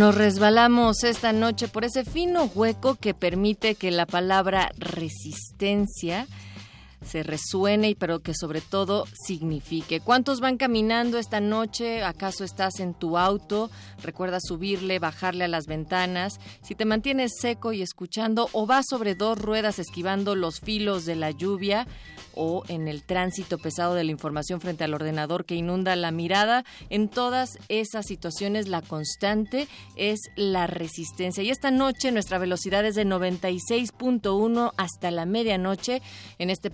[0.00, 6.26] Nos resbalamos esta noche por ese fino hueco que permite que la palabra resistencia
[7.04, 10.00] se resuene y pero que sobre todo signifique.
[10.00, 12.02] ¿Cuántos van caminando esta noche?
[12.02, 13.70] ¿Acaso estás en tu auto?
[14.02, 16.40] Recuerda subirle, bajarle a las ventanas.
[16.62, 21.16] Si te mantienes seco y escuchando o vas sobre dos ruedas esquivando los filos de
[21.16, 21.86] la lluvia,
[22.34, 26.64] o en el tránsito pesado de la información frente al ordenador que inunda la mirada.
[26.88, 31.42] En todas esas situaciones la constante es la resistencia.
[31.42, 36.02] Y esta noche nuestra velocidad es de 96.1 hasta la medianoche
[36.38, 36.70] en este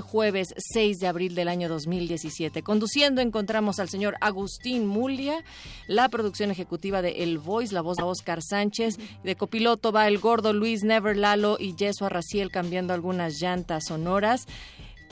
[0.00, 2.62] jueves 6 de abril del año 2017.
[2.62, 5.42] Conduciendo encontramos al señor Agustín Mulia,
[5.88, 10.18] la producción ejecutiva de El Voice, la voz de Oscar Sánchez, de copiloto va el
[10.18, 14.46] gordo Luis Never Lalo y Jesua Raciel cambiando algunas llantas sonoras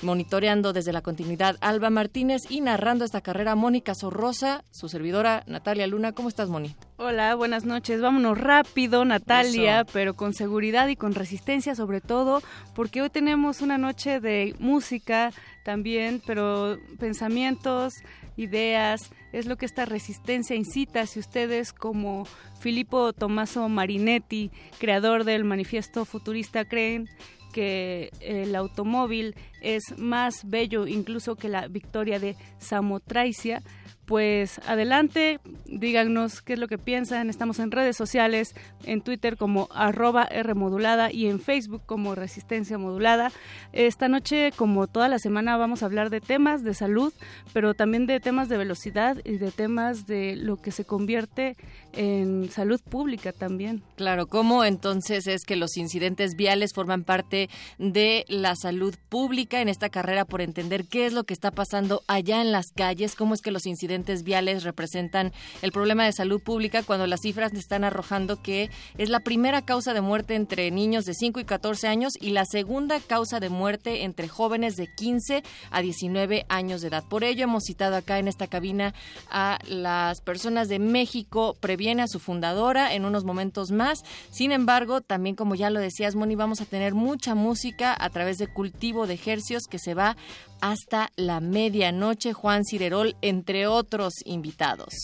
[0.04, 5.86] monitoreando desde la continuidad Alba Martínez y narrando esta carrera Mónica Sorrosa, su servidora Natalia
[5.86, 6.12] Luna.
[6.12, 6.74] ¿Cómo estás, Moni?
[6.96, 8.00] Hola, buenas noches.
[8.00, 12.42] Vámonos rápido, Natalia, pero con seguridad y con resistencia sobre todo,
[12.74, 15.32] porque hoy tenemos una noche de música
[15.64, 17.94] también, pero pensamientos,
[18.36, 21.06] ideas, es lo que esta resistencia incita.
[21.06, 22.26] Si ustedes como
[22.60, 27.08] Filippo Tommaso Marinetti, creador del manifiesto futurista, creen
[27.54, 33.62] que el automóvil es más bello incluso que la victoria de Samotracia,
[34.06, 37.30] pues adelante, díganos qué es lo que piensan.
[37.30, 38.54] Estamos en redes sociales,
[38.84, 43.32] en Twitter como arroba Rmodulada y en Facebook como Resistencia Modulada.
[43.72, 47.14] Esta noche, como toda la semana, vamos a hablar de temas de salud,
[47.54, 51.56] pero también de temas de velocidad y de temas de lo que se convierte
[51.96, 53.82] en salud pública también.
[53.96, 59.68] Claro, ¿cómo entonces es que los incidentes viales forman parte de la salud pública en
[59.68, 63.14] esta carrera por entender qué es lo que está pasando allá en las calles?
[63.14, 67.52] ¿Cómo es que los incidentes viales representan el problema de salud pública cuando las cifras
[67.52, 71.88] están arrojando que es la primera causa de muerte entre niños de 5 y 14
[71.88, 76.88] años y la segunda causa de muerte entre jóvenes de 15 a 19 años de
[76.88, 77.04] edad.
[77.08, 78.94] Por ello hemos citado acá en esta cabina
[79.30, 84.04] a las personas de México, previene a su fundadora en unos momentos más.
[84.30, 88.38] Sin embargo, también como ya lo decías, Moni, vamos a tener mucha música a través
[88.38, 90.16] de cultivo de ejercios que se va
[90.62, 92.32] hasta la medianoche.
[92.32, 94.94] Juan Cirerol, entre otros invitados.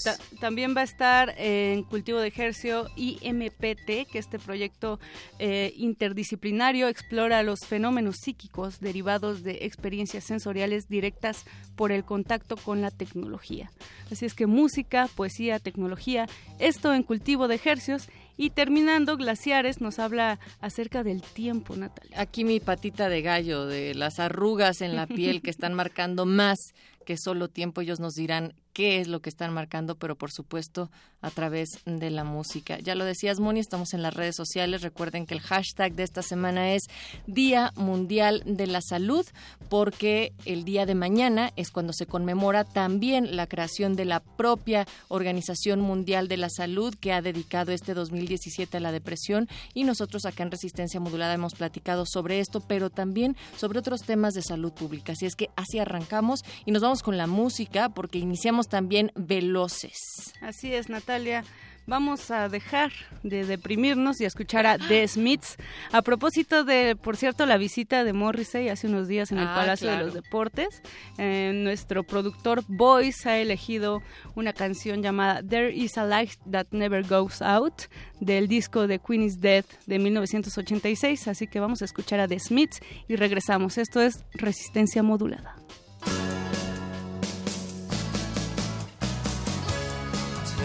[0.41, 4.99] también va a estar en Cultivo de Ejercio IMPT, que este proyecto
[5.39, 11.45] eh, interdisciplinario explora los fenómenos psíquicos derivados de experiencias sensoriales directas
[11.81, 13.71] por el contacto con la tecnología.
[14.13, 19.99] Así es que música, poesía, tecnología, esto en Cultivo de Ejercios y terminando, Glaciares nos
[19.99, 22.21] habla acerca del tiempo, Natalia.
[22.21, 26.59] Aquí mi patita de gallo, de las arrugas en la piel que están marcando más
[27.07, 27.81] que solo tiempo.
[27.81, 30.91] Ellos nos dirán qué es lo que están marcando, pero por supuesto
[31.23, 32.79] a través de la música.
[32.79, 34.83] Ya lo decías, Moni, estamos en las redes sociales.
[34.83, 36.85] Recuerden que el hashtag de esta semana es
[37.27, 39.27] Día Mundial de la Salud,
[39.69, 44.87] porque el día de mañana es cuando se conmemora también la creación de la propia
[45.09, 49.49] Organización Mundial de la Salud, que ha dedicado este 2017 a la depresión.
[49.75, 54.35] Y nosotros acá en Resistencia Modulada hemos platicado sobre esto, pero también sobre otros temas
[54.35, 55.13] de salud pública.
[55.13, 60.35] Así es que así arrancamos y nos vamos con la música, porque iniciamos también veloces.
[60.41, 61.45] Así es, Natalia.
[61.91, 62.93] Vamos a dejar
[63.25, 65.57] de deprimirnos y a escuchar a The Smiths.
[65.91, 69.55] A propósito de, por cierto, la visita de Morrissey hace unos días en el ah,
[69.57, 70.83] Palacio de los Deportes,
[71.19, 74.03] eh, nuestro productor Boyce ha elegido
[74.37, 77.83] una canción llamada There is a Light That Never Goes Out
[78.21, 81.27] del disco de Queen is Dead de 1986.
[81.27, 83.79] Así que vamos a escuchar a The Smiths y regresamos.
[83.79, 85.57] Esto es Resistencia Modulada.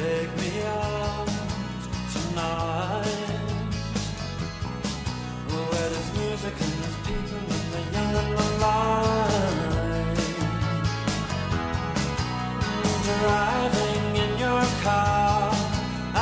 [0.06, 1.28] take me out
[2.13, 3.40] tonight.
[5.50, 9.63] Well, where there's music and there's people and the young and the alive.
[13.22, 15.40] Driving in your car,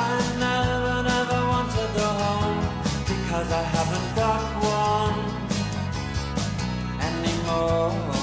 [0.07, 0.11] I
[0.45, 2.61] never, never want to go home
[3.11, 4.43] because I haven't got
[4.79, 5.17] one
[7.09, 8.22] anymore.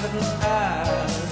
[0.00, 1.25] couldn't ask.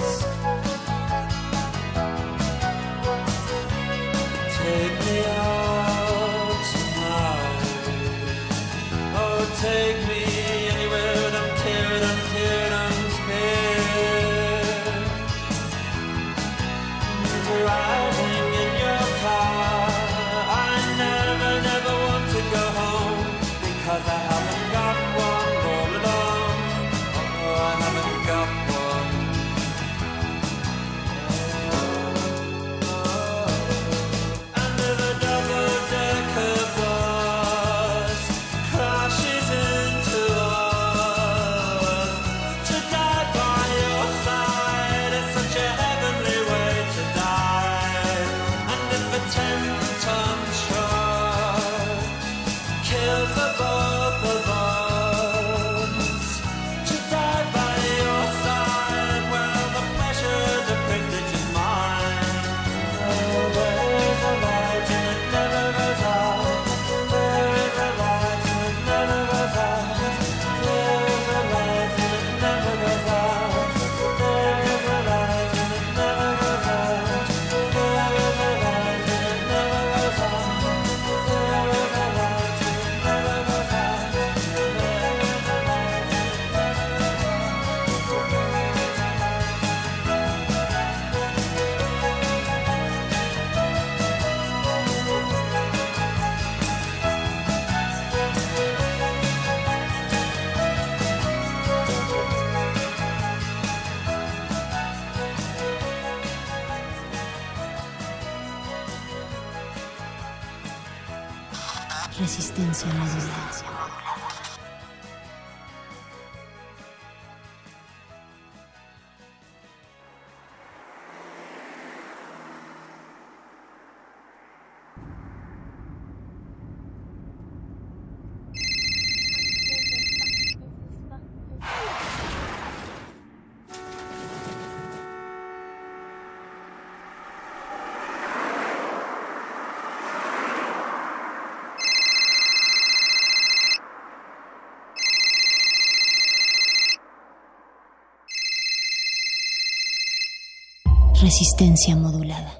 [151.25, 152.54] Resistencia modulada.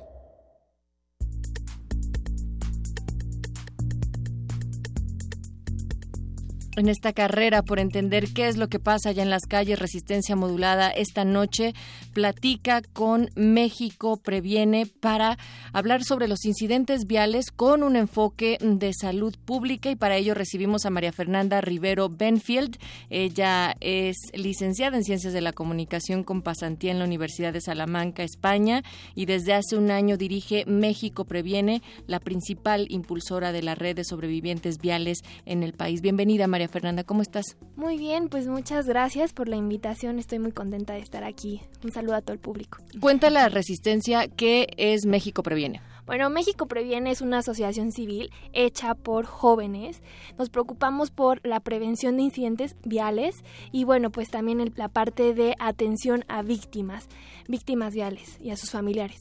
[6.77, 10.35] En esta carrera por entender qué es lo que pasa allá en las calles, Resistencia
[10.35, 11.73] Modulada esta noche
[12.13, 15.37] platica con México Previene para
[15.71, 20.85] hablar sobre los incidentes viales con un enfoque de salud pública y para ello recibimos
[20.85, 22.77] a María Fernanda Rivero Benfield.
[23.09, 28.23] Ella es licenciada en Ciencias de la Comunicación con pasantía en la Universidad de Salamanca,
[28.23, 28.83] España
[29.15, 34.03] y desde hace un año dirige México Previene, la principal impulsora de la red de
[34.03, 36.01] sobrevivientes viales en el país.
[36.01, 37.57] Bienvenida, María María Fernanda, ¿cómo estás?
[37.75, 40.17] Muy bien, pues muchas gracias por la invitación.
[40.17, 41.61] Estoy muy contenta de estar aquí.
[41.83, 42.79] Un saludo a todo el público.
[42.99, 45.79] Cuenta la resistencia que es México Previene.
[46.07, 50.01] Bueno, México Previene es una asociación civil hecha por jóvenes.
[50.39, 53.35] Nos preocupamos por la prevención de incidentes viales
[53.71, 57.07] y bueno, pues también el- la parte de atención a víctimas,
[57.47, 59.19] víctimas viales y a sus familiares.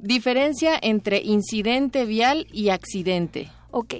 [0.00, 3.48] Diferencia entre incidente vial y accidente.
[3.72, 3.94] Ok,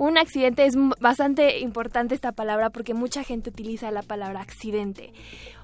[0.00, 5.12] un accidente es bastante importante esta palabra porque mucha gente utiliza la palabra accidente.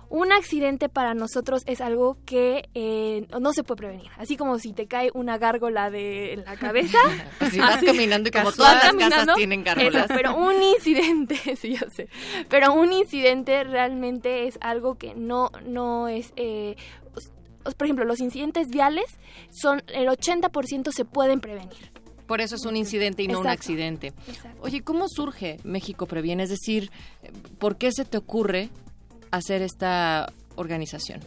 [0.08, 4.10] Un accidente para nosotros es algo que eh, no se puede prevenir.
[4.18, 6.98] Así como si te cae una gárgola de en la cabeza.
[7.50, 10.04] Si vas así, caminando y como todas las casas tienen gárgolas.
[10.04, 12.08] eso, pero un incidente, sí, yo sé.
[12.50, 16.32] Pero un incidente realmente es algo que no, no es...
[16.36, 16.76] eh,
[17.64, 19.06] os- por ejemplo, los incidentes viales
[19.50, 21.90] son el 80% se pueden prevenir.
[22.26, 24.12] Por eso es un incidente y no un accidente.
[24.28, 24.62] Exacto.
[24.62, 26.42] Oye, ¿cómo surge México Previene?
[26.42, 26.90] Es decir,
[27.58, 28.70] ¿por qué se te ocurre
[29.30, 31.20] hacer esta organización?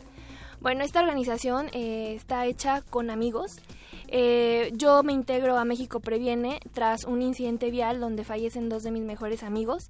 [0.61, 3.61] Bueno, esta organización eh, está hecha con amigos.
[4.09, 8.91] Eh, yo me integro a México Previene tras un incidente vial donde fallecen dos de
[8.91, 9.89] mis mejores amigos,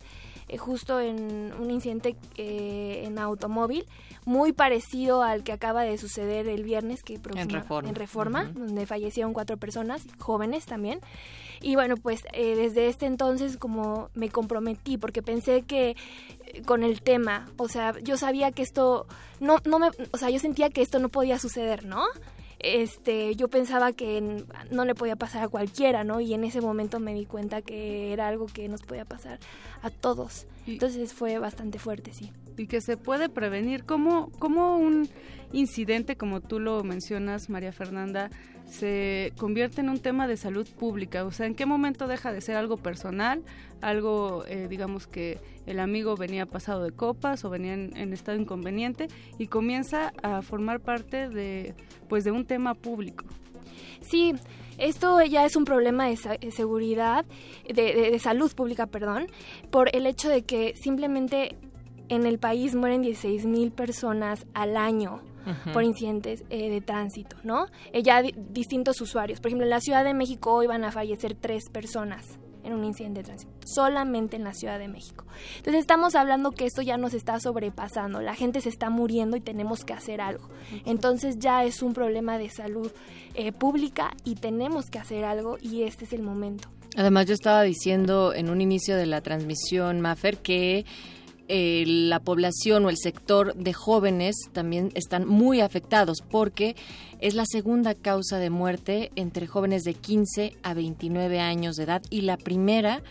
[0.50, 3.86] eh, justo en un incidente eh, en automóvil,
[4.26, 7.90] muy parecido al que acaba de suceder el viernes que próxima- Reforma.
[7.90, 11.00] en Reforma, donde fallecieron cuatro personas, jóvenes también.
[11.62, 15.96] Y bueno, pues eh, desde este entonces como me comprometí porque pensé que
[16.46, 19.08] eh, con el tema, o sea, yo sabía que esto
[19.40, 22.04] no no me, o sea, yo sentía que esto no podía suceder, ¿no?
[22.60, 26.20] Este, yo pensaba que no le podía pasar a cualquiera, ¿no?
[26.20, 29.40] Y en ese momento me di cuenta que era algo que nos podía pasar
[29.82, 30.46] a todos.
[30.68, 32.32] Entonces fue bastante fuerte, sí.
[32.58, 33.86] y que se puede prevenir.
[33.86, 35.08] ¿Cómo, cómo un
[35.54, 38.30] incidente, como tú lo mencionas, María Fernanda,
[38.70, 41.26] se convierte en un tema de salud pública?
[41.26, 43.42] O sea, ¿en qué momento deja de ser algo personal,
[43.82, 49.08] algo, eh, digamos, que el amigo venía pasado de copas o venía en, estado inconveniente
[49.38, 51.74] y comienza a formar parte de,
[52.08, 53.26] pues, de un tema público?
[54.02, 54.34] Sí,
[54.78, 56.18] esto ya es un problema de
[56.52, 57.26] seguridad,
[57.68, 59.28] de, de- de salud pública, perdón,
[59.72, 61.58] por el hecho de que simplemente
[62.08, 65.22] en el país mueren 16 mil personas al año
[65.74, 67.66] por incidentes eh, de tránsito, ¿no?
[67.94, 69.40] Eh, ya di- distintos usuarios.
[69.40, 72.84] Por ejemplo, en la Ciudad de México hoy van a fallecer tres personas en un
[72.84, 75.26] incidente de tránsito, solamente en la Ciudad de México.
[75.58, 79.42] Entonces estamos hablando que esto ya nos está sobrepasando, la gente se está muriendo y
[79.42, 80.50] tenemos que hacer algo.
[80.86, 82.92] Entonces ya es un problema de salud
[83.34, 86.68] eh, pública y tenemos que hacer algo y este es el momento.
[86.98, 90.86] Además, yo estaba diciendo en un inicio de la transmisión, Mafer, que
[91.52, 96.76] eh, la población o el sector de jóvenes también están muy afectados porque
[97.22, 102.04] es la segunda causa de muerte entre jóvenes de 15 a 29 años de edad
[102.12, 103.02] y la primera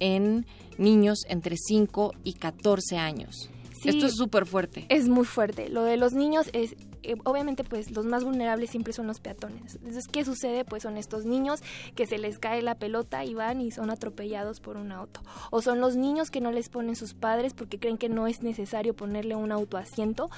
[0.00, 0.44] en
[0.76, 3.48] niños entre 5 y 14 años.
[3.80, 3.90] Sí.
[3.90, 4.86] Esto es súper fuerte.
[4.88, 5.68] Es muy fuerte.
[5.68, 6.74] Lo de los niños es,
[7.04, 9.76] eh, obviamente, pues los más vulnerables siempre son los peatones.
[9.76, 10.64] Entonces, ¿qué sucede?
[10.64, 11.60] Pues son estos niños
[11.94, 15.20] que se les cae la pelota y van y son atropellados por un auto.
[15.50, 18.42] O son los niños que no les ponen sus padres porque creen que no es
[18.42, 20.30] necesario ponerle un autoasiento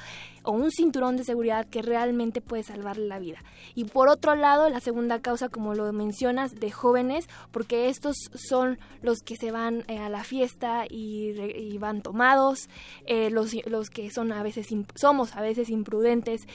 [0.43, 3.43] o un cinturón de seguridad que realmente puede salvarle la vida.
[3.75, 8.79] Y por otro lado, la segunda causa, como lo mencionas, de jóvenes, porque estos son
[9.03, 12.69] los que se van eh, a la fiesta y, y van tomados,
[13.07, 16.47] eh, los, los que son a veces somos a veces imprudentes,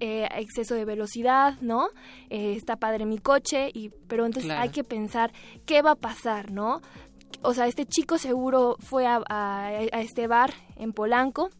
[0.00, 1.88] eh, exceso de velocidad, ¿no?
[2.30, 4.62] Eh, está padre mi coche, y pero entonces Claro.
[4.62, 5.32] hay que pensar
[5.66, 6.80] qué va a pasar, ¿no?
[7.42, 11.50] O sea, este chico seguro fue a, a- a este bar en Polanco,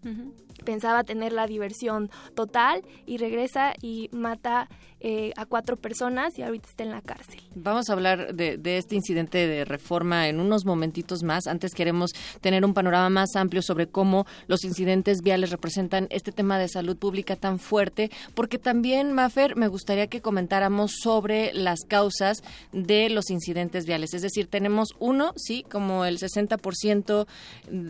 [0.63, 4.69] pensaba tener la diversión total y regresa y mata
[5.05, 7.41] eh, a cuatro personas y ahorita está en la cárcel.
[7.57, 11.49] Vamos a hablar de, de este incidente de reforma en unos momentitos más.
[11.49, 16.57] Antes queremos tener un panorama más amplio sobre cómo los incidentes viales representan este tema
[16.59, 22.43] de salud pública tan fuerte, porque también, Mafer, me gustaría que comentáramos sobre las causas
[22.73, 24.15] de los incidentes viales.
[24.15, 27.27] Es decir, tenemos uno, sí, como el 60%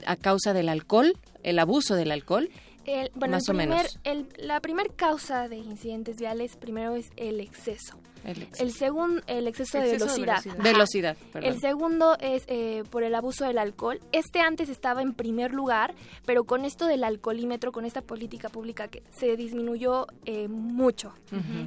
[0.07, 1.13] a causa del alcohol,
[1.43, 2.49] el abuso del alcohol.
[2.85, 3.99] El- bueno, Más el o menos.
[4.05, 7.97] el- la primera causa de incidentes viales primero es el exceso.
[8.25, 10.35] El ex- El segundo, el exceso, de Exceso de velocidad.
[10.35, 10.53] velocidad.
[10.55, 10.63] Ajá.
[10.63, 11.53] velocidad, perdón.
[11.53, 14.01] El segundo es eh, por el abuso del alcohol.
[14.13, 18.89] Este antes estaba en primer lugar, pero con esto del alcoholímetro, con esta política pública
[18.89, 21.13] que se disminuyó eh, mucho.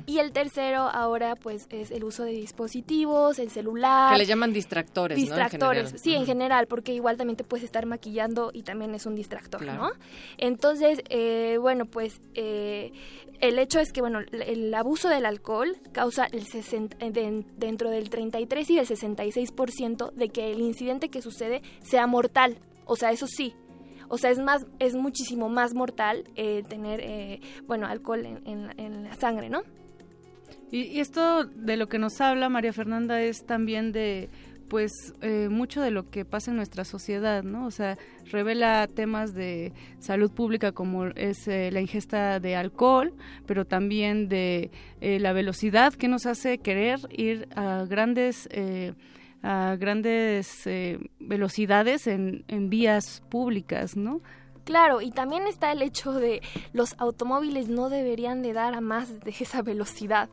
[0.05, 4.11] Y el tercero ahora pues es el uso de dispositivos, el celular.
[4.13, 5.23] Que le llaman distractores, ¿no?
[5.23, 5.99] En distractores, general.
[5.99, 9.61] sí, en general, porque igual también te puedes estar maquillando y también es un distractor,
[9.61, 9.83] Claro.
[9.83, 9.89] ¿no?
[10.37, 12.91] Entonces, eh, bueno, pues eh,
[13.41, 17.45] el hecho es que, bueno, el, el abuso del alcohol causa el 60, eh, de-
[17.57, 22.57] dentro del 33 y el 66% de que el incidente que sucede sea mortal.
[22.85, 23.53] O sea, eso sí.
[24.07, 28.79] O sea, es más, es muchísimo más mortal eh, tener, eh, bueno, alcohol en, en-
[28.79, 29.63] en la sangre, ¿no?
[30.71, 34.29] Y, y esto de lo que nos habla María Fernanda es también de
[34.69, 34.91] pues
[35.21, 37.65] eh, mucho de lo que pasa en nuestra sociedad, ¿no?
[37.65, 43.13] O sea, revela temas de salud pública como es eh, la ingesta de alcohol,
[43.45, 48.93] pero también de eh, la velocidad que nos hace querer ir a grandes eh,
[49.45, 54.21] a grandes eh, velocidades en, en vías públicas, ¿no?
[54.63, 56.41] Claro, y también está el hecho de
[56.73, 60.29] los automóviles no deberían de dar a más de esa velocidad.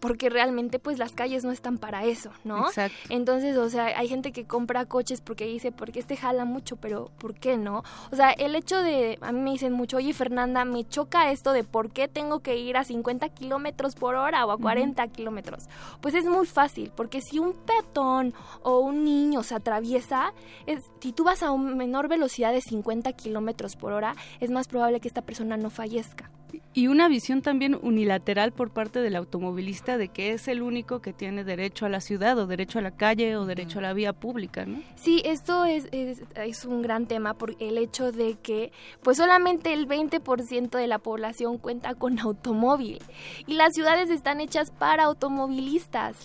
[0.00, 2.66] Porque realmente pues las calles no están para eso, ¿no?
[2.66, 2.96] Exacto.
[3.08, 7.10] Entonces, o sea, hay gente que compra coches porque dice, porque este jala mucho, pero
[7.18, 7.82] ¿por qué no?
[8.10, 11.52] O sea, el hecho de, a mí me dicen mucho, oye Fernanda, me choca esto
[11.52, 15.64] de por qué tengo que ir a 50 kilómetros por hora o a 40 kilómetros.
[16.00, 20.32] Pues es muy fácil, porque si un peatón o un niño se atraviesa,
[20.66, 24.68] es, si tú vas a una menor velocidad de 50 kilómetros por hora, es más
[24.68, 26.30] probable que esta persona no fallezca.
[26.74, 31.12] Y una visión también unilateral por parte del automovilista de que es el único que
[31.12, 34.12] tiene derecho a la ciudad o derecho a la calle o derecho a la vía
[34.12, 34.82] pública, ¿no?
[34.96, 38.72] Sí, esto es, es, un gran tema por el hecho de que
[39.02, 42.98] pues solamente el 20% de la población cuenta con automóvil
[43.46, 46.16] y las ciudades están hechas para automovilistas.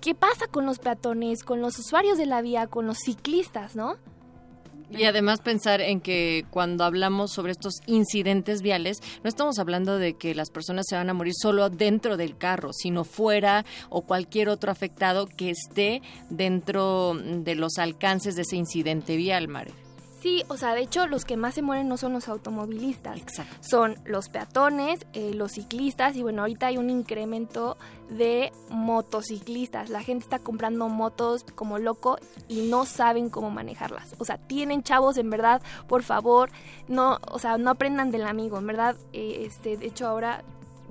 [0.00, 3.96] ¿Qué pasa con los peatones, con los usuarios de la vía, con los ciclistas, no?
[4.90, 10.14] Y además pensar en que cuando hablamos sobre estos incidentes viales, no estamos hablando de
[10.14, 14.48] que las personas se van a morir solo dentro del carro, sino fuera o cualquier
[14.48, 19.85] otro afectado que esté dentro de los alcances de ese incidente vial, Mare.
[20.26, 23.58] Sí, o sea, de hecho los que más se mueren no son los automovilistas, Exacto.
[23.60, 27.76] son los peatones, eh, los ciclistas y bueno, ahorita hay un incremento
[28.10, 29.88] de motociclistas.
[29.88, 32.18] La gente está comprando motos como loco
[32.48, 34.16] y no saben cómo manejarlas.
[34.18, 36.50] O sea, tienen chavos, en verdad, por favor,
[36.88, 40.42] no, o sea, no aprendan del amigo, en verdad, eh, este, de hecho ahora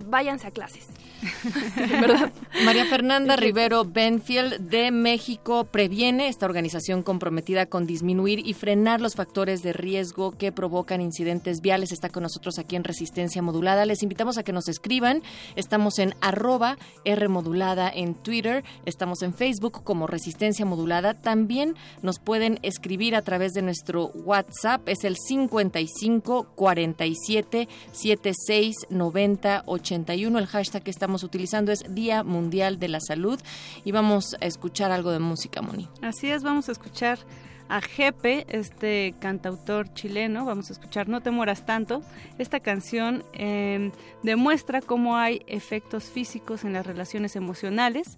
[0.06, 0.88] váyanse a clases.
[1.76, 2.32] Verdad.
[2.66, 9.16] María Fernanda Rivero Benfield de México previene esta organización comprometida con disminuir y frenar los
[9.16, 11.92] factores de riesgo que provocan incidentes viales.
[11.92, 13.86] Está con nosotros aquí en Resistencia Modulada.
[13.86, 15.22] Les invitamos a que nos escriban.
[15.56, 18.64] Estamos en arroba R modulada en Twitter.
[18.86, 21.14] Estamos en Facebook como Resistencia Modulada.
[21.14, 24.88] También nos pueden escribir a través de nuestro WhatsApp.
[24.88, 30.40] Es el 55 47 76 90 81.
[30.40, 33.40] El hashtag que estamos utilizando es Día Mundial de la Salud.
[33.84, 35.88] Y vamos a escuchar algo de música, Moni.
[36.02, 37.20] Así es, vamos a escuchar
[37.68, 42.02] a Jepe, este cantautor chileno, vamos a escuchar No te mueras tanto.
[42.38, 43.92] Esta canción eh,
[44.24, 48.18] demuestra cómo hay efectos físicos en las relaciones emocionales.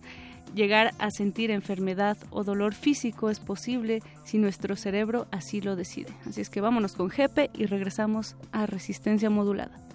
[0.56, 6.13] Llegar a sentir enfermedad o dolor físico es posible si nuestro cerebro así lo decide.
[6.25, 9.88] Así es que vámonos con Jepe y regresamos a Resistencia Modulada.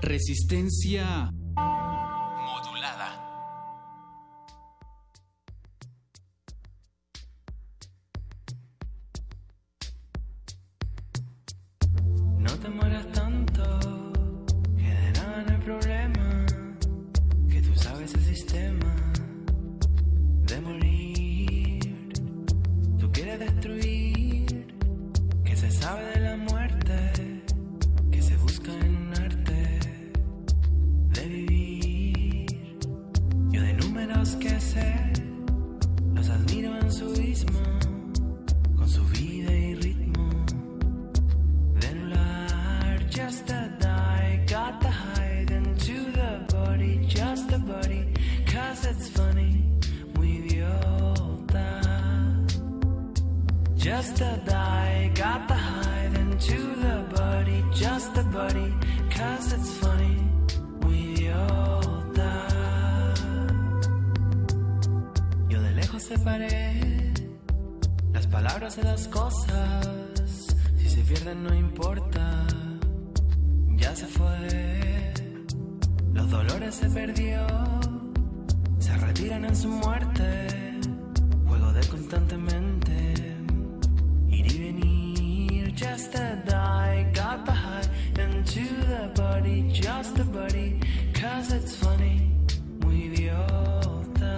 [0.00, 1.32] Resistencia
[2.46, 3.08] modulada.
[12.38, 13.07] No te mueras
[53.98, 58.72] Just a die, got to hide into the body, just a body,
[59.10, 60.16] cause it's funny,
[60.80, 62.32] muy idiota.
[65.48, 67.12] Yo de lejos separé
[68.12, 69.88] las palabras de las cosas.
[70.76, 72.46] Si se pierden no importa,
[73.78, 75.12] ya se fue.
[76.14, 77.44] Los dolores se perdió,
[78.78, 80.46] se retiran en su muerte.
[81.48, 82.77] Juego de constantemente
[85.98, 87.82] Just a die, got the high
[88.20, 90.80] into the body, just a body,
[91.12, 92.30] cause it's funny,
[92.84, 94.36] muy idiota.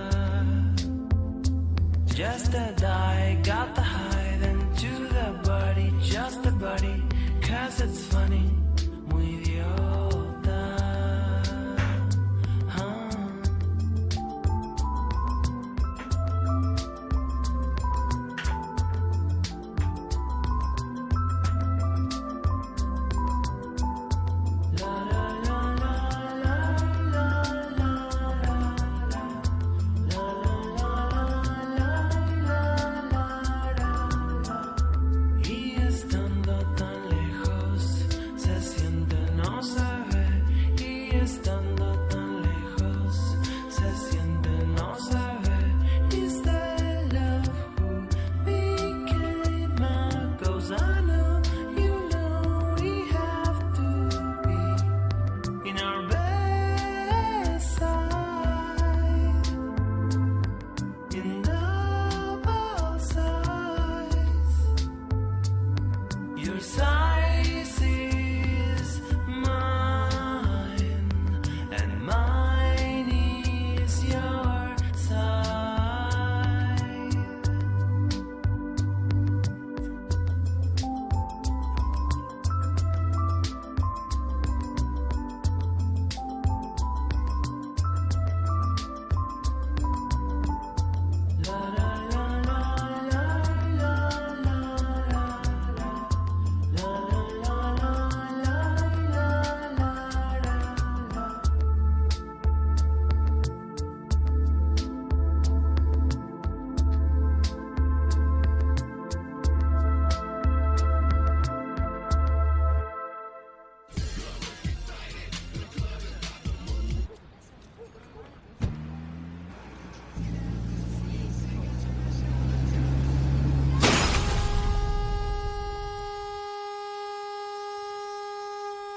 [2.15, 7.03] Just a die, got the hide into the body, just a body,
[7.43, 8.49] cause it's funny,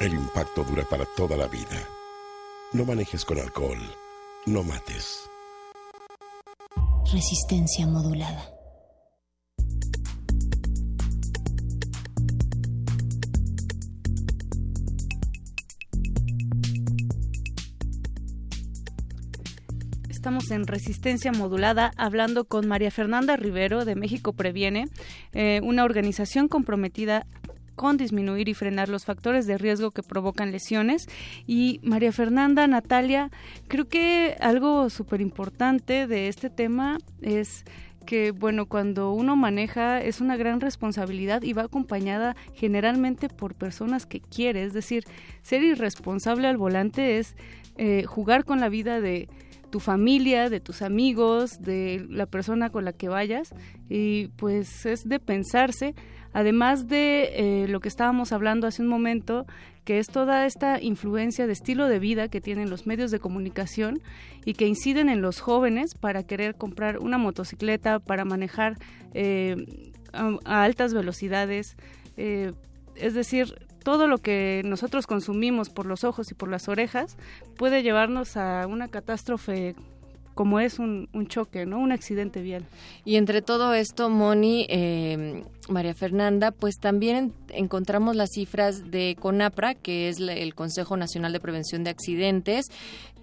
[0.03, 1.87] El impacto dura para toda la vida.
[2.73, 3.79] No manejes con alcohol.
[4.45, 5.29] No mates.
[7.09, 8.49] Resistencia modulada.
[20.09, 24.87] Estamos en Resistencia Modulada hablando con María Fernanda Rivero de México Previene,
[25.33, 27.25] eh, una organización comprometida
[27.75, 31.07] con disminuir y frenar los factores de riesgo que provocan lesiones.
[31.47, 33.29] Y María Fernanda, Natalia,
[33.67, 37.65] creo que algo súper importante de este tema es
[38.05, 44.05] que, bueno, cuando uno maneja es una gran responsabilidad y va acompañada generalmente por personas
[44.05, 44.63] que quiere.
[44.63, 45.05] Es decir,
[45.41, 47.35] ser irresponsable al volante es
[47.77, 49.29] eh, jugar con la vida de
[49.73, 53.55] tu familia, de tus amigos, de la persona con la que vayas
[53.89, 55.95] y pues es de pensarse,
[56.33, 59.45] además de eh, lo que estábamos hablando hace un momento,
[59.85, 64.01] que es toda esta influencia de estilo de vida que tienen los medios de comunicación
[64.45, 68.77] y que inciden en los jóvenes para querer comprar una motocicleta, para manejar
[69.13, 69.55] eh,
[70.13, 71.75] a, altas velocidades,
[72.17, 72.53] eh,
[72.95, 77.17] es decir, todo lo que nosotros consumimos por los ojos y por las orejas
[77.57, 79.75] puede llevarnos a una catástrofe
[80.33, 81.79] como es un, un choque, ¿no?
[81.79, 82.65] Un accidente vial.
[83.05, 89.75] Y entre todo esto, Moni, eh, María Fernanda, pues también encontramos las cifras de CONAPRA,
[89.75, 92.67] que es el Consejo Nacional de Prevención de Accidentes,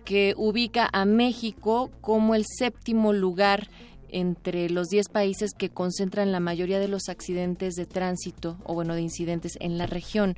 [0.04, 3.68] que ubica a México como el séptimo lugar
[4.12, 8.94] entre los 10 países que concentran la mayoría de los accidentes de tránsito o bueno
[8.94, 10.36] de incidentes en la región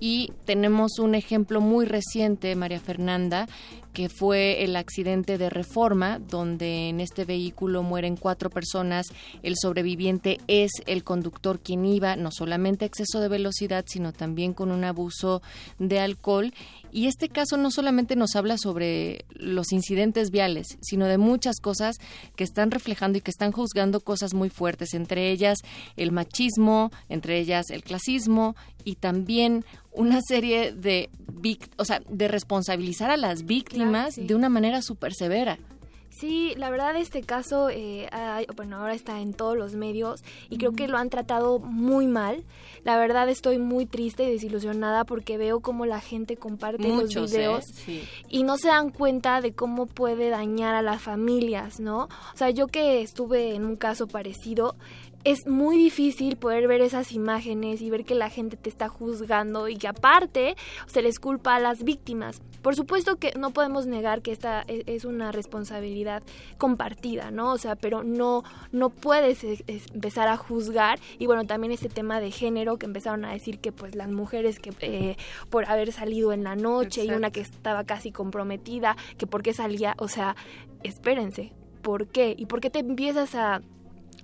[0.00, 3.46] y tenemos un ejemplo muy reciente, María Fernanda,
[3.92, 9.06] que fue el accidente de Reforma, donde en este vehículo mueren cuatro personas.
[9.42, 14.70] El sobreviviente es el conductor quien iba no solamente exceso de velocidad, sino también con
[14.70, 15.42] un abuso
[15.78, 16.52] de alcohol.
[16.92, 21.96] Y este caso no solamente nos habla sobre los incidentes viales, sino de muchas cosas
[22.36, 25.58] que están reflejando y que están juzgando cosas muy fuertes, entre ellas
[25.96, 31.10] el machismo, entre ellas el clasismo y también una serie de,
[31.76, 33.79] o sea, de responsabilizar a las víctimas
[34.26, 35.58] de una manera súper severa.
[36.10, 40.58] Sí, la verdad este caso, eh, hay- bueno, ahora está en todos los medios y
[40.58, 42.44] creo que lo han tratado muy mal.
[42.84, 47.64] La verdad estoy muy triste y desilusionada porque veo cómo la gente comparte los videos
[47.70, 47.72] ¿eh?
[47.86, 48.02] Sí.
[48.28, 52.08] y no se dan cuenta de cómo puede dañar a las familias, ¿no?
[52.34, 54.74] O sea, yo que estuve en un caso parecido,
[55.22, 59.68] es muy difícil poder ver esas imágenes y ver que la gente te está juzgando
[59.68, 62.42] y que aparte se les culpa a las víctimas.
[62.62, 66.22] Por supuesto que no podemos negar que esta e- es una responsabilidad
[66.58, 67.52] compartida, ¿no?
[67.52, 71.88] O sea, pero no no puedes eh, es- empezar a juzgar y bueno, también este
[71.88, 75.16] tema de género que empezaron a decir que pues las mujeres que eh,
[75.48, 79.52] por haber salido en la noche y una que estaba casi comprometida, que por qué
[79.54, 80.36] salía, o sea,
[80.82, 82.34] espérense, ¿por qué?
[82.36, 83.62] ¿Y por qué te empiezas a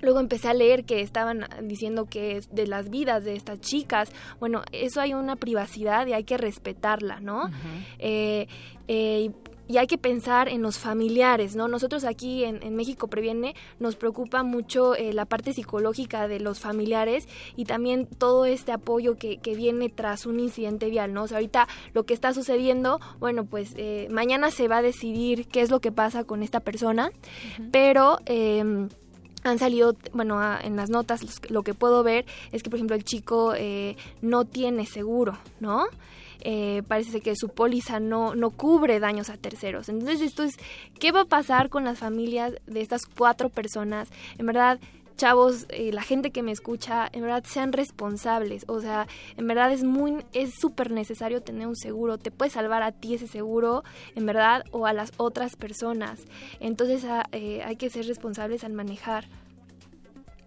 [0.01, 4.11] Luego empecé a leer que estaban diciendo que es de las vidas de estas chicas.
[4.41, 7.51] Bueno, eso hay una privacidad y hay que respetarla, ¿no?
[7.99, 8.47] Eh,
[8.89, 9.31] eh,
[9.69, 11.69] y hay que pensar en los familiares, ¿no?
[11.69, 16.61] Nosotros aquí en, en México Previene nos preocupa mucho eh, la parte psicológica de los
[16.61, 21.25] familiares y también todo este apoyo que, que viene tras un incidente vial, ¿no?
[21.25, 25.49] O sea, ahorita lo que está sucediendo, bueno, pues eh, mañana se va a decidir
[25.49, 27.11] qué es lo que pasa con esta persona,
[27.73, 28.19] pero...
[29.51, 33.05] han salido, bueno, en las notas lo que puedo ver es que, por ejemplo, el
[33.05, 35.87] chico eh, no tiene seguro, ¿no?
[36.41, 39.89] Eh, parece que su póliza no, no cubre daños a terceros.
[39.89, 40.55] Entonces, esto es,
[41.01, 44.09] ¿qué va a pasar con las familias de estas cuatro personas?
[44.39, 44.79] En verdad,
[45.17, 48.65] chavos, eh, la gente que me escucha, en verdad sean responsables.
[48.69, 52.19] O sea, en verdad es muy, es súper necesario tener un seguro.
[52.19, 53.83] Te puede salvar a ti ese seguro,
[54.15, 56.21] en verdad, o a las otras personas.
[56.61, 59.27] Entonces ah, eh, hay que ser responsables al manejar.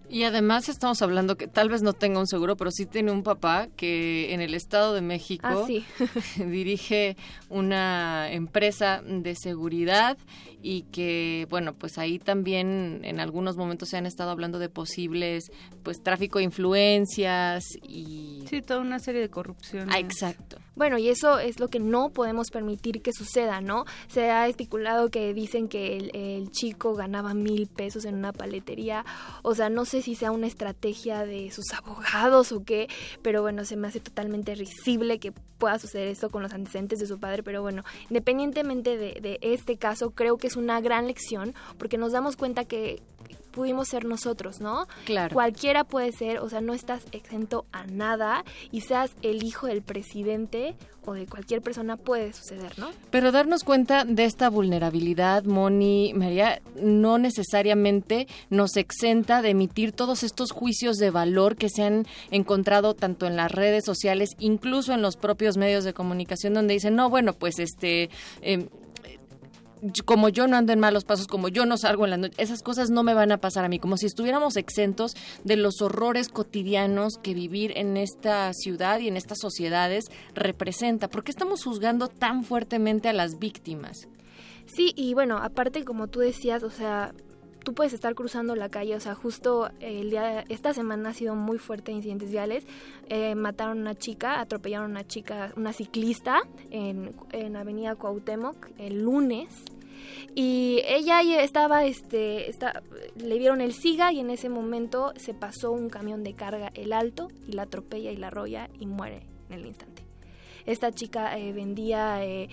[0.09, 3.21] Y además estamos hablando que tal vez no tenga un seguro, pero sí tiene un
[3.21, 5.85] papá que en el Estado de México Ah, sí.
[6.37, 7.15] dirige
[7.47, 10.17] una empresa de seguridad
[10.61, 15.51] y que, bueno, pues ahí también en algunos momentos se han estado hablando de posibles,
[15.83, 18.43] pues tráfico de influencias y...
[18.49, 19.89] Sí, toda una serie de corrupción.
[19.91, 20.57] Ah, exacto.
[20.75, 23.85] Bueno, y eso es lo que no podemos permitir que suceda, ¿no?
[24.07, 29.05] Se ha especulado que dicen que el, el chico ganaba mil pesos en una paletería.
[29.43, 32.87] O sea, no sé si sea una estrategia de sus abogados o qué,
[33.21, 37.07] pero bueno, se me hace totalmente risible que pueda suceder esto con los antecedentes de
[37.07, 37.43] su padre.
[37.43, 42.11] Pero bueno, independientemente de, de este caso, creo que es una gran lección porque nos
[42.11, 43.01] damos cuenta que
[43.51, 44.87] pudimos ser nosotros, ¿no?
[45.05, 45.33] Claro.
[45.33, 49.81] Cualquiera puede ser, o sea, no estás exento a nada y seas el hijo del
[49.81, 52.89] presidente o de cualquier persona puede suceder, ¿no?
[53.09, 60.23] Pero darnos cuenta de esta vulnerabilidad, Moni, María, no necesariamente nos exenta de emitir todos
[60.23, 65.01] estos juicios de valor que se han encontrado tanto en las redes sociales, incluso en
[65.01, 68.09] los propios medios de comunicación, donde dicen, no, bueno, pues este...
[68.41, 68.67] em,
[70.05, 72.61] como yo no ando en malos pasos, como yo no salgo en la noche, esas
[72.61, 76.29] cosas no me van a pasar a mí, como si estuviéramos exentos de los horrores
[76.29, 81.07] cotidianos que vivir en esta ciudad y en estas sociedades representa.
[81.07, 84.07] ¿Por qué estamos juzgando tan fuertemente a las víctimas?
[84.65, 87.13] Sí, y bueno, aparte como tú decías, o sea,
[87.69, 91.35] tú puedes estar cruzando la calle, o sea, justo el día, esta semana ha sido
[91.35, 92.65] muy fuerte de incidentes viales.
[93.09, 98.71] Eh, mataron a una chica, atropellaron a una chica, una ciclista en, en Avenida Cuauhtémoc
[98.79, 99.53] el lunes.
[100.33, 102.81] Y ella estaba, este, está,
[103.15, 106.91] le dieron el SIGA y en ese momento se pasó un camión de carga el
[106.91, 110.09] alto y la atropella y la arrolla y muere en el instante.
[110.65, 112.49] Esta chica eh, vendía, eh,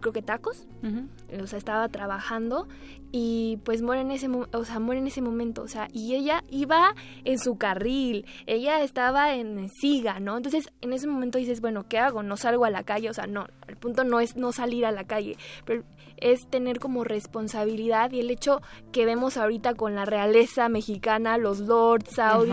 [0.00, 1.08] creo que tacos, Ujú.
[1.42, 2.68] o sea, estaba trabajando
[3.12, 6.42] y pues muere en ese o sea, muere en ese momento, o sea, y ella
[6.50, 10.36] iba en su carril, ella estaba en siga, ¿no?
[10.36, 12.22] Entonces, en ese momento dices, bueno, ¿qué hago?
[12.22, 14.92] No salgo a la calle, o sea, no, el punto no es no salir a
[14.92, 15.84] la calle, pero
[16.18, 21.60] es tener como responsabilidad y el hecho que vemos ahorita con la realeza mexicana, los
[21.60, 22.52] lords saudis,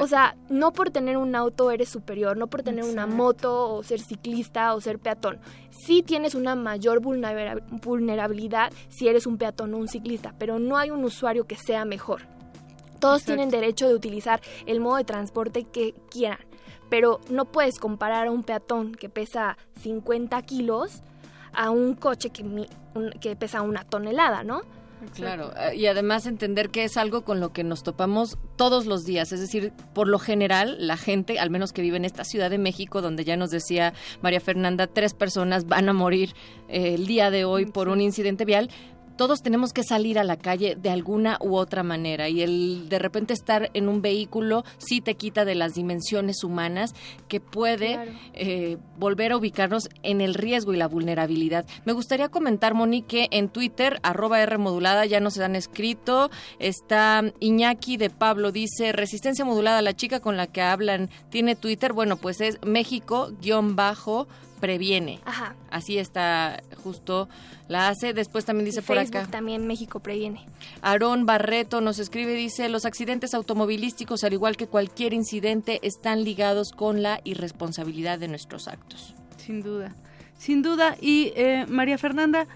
[0.00, 3.82] o sea, no por tener un auto eres superior, no por tener una moto o
[3.82, 5.38] ser ciclista o ser peatón.
[5.86, 10.76] Sí tienes una mayor vulnera- vulnerabilidad si eres un peatón o un ciclista, pero no
[10.76, 12.22] hay un usuario que sea mejor.
[13.00, 13.24] Todos Exacto.
[13.36, 16.38] tienen derecho de utilizar el modo de transporte que quieran,
[16.88, 21.02] pero no puedes comparar a un peatón que pesa 50 kilos
[21.54, 24.62] a un coche que, mi- un- que pesa una tonelada, ¿no?
[25.16, 29.04] Claro, eh, y además entender que es algo con lo que nos topamos todos los
[29.04, 32.50] días, es decir, por lo general la gente, al menos que vive en esta Ciudad
[32.50, 36.34] de México, donde ya nos decía María Fernanda, tres personas van a morir
[36.68, 38.70] eh, el día de hoy por un incidente vial.
[39.16, 42.98] Todos tenemos que salir a la calle de alguna u otra manera y el de
[42.98, 46.94] repente estar en un vehículo sí te quita de las dimensiones humanas
[47.28, 48.12] que puede Claro.
[48.34, 51.66] eh, volver a ubicarnos en el riesgo y la vulnerabilidad.
[51.84, 56.30] Me gustaría comentar, Moni, que en Twitter, arroba R modulada, ya nos han escrito.
[56.58, 61.92] Está Iñaki de Pablo, dice, resistencia modulada, la chica con la que hablan, ¿tiene Twitter?
[61.92, 64.26] Bueno, pues es México-bajo
[64.62, 65.18] previene.
[65.24, 65.56] Ajá.
[65.70, 67.28] Así está justo
[67.66, 68.14] la hace.
[68.14, 69.30] Después también dice Y por Facebook acá.
[69.30, 70.46] también México previene.
[70.82, 76.70] Aarón Barreto nos escribe, dice, los accidentes automovilísticos, al igual que cualquier incidente, están ligados
[76.70, 79.16] con la irresponsabilidad de nuestros actos.
[79.36, 79.96] Sin duda,
[80.38, 80.96] sin duda.
[81.00, 82.46] Y eh, María Fernanda,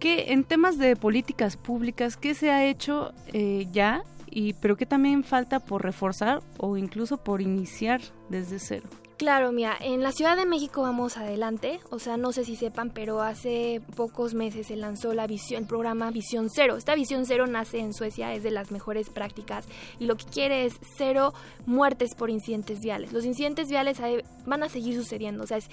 [0.00, 4.02] que en temas de políticas públicas, ¿qué se ha hecho eh, ya?
[4.28, 8.88] Y, pero qué también falta por reforzar o incluso por iniciar desde cero.
[9.16, 12.90] Claro, mira, en la Ciudad de México vamos adelante, o sea, no sé si sepan,
[12.90, 16.76] pero hace pocos meses se lanzó la visión, el programa Visión Cero.
[16.76, 19.66] Esta Visión Cero nace en Suecia, es de las mejores prácticas
[20.00, 21.32] y lo que quiere es cero
[21.64, 23.12] muertes por incidentes viales.
[23.12, 23.98] Los incidentes viales
[24.46, 25.70] van a seguir sucediendo, o sea, es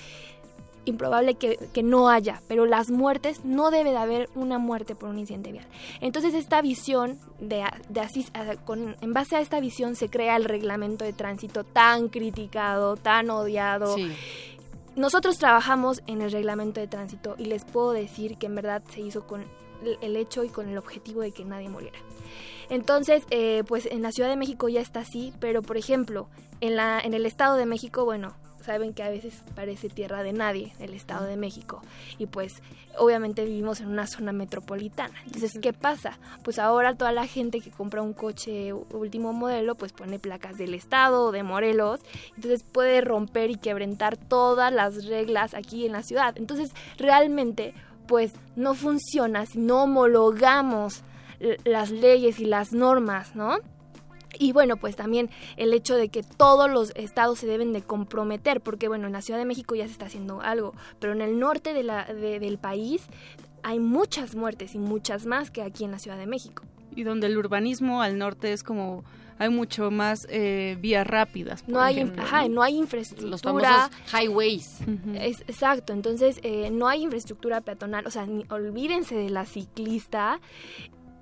[0.85, 5.09] improbable que, que no haya, pero las muertes, no debe de haber una muerte por
[5.09, 5.65] un incidente vial.
[6.01, 10.35] Entonces esta visión, de, de así, a- con, en base a esta visión se crea
[10.35, 13.95] el reglamento de tránsito tan criticado, tan odiado.
[13.95, 14.11] Sí.
[14.95, 19.01] Nosotros trabajamos en el reglamento de tránsito y les puedo decir que en verdad se
[19.01, 19.41] hizo con
[19.83, 21.97] el- el hecho y con el objetivo de que nadie muriera.
[22.69, 26.27] Entonces, eh, pues en la Ciudad de México ya está así, pero por ejemplo,
[26.61, 30.33] en, la, en el Estado de México, bueno, saben que a veces parece tierra de
[30.33, 31.81] nadie el Estado de México
[32.17, 32.61] y pues
[32.97, 35.13] obviamente vivimos en una zona metropolitana.
[35.25, 36.17] Entonces, ¿qué pasa?
[36.43, 40.73] Pues ahora toda la gente que compra un coche último modelo pues pone placas del
[40.73, 41.99] Estado o de Morelos,
[42.35, 46.37] entonces puede romper y quebrantar todas las reglas aquí en la ciudad.
[46.37, 47.73] Entonces, realmente
[48.07, 51.03] pues no funciona si no homologamos
[51.63, 53.57] las leyes y las normas, ¿no?
[54.39, 58.61] Y bueno, pues también el hecho de que todos los estados se deben de comprometer,
[58.61, 61.39] porque bueno, en la Ciudad de México ya se está haciendo algo, pero en el
[61.39, 63.03] norte de la, de- del país
[63.63, 66.63] hay muchas muertes y muchas más que aquí en la Ciudad de México.
[66.95, 69.03] Y donde el urbanismo al norte es como
[69.37, 71.63] hay mucho más eh, vías rápidas.
[71.63, 72.55] por No hay, ejemplo, ajá, ¿no?
[72.55, 73.31] no hay infraestructura.
[73.31, 74.79] Los famosos highways.
[75.15, 80.39] Es- exacto, entonces eh, no hay infraestructura peatonal, o sea, ni- olvídense de la ciclista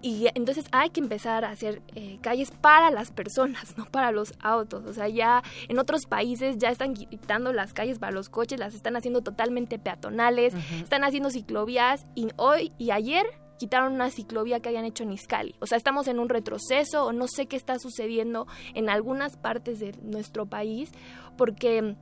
[0.02, 4.34] y entonces hay que empezar a hacer eh, calles para las personas, no para los
[4.40, 8.60] autos, o sea, ya en otros países ya están quitando las calles para los coches,
[8.60, 13.26] las están haciendo totalmente peatonales, están haciendo ciclovías y hoy y ayer
[13.58, 15.54] quitaron una ciclovía que habían hecho en Izcali.
[15.60, 19.80] O sea, estamos en un retroceso o no sé qué está sucediendo en algunas partes
[19.80, 20.92] de nuestro país
[21.38, 21.96] porque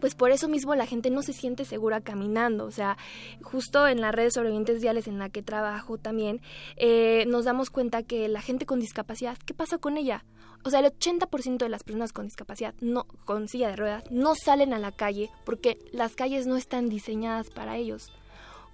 [0.00, 2.64] pues por eso mismo la gente no se siente segura caminando.
[2.64, 2.96] O sea,
[3.42, 6.40] justo en las redes sobrevivientes viales en la que trabajo también,
[6.76, 10.24] eh, nos damos cuenta que la gente con discapacidad, ¿qué pasa con ella?
[10.64, 14.34] O sea, el 80% de las personas con discapacidad, no, con silla de ruedas, no
[14.34, 18.10] salen a la calle porque las calles no están diseñadas para ellos.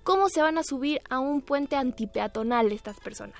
[0.03, 3.37] ¿Cómo se van a subir a un puente antipeatonal estas personas?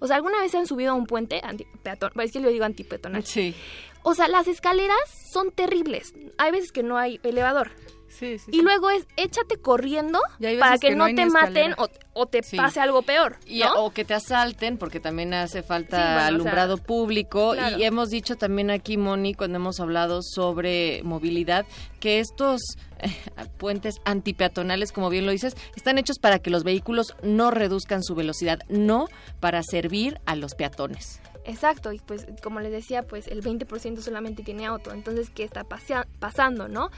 [0.00, 2.26] O sea, ¿alguna vez se han subido a un puente antipeatonal?
[2.26, 3.24] Es que yo digo antipeatonal.
[3.24, 3.54] Sí.
[4.02, 4.98] O sea, las escaleras
[5.32, 6.14] son terribles.
[6.36, 7.70] Hay veces que no hay elevador.
[8.08, 10.20] Sí, sí, Y luego es échate corriendo
[10.58, 13.36] para que, que no te maten o, o te pase algo peor.
[13.76, 17.52] O que te asalten, porque también hace falta o sea, alumbrado público.
[17.52, 17.78] claro.
[17.78, 21.66] Y hemos dicho también aquí, Moni, cuando hemos hablado sobre movilidad,
[22.00, 22.60] que estos
[23.00, 23.10] eh,
[23.58, 28.14] puentes antipeatonales, como bien lo dices, están hechos para que los vehículos no reduzcan su
[28.14, 29.08] velocidad, no
[29.40, 31.20] para servir a los peatones.
[31.48, 35.64] Exacto, y pues como les decía, pues el 20% solamente tiene auto, entonces ¿qué está
[35.64, 36.90] pasando, no?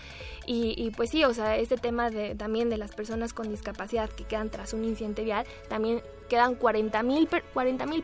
[0.45, 4.11] Y, y, pues sí, o sea, este tema de, también de las personas con discapacidad
[4.11, 7.27] que quedan tras un incidente vial, también quedan 40 mil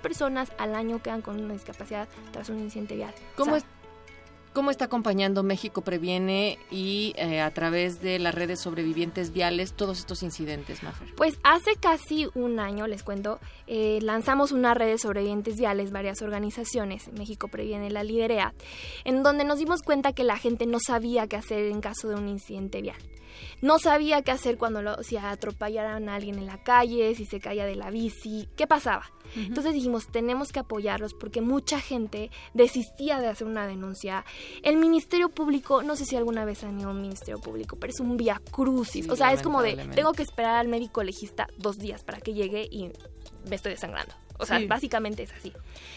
[0.01, 3.13] personas al año quedan con una discapacidad tras un incidente vial.
[3.35, 3.65] O ¿Cómo, sea, es-
[4.57, 9.99] cómo está acompañando México Previene y eh, a través de las redes sobrevivientes viales todos
[9.99, 11.15] estos incidentes, Mafer?
[11.15, 16.23] Pues hace casi un año, les cuento, eh, lanzamos una red de sobrevivientes viales, varias
[16.23, 18.55] organizaciones, México Previene la liderea,
[19.05, 22.15] en donde nos dimos cuenta que la gente no sabía qué hacer en caso de
[22.15, 22.97] un incidente vial.
[23.61, 27.41] No sabía qué hacer cuando lo, si atropellaran a alguien en la calle, si se
[27.41, 29.11] caía de la bici, qué pasaba.
[29.35, 34.25] Entonces dijimos, tenemos que apoyarlos porque mucha gente desistía de hacer una denuncia.
[34.63, 37.93] El Ministerio Público, no sé si alguna vez han ido a un Ministerio Público, pero
[37.93, 39.05] es un vía crucis.
[39.05, 42.21] Sí, o sea, es como de, tengo que esperar al médico legista dos días para
[42.21, 42.91] que llegue y
[43.49, 44.15] me estoy desangrando.
[44.39, 44.67] O sea, Sí.
[44.67, 45.53] básicamente es así.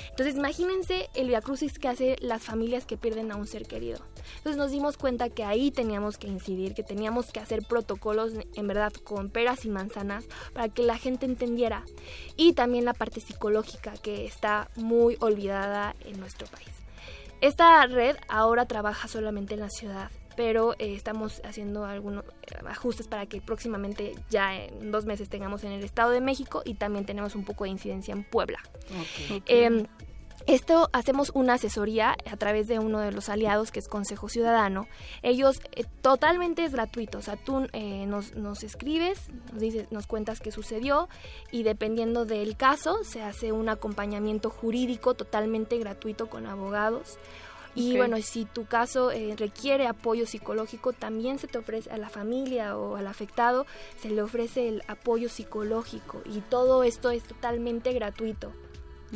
[0.09, 3.99] Entonces, imagínense el viacrucis que hace las familias que pierden a un ser querido.
[4.37, 8.67] Entonces, nos dimos cuenta que ahí teníamos que incidir, que teníamos que hacer protocolos en
[8.67, 11.83] verdad con peras y manzanas para que la gente entendiera.
[12.35, 16.67] Y también la parte psicológica que está muy olvidada en nuestro país.
[17.41, 23.09] Esta red ahora trabaja solamente en la ciudad, pero eh, estamos haciendo algunos eh, ajustes
[23.09, 27.03] para que próximamente ya en dos meses tengamos en el Estado de México y también
[27.03, 28.59] tenemos un poco de incidencia en Puebla.
[29.47, 29.85] Eh,
[30.47, 34.87] esto hacemos una asesoría a través de uno de los aliados que es Consejo Ciudadano.
[35.21, 39.19] Ellos eh, totalmente es gratuito, o sea, tú eh, nos, nos escribes,
[39.51, 41.09] nos dices, nos cuentas qué sucedió
[41.51, 47.19] y dependiendo del caso se hace un acompañamiento jurídico totalmente gratuito con abogados.
[47.75, 52.09] Y bueno, si tu caso eh, requiere apoyo psicológico, también se te ofrece a la
[52.09, 53.65] familia o al afectado,
[54.01, 58.51] se le ofrece el apoyo psicológico y todo esto es totalmente gratuito.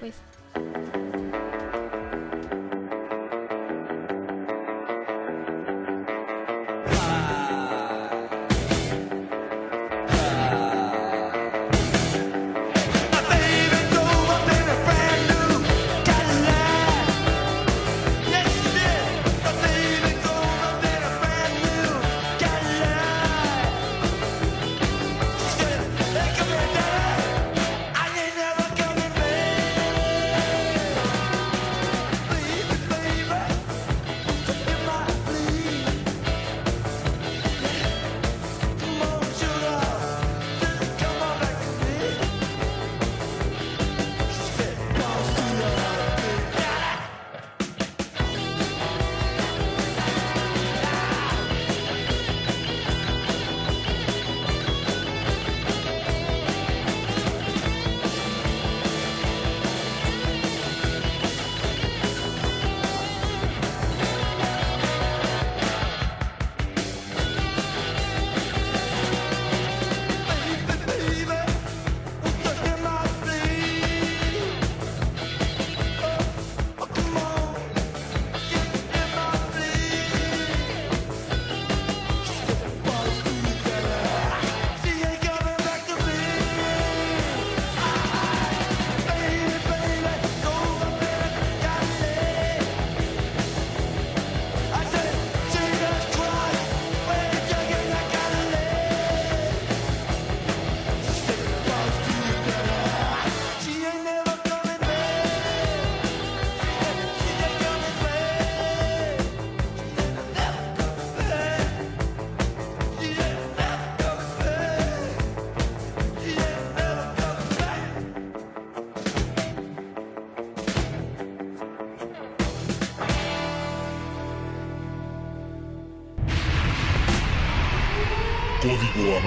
[0.00, 0.14] Pues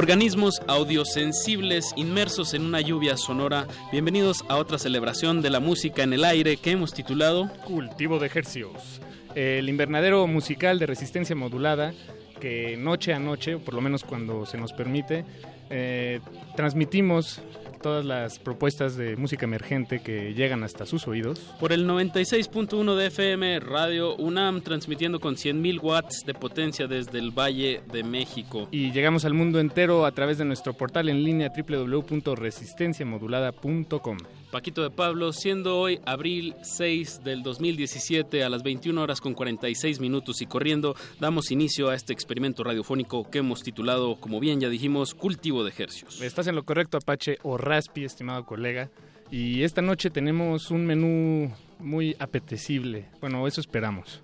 [0.00, 6.14] Organismos audiosensibles inmersos en una lluvia sonora, bienvenidos a otra celebración de la música en
[6.14, 9.02] el aire que hemos titulado Cultivo de Hercios,
[9.34, 11.92] el invernadero musical de resistencia modulada
[12.40, 15.26] que noche a noche, o por lo menos cuando se nos permite,
[15.68, 16.20] eh,
[16.56, 17.42] transmitimos
[17.80, 21.40] todas las propuestas de música emergente que llegan hasta sus oídos.
[21.58, 27.30] Por el 96.1 de FM Radio UNAM, transmitiendo con 100.000 watts de potencia desde el
[27.30, 28.68] Valle de México.
[28.70, 34.18] Y llegamos al mundo entero a través de nuestro portal en línea www.resistenciamodulada.com.
[34.50, 40.00] Paquito de Pablo, siendo hoy abril 6 del 2017 a las 21 horas con 46
[40.00, 44.68] minutos y corriendo, damos inicio a este experimento radiofónico que hemos titulado, como bien ya
[44.68, 46.20] dijimos, Cultivo de Ejercios.
[46.20, 48.90] Estás en lo correcto, Apache o Raspi, estimado colega.
[49.30, 53.06] Y esta noche tenemos un menú muy apetecible.
[53.20, 54.20] Bueno, eso esperamos.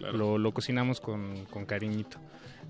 [0.00, 2.18] Lo, lo cocinamos con, con cariñito.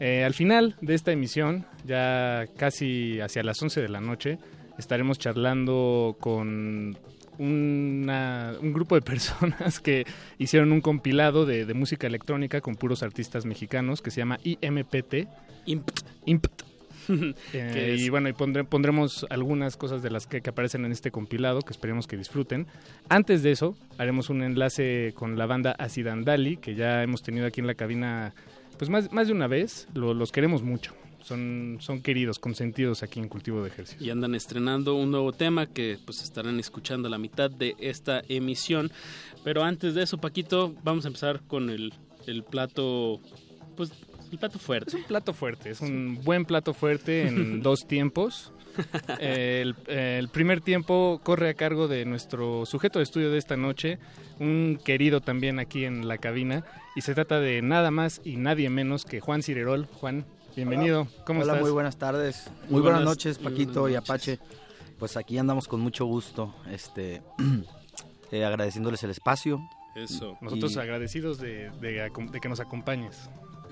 [0.00, 4.38] Eh, al final de esta emisión, ya casi hacia las 11 de la noche,
[4.78, 6.96] estaremos charlando con
[7.38, 10.04] una- un grupo de personas que
[10.38, 15.28] hicieron un compilado de, de música electrónica con puros artistas mexicanos que se llama IMPT.
[15.66, 16.00] IMPT.
[16.26, 16.62] IMPT.
[17.54, 21.62] Eh, y bueno, y pondremos algunas cosas de las que, que aparecen en este compilado
[21.62, 22.66] que esperemos que disfruten.
[23.08, 27.62] Antes de eso, haremos un enlace con la banda Acidandali, que ya hemos tenido aquí
[27.62, 28.34] en la cabina
[28.76, 29.88] pues más, más de una vez.
[29.94, 30.92] Lo- los queremos mucho.
[31.22, 34.02] Son, son queridos, consentidos aquí en Cultivo de Ejercicios.
[34.02, 38.22] y andan estrenando un nuevo tema que pues estarán escuchando a la mitad de esta
[38.28, 38.90] emisión.
[39.44, 41.92] Pero antes de eso, Paquito, vamos a empezar con el,
[42.26, 43.20] el plato,
[43.76, 43.92] pues
[44.30, 44.90] el plato fuerte.
[44.90, 48.52] Es un plato fuerte, es un buen plato fuerte en dos tiempos.
[49.18, 53.98] El, el primer tiempo corre a cargo de nuestro sujeto de estudio de esta noche,
[54.38, 56.64] un querido también aquí en la cabina,
[56.94, 59.86] y se trata de nada más y nadie menos que Juan Cirerol.
[59.86, 60.26] Juan,
[60.62, 61.62] bienvenido, ¿cómo Hola, estás?
[61.62, 62.50] muy buenas tardes.
[62.62, 64.38] Muy, Muy buenas, buenas- noches, Paquito buenas y noches.
[64.38, 64.38] Apache.
[64.98, 67.22] Pues aquí andamos con mucho gusto, este,
[68.32, 69.60] eh, agradeciéndoles el espacio.
[69.94, 70.36] Eso.
[70.40, 73.28] Nosotros Y- agradecidos de, de de que nos acompañes.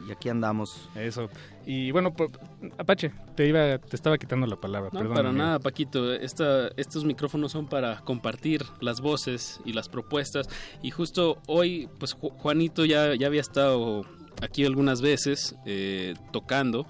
[0.09, 0.89] Y aquí andamos.
[0.95, 1.29] Eso.
[1.65, 2.31] Y bueno, por-
[2.79, 5.17] Apache, te iba, te estaba quitando la palabra, No, perdón.
[5.17, 5.45] para amigo.
[5.45, 6.13] nada, Paquito.
[6.13, 10.49] Esta, estos micrófonos son para compartir las voces y las propuestas.
[10.83, 14.03] Y justo hoy, pues Ju- Juanito ya, ya había estado
[14.41, 16.87] aquí algunas veces eh, tocando.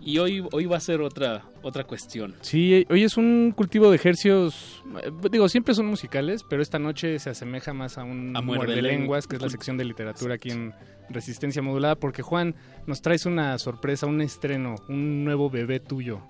[0.00, 2.34] Y hoy, hoy va a ser otra, otra cuestión.
[2.42, 7.18] Sí, hoy es un cultivo de ejercios, eh, digo, siempre son musicales, pero esta noche
[7.18, 10.36] se asemeja más a un A muerde muerde lenguas, que es la sección de literatura
[10.36, 10.74] aquí en
[11.08, 12.54] Resistencia Modulada, porque Juan,
[12.86, 16.20] nos traes una sorpresa, un estreno, un nuevo bebé tuyo,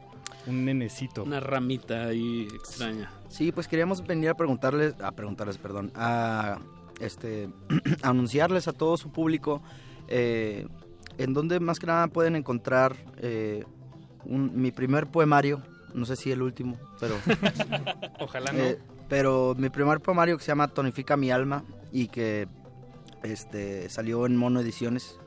[0.46, 1.24] un nenecito.
[1.24, 3.10] Una ramita ahí extraña.
[3.28, 6.60] Sí, pues queríamos venir a preguntarles, a preguntarles, perdón, a
[7.00, 7.50] este,
[8.02, 9.62] a anunciarles a todo su público
[10.08, 10.66] eh,
[11.18, 13.64] en dónde más que nada pueden encontrar eh,
[14.24, 15.62] un- mi primer poemario,
[15.94, 17.14] no sé si el último, pero
[18.20, 18.58] Ojalá no.
[18.58, 18.78] Eh,
[19.08, 22.48] pero mi primer poemario que se llama Tonifica mi alma y que
[23.22, 25.18] este salió en Mono Ediciones,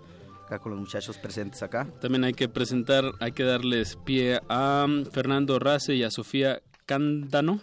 [0.45, 1.87] acá con los muchachos presentes acá.
[2.01, 7.61] También hay que presentar, hay que darles pie a Fernando Race y a Sofía Cándano.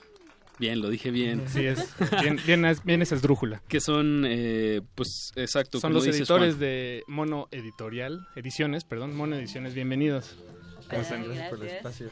[0.59, 1.43] Bien, lo dije bien.
[1.49, 1.95] Sí, es.
[2.23, 3.63] Bien, bien, es- bien esa esdrújula.
[3.69, 5.79] Que son, eh, pues, exacto.
[5.81, 6.61] Son como los dices, editores Juan.
[6.61, 10.37] de Mono Editorial, Ediciones, perdón, Mono Ediciones, bienvenidos.
[10.89, 11.25] ¿Cómo están?
[11.25, 12.09] Gracias por el espacio.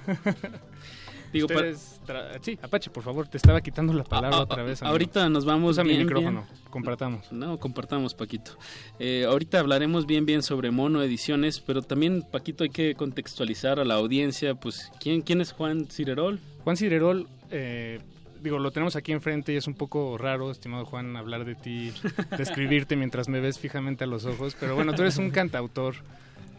[1.33, 2.01] Digo, Ustedes
[2.43, 4.81] sí, Apache, por favor, te estaba quitando la palabra Ah, ah, otra vez.
[4.83, 4.93] amigo.
[4.93, 6.63] Ahorita nos vamos Usa mi micrófono, bien.
[6.71, 7.33] compartamos.
[7.33, 8.57] No, compartamos, Paquito.
[9.01, 13.85] Eh, ahorita hablaremos bien, bien sobre Mono Ediciones, pero también, Paquito, hay que contextualizar a
[13.85, 16.39] la audiencia, pues, ¿quién, quién es Juan Cirerol?
[16.63, 17.99] Juan Cirerol, eh,
[18.45, 21.93] digo, lo tenemos aquí enfrente y es un poco raro, estimado Juan, hablar de ti,
[22.39, 25.97] describirte mientras me ves fijamente a los ojos, pero bueno, tú eres un cantautor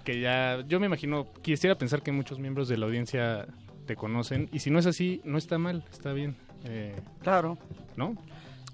[0.03, 3.47] que ya, yo me imagino, quisiera pensar que muchos miembros de la audiencia
[3.85, 6.35] te conocen y si no es así, no está mal, está bien.
[6.65, 7.57] Eh, Claro.
[7.95, 8.15] ¿No?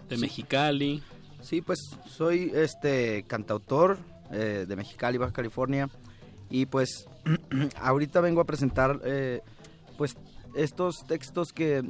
[0.09, 0.21] De Sí.
[0.21, 1.03] Mexicali.
[1.41, 3.97] Sí, pues soy este cantautor
[4.31, 5.89] eh, de Mexicali, Baja California
[6.49, 7.05] y pues
[7.81, 9.41] ahorita vengo a presentar eh,
[9.97, 10.15] pues
[10.55, 11.81] estos textos que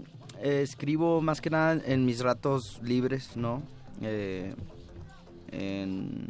[0.41, 3.63] eh, escribo más que nada en mis ratos libres, ¿no?
[4.01, 4.55] Eh,
[5.51, 6.27] en,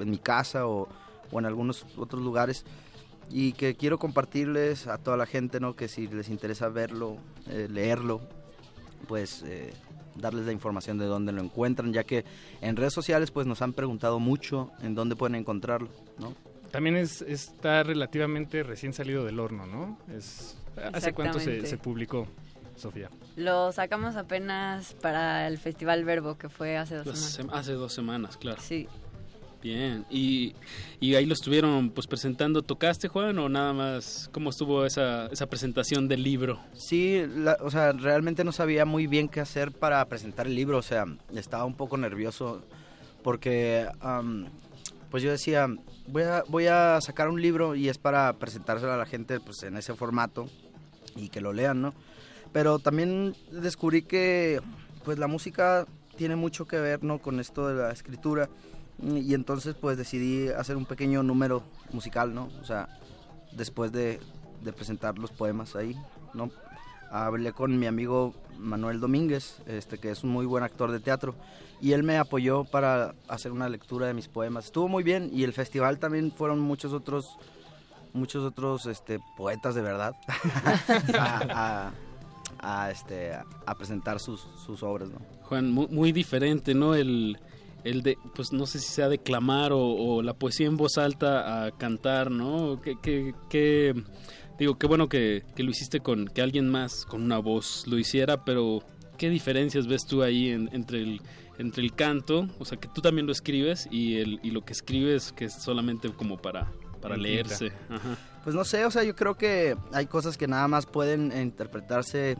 [0.00, 0.88] en mi casa o,
[1.30, 2.64] o en algunos otros lugares
[3.30, 5.74] y que quiero compartirles a toda la gente, ¿no?
[5.74, 7.16] Que si les interesa verlo,
[7.48, 8.20] eh, leerlo,
[9.08, 9.72] pues eh,
[10.16, 12.24] darles la información de dónde lo encuentran, ya que
[12.60, 15.88] en redes sociales pues nos han preguntado mucho en dónde pueden encontrarlo,
[16.18, 16.34] ¿no?
[16.70, 19.98] También es, está relativamente recién salido del horno, ¿no?
[20.14, 20.56] Es,
[20.92, 22.26] ¿Hace cuánto se, se publicó,
[22.76, 23.10] Sofía?
[23.36, 27.54] Lo sacamos apenas para el Festival Verbo, que fue hace dos Pues, semanas.
[27.56, 28.60] sem- hace dos semanas, claro.
[28.62, 28.86] Sí.
[29.62, 30.54] Bien, y,
[31.00, 32.62] y ahí lo estuvieron pues presentando.
[32.62, 34.28] ¿Tocaste, Juan, o nada más?
[34.32, 36.60] ¿Cómo estuvo esa, esa presentación del libro?
[36.74, 40.78] Sí, la- o sea, realmente no sabía muy bien qué hacer para presentar el libro,
[40.78, 41.04] o sea,
[41.34, 42.62] estaba un poco nervioso
[43.24, 44.46] porque, am,
[45.10, 45.66] pues yo decía,
[46.06, 49.62] voy a, voy a sacar un libro y es para presentárselo a la gente pues
[49.64, 50.46] en ese formato
[51.16, 51.94] y que lo lean, ¿no?
[52.52, 54.60] Pero también descubrí que
[55.04, 55.86] pues la música
[56.16, 57.18] tiene mucho que ver, ¿no?
[57.18, 58.48] Con esto de la escritura
[59.02, 62.48] y entonces pues decidí hacer un pequeño número musical, ¿no?
[62.60, 62.88] O sea,
[63.52, 64.20] después de,
[64.62, 65.96] de presentar los poemas ahí,
[66.34, 66.50] ¿no?
[67.10, 71.34] Hablé con mi amigo Manuel Domínguez, este que es un muy buen actor de teatro,
[71.80, 74.66] y él me apoyó para hacer una lectura de mis poemas.
[74.66, 77.36] Estuvo muy bien y el festival también fueron muchos otros
[78.12, 80.14] muchos otros este poetas de verdad
[81.18, 81.90] a,
[82.58, 85.18] a- este a presentar sus, sus obras, ¿no?
[85.44, 86.94] Juan, muy, muy diferente, ¿no?
[86.94, 87.38] El,
[87.84, 91.64] el de, pues no sé si sea declamar o, o la poesía en voz alta
[91.66, 92.80] a cantar, ¿no?
[92.80, 93.94] Que, que, que-
[94.58, 97.98] digo, qué bueno que, que lo hiciste con que alguien más con una voz lo
[97.98, 98.80] hiciera, pero
[99.18, 101.20] ¿qué diferencias ves tú ahí en- entre el
[101.58, 104.74] entre el canto, o sea, que tú también lo escribes y el y lo que
[104.74, 106.70] escribes que es solamente como para
[107.00, 107.72] para en leerse.
[107.88, 108.18] Ajá.
[108.46, 112.30] Pues no sé, o sea, yo creo que hay cosas que nada más pueden interpretarse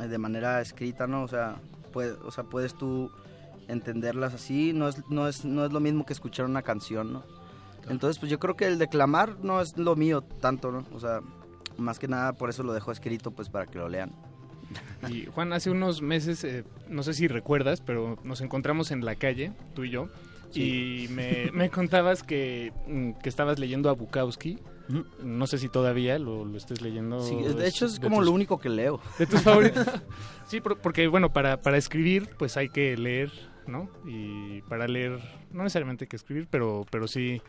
[0.00, 1.24] eh, de manera escrita, ¿no?
[1.24, 1.56] O sea,
[1.92, 3.10] puede, o sea puedes tú
[3.66, 7.24] entenderlas así, no es, no, es, no es lo mismo que escuchar una canción, ¿no?
[7.88, 10.86] Entonces, pues yo creo que el declamar no es lo mío tanto, ¿no?
[10.94, 11.18] O sea,
[11.76, 14.12] más que nada por eso lo dejo escrito, pues para que lo lean.
[15.08, 19.16] Y Juan, hace unos meses, eh, no sé si recuerdas, pero nos encontramos en la
[19.16, 20.10] calle, tú y yo,
[20.52, 21.06] Sí.
[21.06, 24.60] y me, me contabas que, mm, que estabas leyendo a Bukowski.
[25.22, 27.20] No sé si todavía lo, lo estés leyendo.
[27.22, 29.00] Sí, de hecho es de como tus- lo único que leo.
[29.18, 29.86] ¿De tus favoritos?
[30.46, 33.30] sí, por- porque bueno, para, para escribir pues hay que leer,
[33.66, 33.88] ¿no?
[34.06, 35.18] Y para leer,
[35.52, 37.40] no necesariamente hay que escribir, pero, pero sí...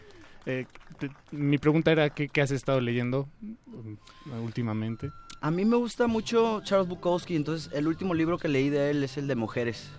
[0.46, 0.66] eh,
[1.00, 5.10] te- mi pregunta era, ¿qué, qué has estado leyendo mm, últimamente?
[5.42, 9.04] A mí me gusta mucho Charles Bukowski, entonces el último libro que leí de él
[9.04, 9.89] es el de Mujeres.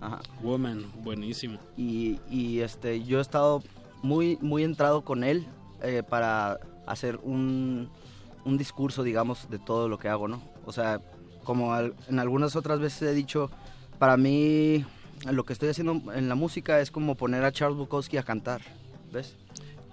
[0.00, 0.20] Ajá.
[0.40, 1.58] Woman, buenísimo.
[1.76, 3.62] y, y, este yo he estado
[4.02, 5.46] muy muy entrado con él
[5.80, 7.88] eh, para hacer un,
[8.44, 11.00] un discurso digamos de todo lo que hago no o sea
[11.44, 13.50] como al- en algunas otras veces he dicho
[13.98, 14.84] para mí
[15.30, 18.60] lo que estoy haciendo en la música es como poner a Charles Bukowski a cantar
[19.12, 19.36] ves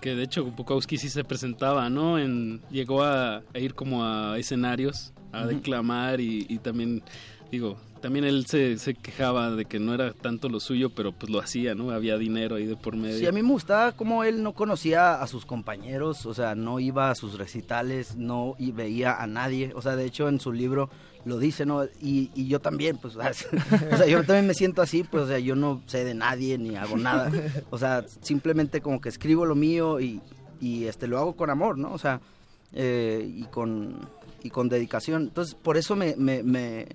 [0.01, 2.17] Que de hecho Bukowski sí se presentaba, ¿no?
[2.17, 7.03] En, llegó a, a ir como a escenarios, a declamar y, y también,
[7.51, 11.31] digo, también él se, se quejaba de que no era tanto lo suyo, pero pues
[11.31, 11.91] lo hacía, ¿no?
[11.91, 13.17] Había dinero ahí de por medio.
[13.17, 16.79] Sí, a mí me gustaba cómo él no conocía a sus compañeros, o sea, no
[16.79, 20.51] iba a sus recitales, no y veía a nadie, o sea, de hecho en su
[20.51, 20.89] libro
[21.25, 21.83] lo dice, ¿no?
[22.01, 25.39] Y, y yo también, pues, o sea, yo también me siento así, pues, o sea,
[25.39, 27.31] yo no sé de nadie ni hago nada,
[27.69, 30.21] o sea, simplemente como que escribo lo mío y,
[30.59, 31.93] y este, lo hago con amor, ¿no?
[31.93, 32.21] O sea,
[32.73, 33.99] eh, y, con,
[34.43, 35.23] y con dedicación.
[35.23, 36.87] Entonces, por eso me, me, me,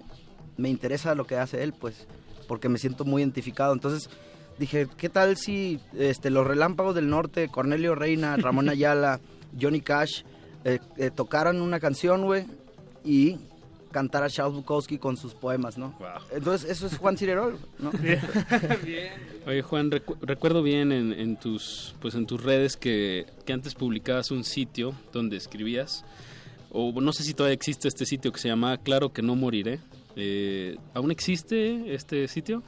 [0.57, 2.07] me interesa lo que hace él, pues,
[2.49, 3.73] porque me siento muy identificado.
[3.73, 4.09] Entonces,
[4.59, 9.21] dije, ¿qué tal si este, los Relámpagos del Norte, Cornelio Reina, Ramón Ayala,
[9.61, 10.23] Johnny Cash,
[10.65, 12.45] eh, eh, tocaran una canción, güey,
[13.05, 13.37] y
[13.93, 15.95] cantara Charles Bukowski con sus poemas, ¿no?
[16.33, 17.93] Entonces, eso es Juan Cirerol, ¿no?
[19.47, 23.75] Oye Juan, recu- recuerdo bien en, en tus pues en tus redes que, que antes
[23.75, 26.05] publicabas un sitio donde escribías,
[26.71, 29.79] o no sé si todavía existe este sitio que se llama Claro que no moriré.
[30.17, 32.63] Eh, ¿Aún existe este sitio?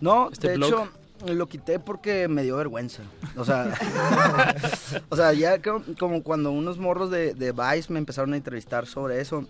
[0.00, 0.68] No, Este de blog.
[0.70, 0.88] hecho
[1.34, 3.02] lo quité porque me dio vergüenza.
[3.36, 3.74] O sea,
[5.10, 8.86] o sea ya co- como cuando unos morros de, de Vice me empezaron a entrevistar
[8.86, 9.46] sobre eso.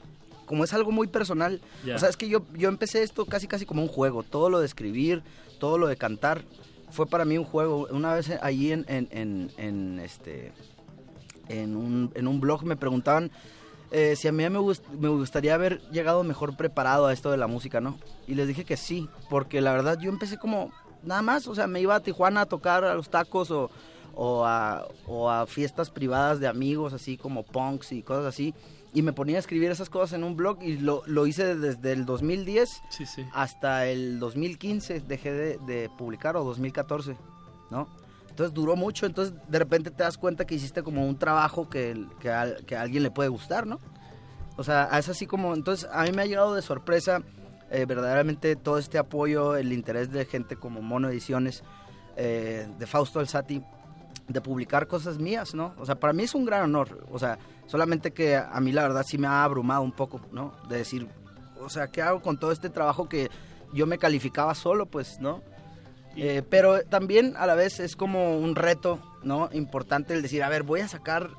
[0.47, 1.61] Como es algo muy personal.
[1.95, 4.25] O sea, es que yo, yo empecé esto casi casi como un juego.
[4.25, 5.23] Todo lo de escribir,
[5.61, 6.43] todo lo de cantar,
[6.91, 7.87] fue para mí un juego.
[7.93, 10.53] Una vez allí en, en, en, en, este
[11.49, 13.31] en un, en un blog me preguntaban
[13.91, 17.37] eh, si a mí me, gust- me gustaría haber llegado mejor preparado a esto de
[17.37, 17.99] la música, ¿no?
[18.29, 20.71] Y les dije que sí, porque la verdad yo empecé como
[21.03, 23.71] nada más, o sea, me iba a Tijuana a tocar a los tacos o,
[24.15, 28.55] o, a, o a fiestas privadas de amigos, así como punks y cosas así,
[28.93, 31.93] y me ponía a escribir esas cosas en un blog y lo, lo hice desde
[31.93, 33.25] el 2010 Sí, sí.
[33.33, 37.17] hasta el 2015, dejé de, de publicar, o 2014,
[37.71, 37.89] ¿no?
[38.31, 42.07] Entonces duró mucho, entonces de repente te das cuenta que hiciste como un trabajo que,
[42.21, 43.79] que, al- que a alguien le puede gustar, ¿no?
[44.57, 47.23] O sea, es así como, entonces a mí me ha llegado de sorpresa
[47.71, 51.63] eh, verdaderamente todo este apoyo, el interés de gente como Mono Ediciones,
[52.17, 53.63] eh, de Fausto Alzati,
[54.29, 55.75] de publicar cosas mías, ¿no?
[55.79, 58.83] O sea, para mí es un gran honor, o sea, solamente que a mí la
[58.83, 60.53] verdad sí me ha abrumado un poco, ¿no?
[60.69, 61.09] De decir,
[61.61, 63.29] o sea, ¿qué hago con todo este trabajo que
[63.73, 65.43] yo me calificaba solo, pues, ¿no?
[66.17, 69.49] Eh, pero también a la vez es como un reto, ¿no?
[69.53, 71.31] Importante el decir, a ver, voy a sacar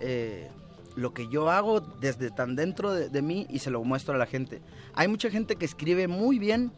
[0.00, 0.48] eh,
[0.96, 4.18] lo que yo hago desde tan dentro de, de mí y se lo muestro a
[4.18, 4.60] la gente.
[4.94, 6.72] Hay mucha gente que escribe muy bien,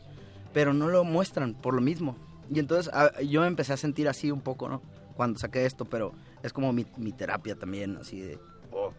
[0.52, 2.16] pero no lo muestran por lo mismo.
[2.50, 4.82] Y entonces a- yo me empecé a sentir así un poco, ¿no?
[5.16, 8.38] Cuando saqué esto, pero es como mi, mi terapia también, así de,
[8.72, 8.92] oh,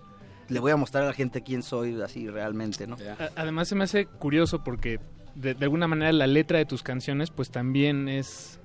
[0.50, 2.98] le voy a mostrar a la gente quién soy así realmente, ¿no?
[3.36, 5.00] Además se me hace curioso porque
[5.36, 8.60] de, de alguna manera la letra de tus canciones pues también es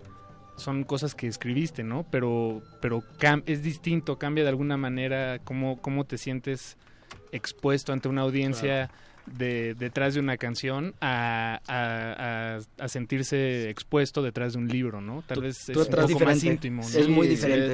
[0.57, 2.07] son cosas que escribiste, ¿no?
[2.11, 6.77] Pero pero cam- es distinto, cambia de alguna manera cómo cómo te sientes
[7.33, 8.91] expuesto ante una audiencia
[9.27, 15.01] de, detrás de una canción a, a- a- a sentirse expuesto detrás de un libro,
[15.01, 15.25] ¿no?
[15.27, 16.83] Tal vez es Tú un poco más íntimo.
[16.83, 16.89] ¿no?
[16.89, 17.09] Sí,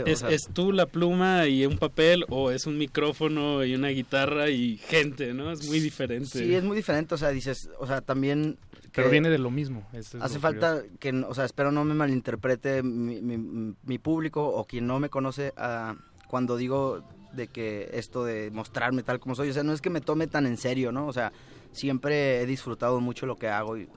[0.07, 4.49] Es, es tú la pluma y un papel o es un micrófono y una guitarra
[4.49, 5.51] y gente, ¿no?
[5.51, 6.27] Es muy diferente.
[6.39, 8.57] Sí, es muy diferente, o sea, dices, o sea, también...
[8.95, 9.87] Pero que- viene de lo mismo.
[9.93, 14.47] es Hace lo falta que, o sea, espero no me malinterprete mi, mi- mi público
[14.47, 15.95] o quien no me conoce ah,
[16.29, 19.91] cuando digo de que esto de mostrarme tal como soy, o sea, no es que
[19.91, 21.07] me tome tan en serio, ¿no?
[21.07, 21.33] O sea,
[21.73, 23.89] siempre he disfrutado mucho lo que hago y...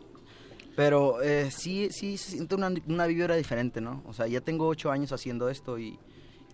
[0.76, 4.02] Pero eh, sí, sí se siente una, una vibra diferente, ¿no?
[4.08, 6.00] O sea, ya tengo ocho años haciendo esto y,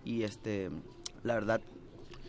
[0.04, 0.70] y este,
[1.24, 1.62] la verdad,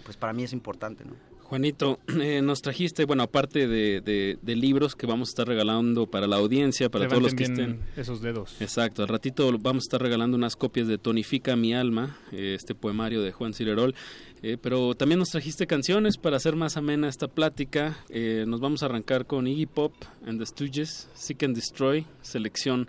[0.04, 1.14] pues para mí es importante, ¿no?
[1.51, 6.07] Juanito, eh, nos trajiste, bueno, aparte de, de- de libros que vamos a estar regalando
[6.07, 7.80] para la audiencia, para todos los que estén...
[7.96, 8.55] esos dedos.
[8.61, 12.76] Exacto, al ratito vamos a estar regalando unas copias de Tonifica mi alma, eh, este
[12.76, 13.96] poemario de Juan Cirerol.
[14.42, 17.98] Eh, pero también nos trajiste canciones para hacer más amena esta plática.
[18.11, 19.92] Eh, nos vamos a arrancar con Iggy Pop
[20.24, 22.88] and the Stooges, Seek and Destroy, selección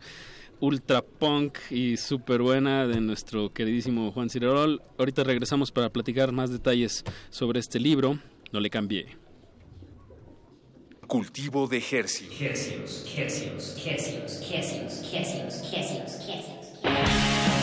[0.59, 4.83] ultra punk y súper buena de nuestro queridísimo Juan Cirerol.
[4.99, 8.19] Ahorita regresamos para platicar más detalles sobre este libro.
[8.51, 9.17] No le cambié.
[11.07, 12.41] Cultivo de Hercios.
[12.41, 17.60] Hercios, hercios, hercios, hercios, hercios, hercios, hercios.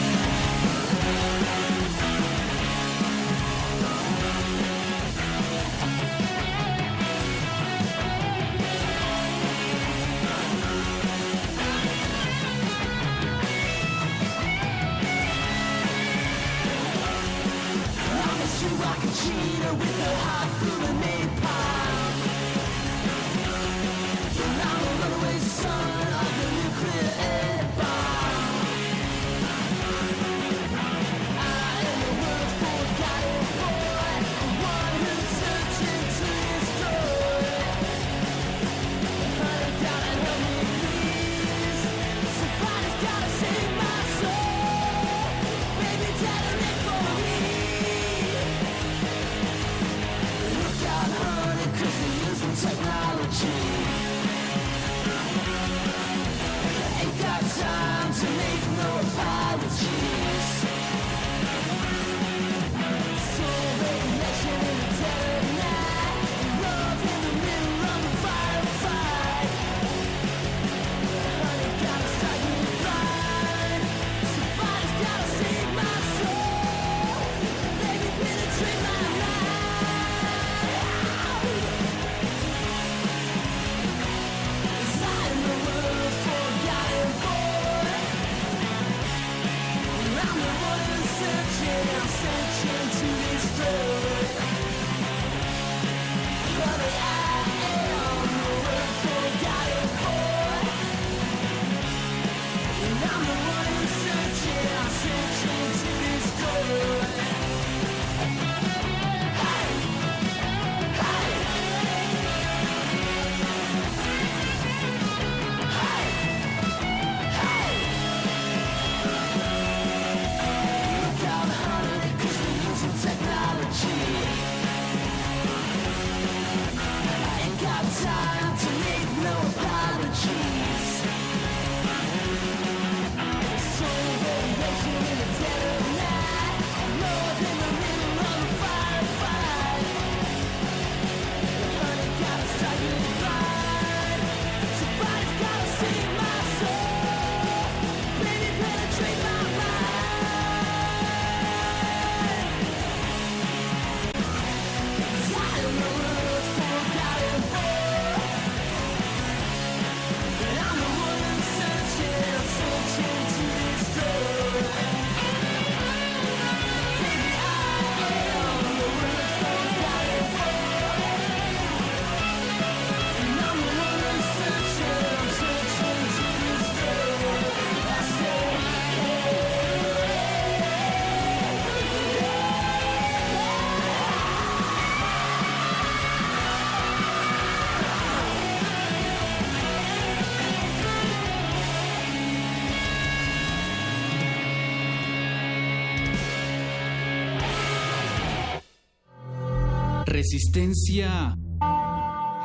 [200.08, 201.36] Resistencia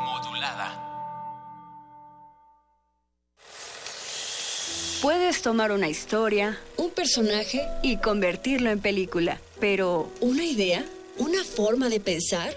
[0.06, 0.68] modulada.
[5.02, 10.84] Puedes tomar una historia, un personaje y convertirlo en película, pero ¿una idea?
[11.18, 12.54] ¿Una forma de pensar?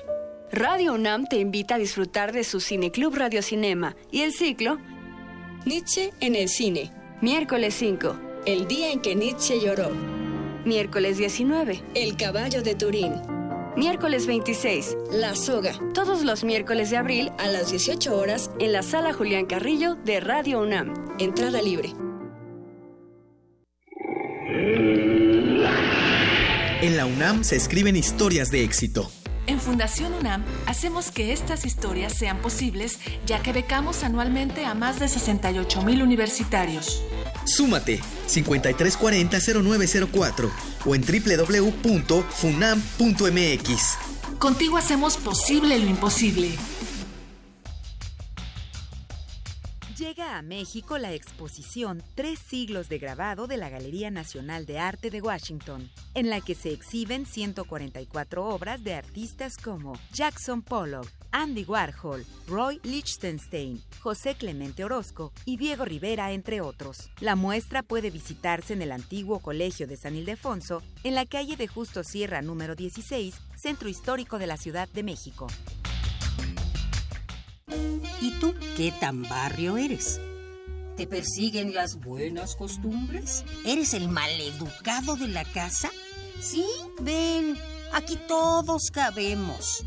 [0.51, 4.81] Radio UNAM te invita a disfrutar de su Cineclub Radio Cinema y el ciclo
[5.67, 6.91] Nietzsche en el cine.
[7.21, 9.93] Miércoles 5, el día en que Nietzsche lloró.
[10.65, 13.36] Miércoles 19, El caballo de Turín.
[13.77, 15.75] Miércoles 26, La soga.
[15.93, 20.19] Todos los miércoles de abril a las 18 horas en la sala Julián Carrillo de
[20.21, 20.95] Radio UNAM.
[21.19, 21.93] Entrada libre.
[26.81, 29.11] En la UNAM se escriben historias de éxito.
[29.47, 34.99] En Fundación UNAM hacemos que estas historias sean posibles ya que becamos anualmente a más
[34.99, 37.05] de 68 mil universitarios.
[37.47, 40.51] Súmate 5340-0904
[40.85, 42.19] o en www.funam.mx.
[44.39, 46.51] contigo hacemos posible lo imposible.
[49.97, 55.09] Llega a México la exposición Tres siglos de grabado de la Galería Nacional de Arte
[55.09, 61.09] de Washington, en la que se exhiben 144 obras de artistas como Jackson Pollock,
[61.39, 67.11] Andy Warhol, Roy Lichtenstein, José Clemente Orozco y Diego Rivera, entre otros.
[67.21, 71.67] La muestra puede visitarse en el antiguo Colegio de San Ildefonso, en la calle de
[71.67, 75.47] Justo Sierra número 16, Centro Histórico de la Ciudad de México.
[78.23, 80.19] ¿Y tú qué tan barrio eres?
[80.97, 83.45] ¿Te persiguen las buenas costumbres?
[83.67, 85.91] ¿Eres el maleducado de la casa?
[86.41, 86.65] Sí,
[87.03, 87.59] ven,
[87.93, 89.85] aquí todos cabemos.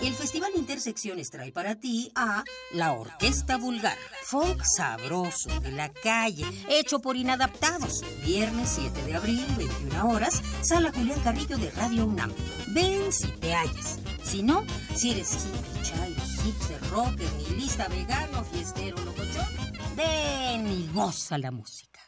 [0.00, 6.44] El Festival Intersecciones trae para ti a La Orquesta Vulgar, folk sabroso de la calle,
[6.68, 8.02] hecho por inadaptados.
[8.24, 12.32] Viernes 7 de abril, 21 horas, Sala Julián Carrillo de Radio UNAM.
[12.68, 14.00] Ven si te hallas.
[14.24, 14.64] Si no,
[14.94, 19.46] si eres hippie, chai, hipster, rocker, nihilista, vegano, fiestero, locochón,
[19.94, 22.00] ven y goza la música.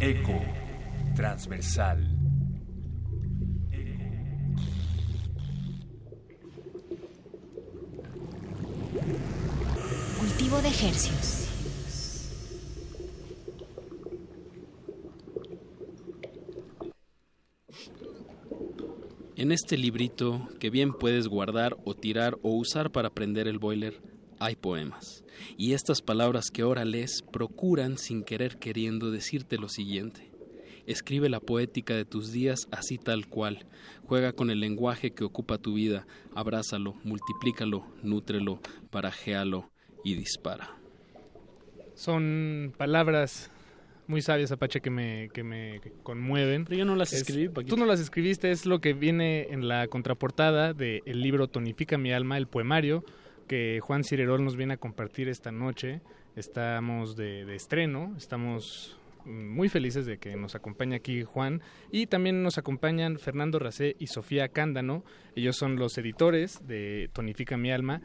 [0.00, 0.40] Eco
[1.14, 2.11] transversal.
[10.18, 11.48] Cultivo de ejercios.
[19.36, 24.00] En este librito, que bien puedes guardar o tirar o usar para prender el boiler,
[24.38, 25.24] hay poemas.
[25.56, 30.30] Y estas palabras que ahora lees procuran, sin querer queriendo, decirte lo siguiente.
[30.86, 33.66] Escribe la poética de tus días así tal cual.
[34.12, 36.06] Juega con el lenguaje que ocupa tu vida.
[36.34, 38.60] Abrázalo, multiplícalo, nútrelo,
[38.90, 39.70] barajéalo
[40.04, 40.68] y dispara.
[41.94, 43.50] Son palabras
[44.06, 46.66] muy sabias, Apache, que me, que me conmueven.
[46.66, 47.74] Pero yo no las Es- escribí, Paquito.
[47.74, 52.12] Tú no las escribiste, es lo que viene en la contraportada del libro Tonifica mi
[52.12, 53.06] alma, el poemario,
[53.48, 56.02] que Juan Cirerol nos viene a compartir esta noche.
[56.36, 62.42] Estamos de, de estreno, estamos muy felices de que nos acompañe aquí Juan y también
[62.42, 65.04] nos acompañan Fernando Racé y Sofía Cándano.
[65.34, 68.02] Ellos son los editores de Tonifica mi alma,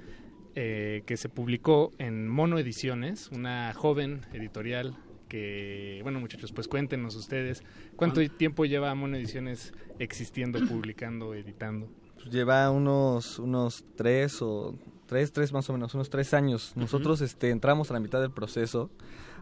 [0.55, 4.97] eh, que se publicó en Mono Ediciones, una joven editorial
[5.27, 7.63] que, bueno muchachos, pues cuéntenos ustedes,
[7.95, 11.89] ¿cuánto tiempo lleva Mono Ediciones existiendo, publicando, editando?
[12.15, 16.73] Pues lleva unos, unos tres o tres, tres más o menos, unos tres años.
[16.75, 18.91] Nosotros este, entramos a la mitad del proceso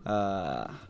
[0.06, 0.88] a,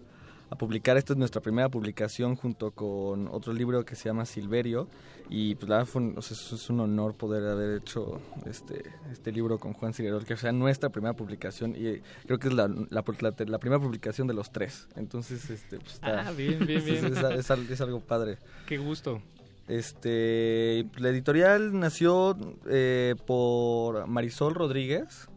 [0.49, 0.95] a publicar.
[0.97, 4.87] Esta es nuestra primera publicación junto con otro libro que se llama Silverio.
[5.29, 8.83] Y pues la verdad fue un, o sea, es un honor poder haber hecho este,
[9.11, 11.75] este libro con Juan Cirerol, que sea nuestra primera publicación.
[11.75, 14.87] Y eh, creo que es la, la, la- la primera publicación de los tres.
[14.95, 17.05] Entonces, este, pues, está- Ah, bien, bien, es- bien.
[17.07, 18.37] es- es al- es algo padre.
[18.67, 19.21] Qué gusto.
[19.67, 22.37] Este, la editorial nació
[22.69, 25.27] eh, por Marisol Rodríguez.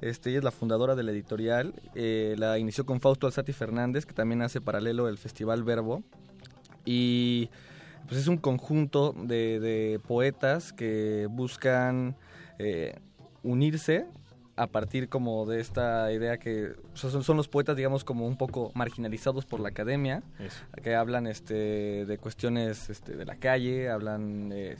[0.00, 1.74] Este, ella es la fundadora de la editorial.
[1.94, 6.02] Eh, la inició con Fausto Alzati Fernández, que también hace paralelo el Festival Verbo.
[6.84, 7.50] Y
[8.06, 12.16] pues es un conjunto de, poetas que buscan
[12.58, 12.98] eh,
[13.42, 14.06] unirse
[14.58, 18.26] a partir como de esta idea que o sea, son, son los poetas digamos como
[18.26, 20.58] un poco marginalizados por la academia Eso.
[20.82, 24.76] que hablan este de cuestiones este, de la calle hablan eh,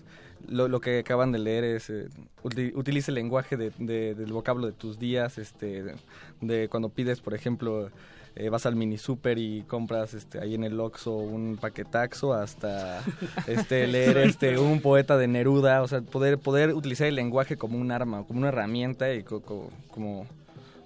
[0.49, 2.09] lo, lo que acaban de leer es eh,
[2.43, 5.95] uti- utiliza el lenguaje de- de- del vocablo de tus días este de,
[6.41, 7.91] de cuando pides por ejemplo
[8.39, 13.03] eh, vas al mini super y compras este ahí en el Oxxo un paquetaxo hasta
[13.47, 17.76] este leer este un poeta de Neruda o sea poder poder utilizar el lenguaje como
[17.78, 20.26] un arma como una herramienta y co- co- como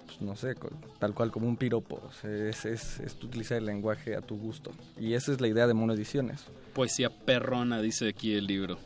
[0.07, 3.57] pues, no sé co- tal cual como un piropo o sea, es, es, es utilizar
[3.59, 7.83] el lenguaje a tu gusto y esa es la idea de Mono Ediciones Poesía perrona,
[7.83, 8.79] dice aquí el libro.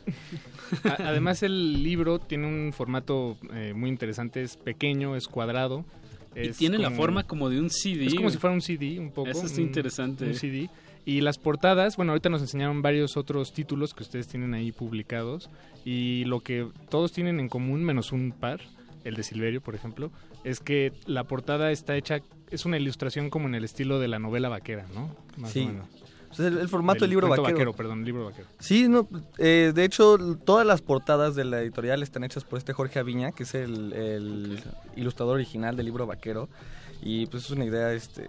[0.98, 5.86] Además el libro tiene un formato eh, muy interesante, es pequeño, es cuadrado.
[6.44, 8.06] Y es tiene la forma como de un CD.
[8.06, 9.28] Es como si fuera un CD, un poco.
[9.30, 10.24] Eso un- interesante.
[10.26, 10.68] Un CD.
[11.04, 15.48] Y las portadas, bueno, ahorita nos enseñaron varios otros títulos que ustedes tienen ahí publicados.
[15.84, 18.60] Y lo que todos tienen en común, menos un par,
[19.04, 20.10] el de Silverio, por ejemplo,
[20.44, 22.20] es que la portada está hecha,
[22.50, 25.16] es una ilustración como en el estilo de la novela vaquera, ¿no?
[25.38, 25.60] Más Sí.
[25.62, 25.86] o menos.
[26.38, 27.72] El, el formato del libro cuento vaquero.
[27.72, 28.46] perdón, el libro vaquero.
[28.58, 29.08] Sí, no,
[29.38, 33.32] eh, de hecho, todas las portadas de la editorial están hechas por este Jorge Aviña,
[33.32, 34.60] que es el, el
[34.96, 36.48] ilustrador original del libro Vaquero.
[37.00, 38.28] Y pues es una idea este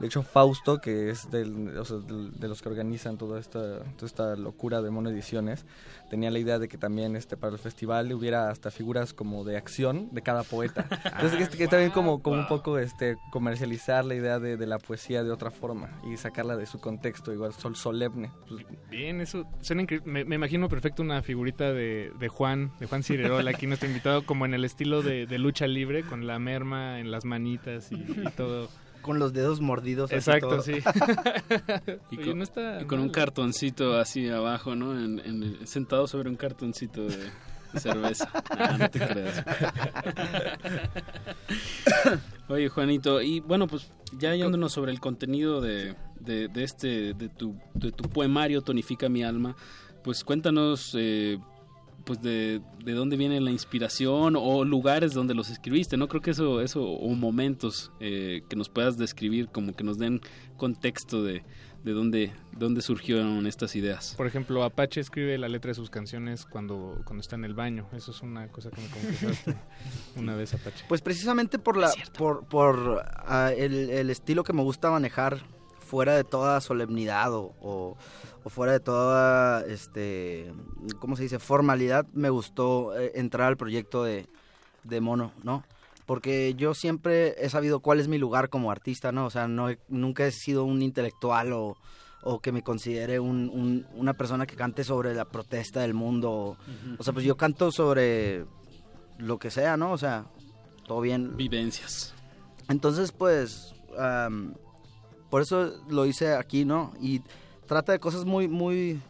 [0.00, 4.06] De hecho, Fausto, que es del, o sea, de los que organizan toda esta, toda
[4.06, 5.64] esta locura de Mono Ediciones,
[6.10, 9.56] tenía la idea de que también este para el festival hubiera hasta figuras como de
[9.56, 10.86] acción de cada poeta.
[11.04, 14.78] Entonces, este, que también como, como un poco este comercializar la idea de, de la
[14.78, 18.30] poesía de otra forma y sacarla de su contexto, igual sol solemne.
[18.48, 20.10] Pues, Bien, eso suena increíble.
[20.10, 24.24] Me, me imagino perfecto una figurita de, de Juan, de Juan Cirerola, aquí nuestro invitado,
[24.26, 27.96] como en el estilo de, de lucha libre, con la merma en las manitas y,
[27.96, 28.68] y todo.
[29.04, 30.10] Con los dedos mordidos.
[30.10, 30.62] así Exacto, todo.
[30.62, 30.72] sí.
[32.10, 34.98] Y Oye, con, no está y con un cartoncito así abajo, ¿no?
[34.98, 37.18] En, en sentado sobre un cartoncito de,
[37.74, 38.30] de cerveza.
[38.50, 39.44] Ah, no te creas.
[42.48, 47.28] Oye, Juanito, y bueno, pues ya yéndonos sobre el contenido de, de, de este, de
[47.28, 49.56] tu, de tu poemario Tonifica mi alma,
[50.02, 51.38] pues cuéntanos, eh,
[52.04, 56.06] pues de, de dónde viene la inspiración o lugares donde los escribiste, ¿no?
[56.08, 60.20] Creo que eso, eso o momentos eh, que nos puedas describir, como que nos den
[60.58, 61.42] contexto de,
[61.82, 64.14] de dónde, dónde surgieron estas ideas.
[64.16, 67.86] Por ejemplo, Apache escribe la letra de sus canciones cuando, cuando está en el baño.
[67.94, 69.54] Eso es una cosa que me confesaste
[70.16, 70.84] una vez, Apache.
[70.88, 75.40] Pues precisamente por la por, por ah, el, el estilo que me gusta manejar
[75.78, 77.96] fuera de toda solemnidad o, o-
[78.44, 80.52] o fuera de toda este
[81.00, 81.38] ¿cómo se dice?
[81.38, 84.26] formalidad me gustó eh, entrar al proyecto de,
[84.84, 85.64] de Mono, ¿no?
[86.06, 89.24] Porque yo siempre he sabido cuál es mi lugar como artista, ¿no?
[89.24, 91.78] O sea, no he- nunca he sido un intelectual o,
[92.22, 96.58] o que me considere un- un- una persona que cante sobre la protesta del mundo.
[96.98, 98.44] O, sea, pues yo canto sobre
[99.16, 99.92] lo que sea, ¿no?
[99.92, 100.26] O sea,
[100.86, 101.34] todo bien.
[101.38, 102.12] Vivencias.
[102.68, 103.74] Entonces, pues,
[105.30, 106.92] por eso lo hice aquí, ¿no?
[107.00, 107.22] Y
[107.66, 109.00] trata de cosas muy, muy,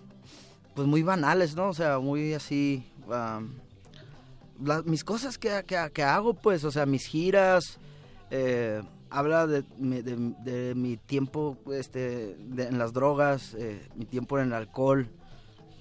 [0.75, 1.69] pues muy banales, ¿no?
[1.69, 7.07] O sea, muy así, la- mis cosas que, que- que hago, pues, o sea, mis
[7.07, 7.79] giras,
[8.31, 14.05] eh, habla de, mi- de- de mi tiempo este, de- en las drogas, eh, mi
[14.05, 15.09] tiempo en el alcohol,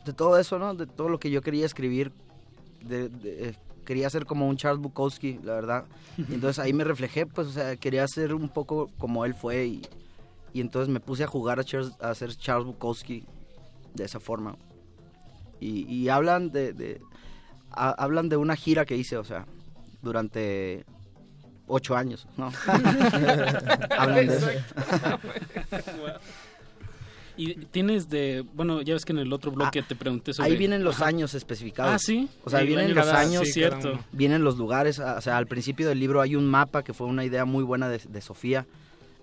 [0.05, 0.73] de todo eso, ¿no?
[0.75, 2.11] De todo lo que yo quería escribir,
[2.81, 3.55] de, de- eh,
[3.85, 5.85] quería ser como un Charles Bukowski, la verdad.
[6.29, 9.65] Y entonces ahí me reflejé, pues, o sea, quería ser un poco como él fue
[9.67, 9.81] y,
[10.53, 13.25] y entonces me puse a jugar a, Charles- a ser Charles Bukowski
[13.93, 14.55] de esa forma.
[15.59, 17.01] Y, y hablan de, de-
[17.71, 19.45] ha- hablan de una gira que hice, o sea,
[20.01, 20.85] durante
[21.67, 22.51] ocho años, ¿no?
[23.97, 24.47] hablan de eso.
[27.35, 30.51] Y tienes de, bueno, ya ves que en el otro bloque te pregunté sobre...
[30.51, 31.07] Ahí vienen los Ajá.
[31.07, 31.91] años especificados.
[31.95, 32.29] Ah, ¿sí?
[32.43, 33.99] O sea, Sí, vienen los año- años, sí, cierto.
[34.11, 34.99] vienen los lugares.
[34.99, 37.89] O sea, al principio del libro hay un mapa que fue una idea muy buena
[37.89, 38.67] de, de Sofía,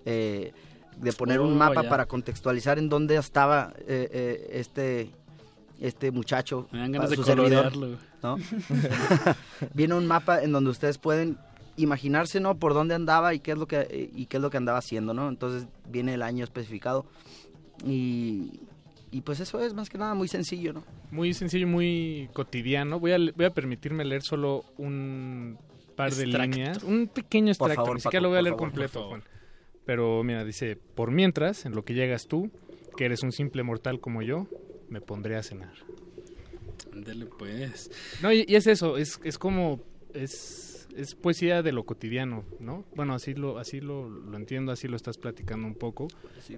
[0.05, 0.51] eh,
[0.97, 1.89] de poner un Oh, mapa ya.
[1.89, 5.09] para contextualizar en dónde estaba eh, eh, este
[5.79, 7.71] este muchacho, Me dan ganas de su servidor.
[9.73, 11.37] Viene un mapa en donde ustedes pueden
[11.77, 12.55] imaginarse, ¿no?
[12.55, 15.13] Por dónde andaba y qué es lo que y qué es lo que andaba haciendo,
[15.13, 15.27] ¿no?
[15.29, 17.05] Entonces viene el año especificado
[17.85, 18.59] y
[19.13, 20.83] y pues eso es más que nada muy sencillo, ¿no?
[21.11, 22.97] Muy sencillo, muy cotidiano.
[22.99, 25.57] Voy a, le- voy a permitirme leer solo un
[25.97, 26.55] par de Extracto.
[26.57, 26.83] líneas.
[26.83, 28.99] Un pequeño Por extracto, favor, ni siquiera Paco, lo voy a por leer favor, completo,
[28.99, 29.09] por.
[29.09, 29.23] Juan.
[29.85, 32.51] Pero mira, dice, por mientras, en lo que llegas tú,
[32.97, 34.47] que eres un simple mortal como yo,
[34.89, 35.73] me pondré a cenar.
[36.93, 37.89] Ándale, pues.
[38.21, 39.81] No, y, y es eso, es, es como,
[40.13, 42.85] es, es poesía de lo cotidiano, ¿no?
[42.95, 46.07] Bueno, así lo, así lo, lo entiendo, así lo estás platicando un poco.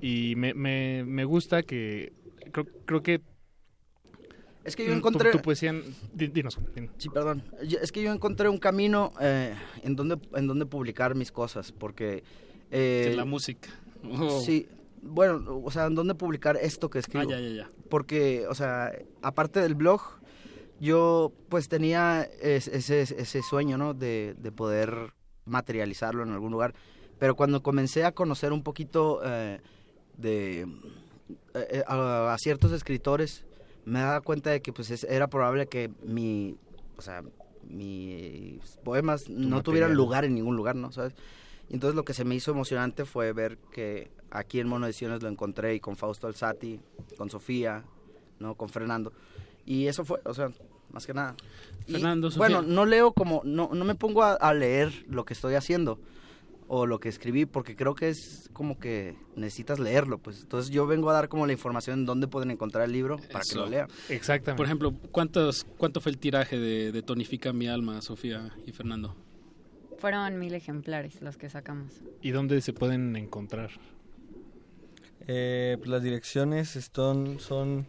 [0.01, 2.11] Y me, me, me gusta que,
[2.51, 3.21] creo, creo que...
[4.65, 5.73] Es que yo encontré- Tu, tu poesía,
[6.13, 6.91] di- dinos, dinos.
[6.97, 7.43] Sí, perdón.
[7.81, 9.53] Es que yo encontré un camino eh,
[9.83, 12.23] en donde en donde publicar mis cosas, porque
[12.73, 13.69] eh, Que la música.
[14.19, 14.41] Oh.
[14.41, 14.67] Sí,
[15.01, 17.23] bueno, o sea, en donde publicar esto que escribo.
[17.31, 17.69] Ah, ya, ya, ya.
[17.89, 20.01] Porque, o sea, aparte del blog,
[20.79, 23.93] yo pues tenía es- ese, ese sueño, ¿no?
[23.93, 25.13] De, de poder
[25.45, 26.73] materializarlo en algún lugar.
[27.19, 29.59] Pero cuando comencé a conocer un poquito eh,
[30.17, 30.67] de
[31.53, 33.45] eh, a, a ciertos escritores,
[33.85, 36.55] me daba cuenta de que pues es- era probable que mi,
[36.97, 37.23] o sea,
[37.69, 40.91] mis poemas no tuvieran lugar en ningún lugar, ¿no?
[40.91, 41.13] ¿Sabes?
[41.69, 45.21] Y entonces lo que se me hizo emocionante fue ver que aquí en Mono Ediciones
[45.21, 46.79] lo encontré y con Fausto Alzati,
[47.17, 47.83] con Sofía,
[48.39, 48.55] ¿no?
[48.55, 49.13] Con Fernando.
[49.65, 50.49] Y eso fue, o sea,
[50.91, 51.35] más que nada.
[51.87, 52.39] Y, Fernando, Sofía.
[52.39, 55.99] Bueno, no leo como, no, no me pongo a, a leer lo que estoy haciendo
[56.67, 60.41] o lo que escribí porque creo que es como que necesitas leerlo, pues.
[60.41, 63.43] Entonces yo vengo a dar como la información en dónde pueden encontrar el libro para
[63.43, 63.87] que lo lean.
[64.09, 64.57] Exactamente.
[64.57, 69.15] Por ejemplo, ¿cuántos, ¿cuánto fue el tiraje de, de Tonifica mi alma, Sofía y Fernando?
[70.03, 71.93] Fueron mil ejemplares los que sacamos.
[72.21, 73.69] ¿Y dónde se pueden encontrar?
[75.29, 77.87] Eh, pues las direcciones están, son...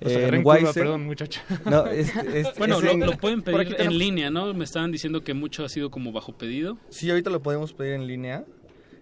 [0.00, 0.84] Eh, en curva, Weiser.
[0.84, 1.40] perdón, muchacho.
[1.68, 4.54] No, es- es- bueno, es lo, en- lo pueden pedir tenemos- en línea, ¿no?
[4.54, 6.78] Me estaban diciendo que mucho ha sido como bajo pedido.
[6.90, 8.44] Sí, ahorita lo podemos pedir en línea.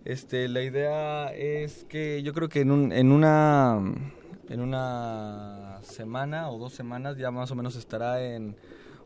[0.06, 3.82] Este, la idea es que yo creo que en, un, en una
[4.48, 8.56] en una semana o dos semanas ya más o menos estará en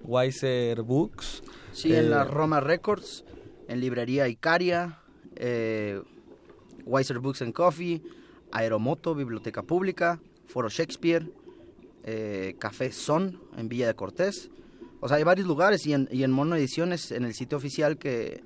[0.03, 1.42] Weiser Books.
[1.72, 3.24] Sí, en la Eh, Roma Records,
[3.70, 4.98] en librería Icaria,
[5.36, 6.02] eh,
[6.84, 8.02] Weiser Books and Coffee,
[8.50, 11.30] Aeromoto, Biblioteca Pública, Foro Shakespeare,
[12.02, 14.50] eh, Café Son en Villa de Cortés.
[14.98, 17.96] O sea, hay varios lugares y en, y en Mono Ediciones, en el sitio oficial
[17.96, 18.42] que,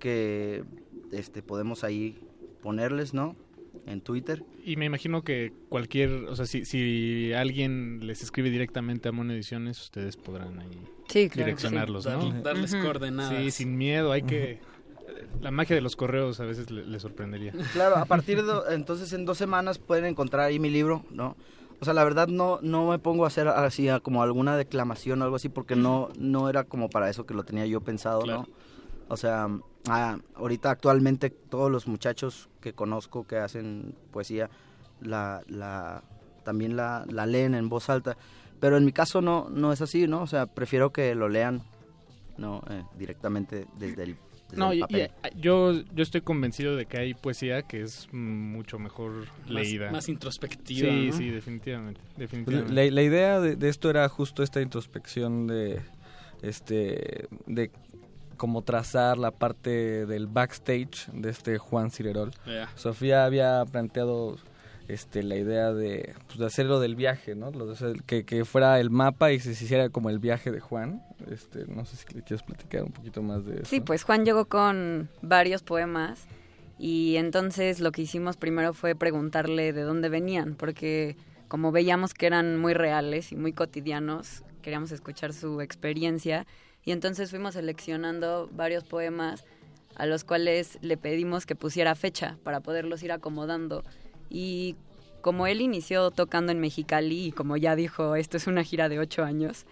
[0.00, 0.64] que
[1.12, 2.18] este, podemos ahí
[2.60, 3.36] ponerles, ¿no?
[3.86, 4.42] En Twitter.
[4.64, 9.32] Y me imagino que cualquier, o sea, si, si alguien les escribe directamente a Mono
[9.32, 10.68] Ediciones, ustedes podrán ahí
[11.08, 12.10] Sí, claro direccionarlos, sí.
[12.10, 12.30] ¿no?
[12.32, 13.36] Dar- darles coordenadas.
[13.42, 14.58] Sí, sin miedo, hay que...
[15.40, 17.52] La magia de los correos a veces le, le sorprendería.
[17.72, 21.36] Claro, a partir de entonces en dos semanas pueden encontrar ahí mi libro, ¿no?
[21.78, 25.20] O sea, la verdad no no me pongo a hacer así a como alguna declamación
[25.20, 28.24] o algo así porque no no era como para eso que lo tenía yo pensado,
[28.26, 28.48] ¿no?
[29.08, 29.48] O sea,
[29.88, 34.50] ah, ahorita actualmente todos los muchachos que conozco que hacen poesía
[35.00, 36.02] la la
[36.44, 38.16] también la, la leen en voz alta,
[38.60, 40.22] pero en mi caso no no es así, ¿no?
[40.22, 41.62] O sea, prefiero que lo lean
[42.38, 44.16] no Eh, directamente desde el
[44.56, 48.16] No, y- y, eh, yo, yo estoy convencido de que hay poesía que es mm,
[48.52, 49.90] mucho mejor leída.
[49.90, 51.16] más introspectiva, Sí, ¿no?
[51.16, 52.00] sí, definitivamente.
[52.04, 52.74] Pues definitivamente.
[52.74, 55.80] La, la idea de, de esto era justo esta introspección de
[56.42, 57.70] este de
[58.36, 62.30] como trazar la parte del backstage de este Juan Cirerol.
[62.74, 64.36] Sofía había planteado
[64.88, 67.50] este la idea de, pues, de hacerlo del viaje, ¿no?
[67.50, 70.60] Lo de hacer- que, que fuera el mapa y se hiciera como el viaje de
[70.60, 71.02] Juan.
[71.28, 73.64] Este, no sé si le quieres platicar un poquito más de eso.
[73.64, 76.26] Sí, pues Juan llegó con varios poemas
[76.78, 81.16] y entonces lo que hicimos primero fue preguntarle de dónde venían, porque
[81.48, 86.46] como veíamos que eran muy reales y muy cotidianos, queríamos escuchar su experiencia
[86.86, 89.44] y entonces fuimos seleccionando varios poemas
[89.96, 93.82] a los cuales le pedimos que pusiera fecha para poderlos ir acomodando.
[94.30, 94.76] Y
[95.20, 99.00] como él inició tocando en Mexicali y como ya dijo, esto es una gira de
[99.00, 99.66] ocho años,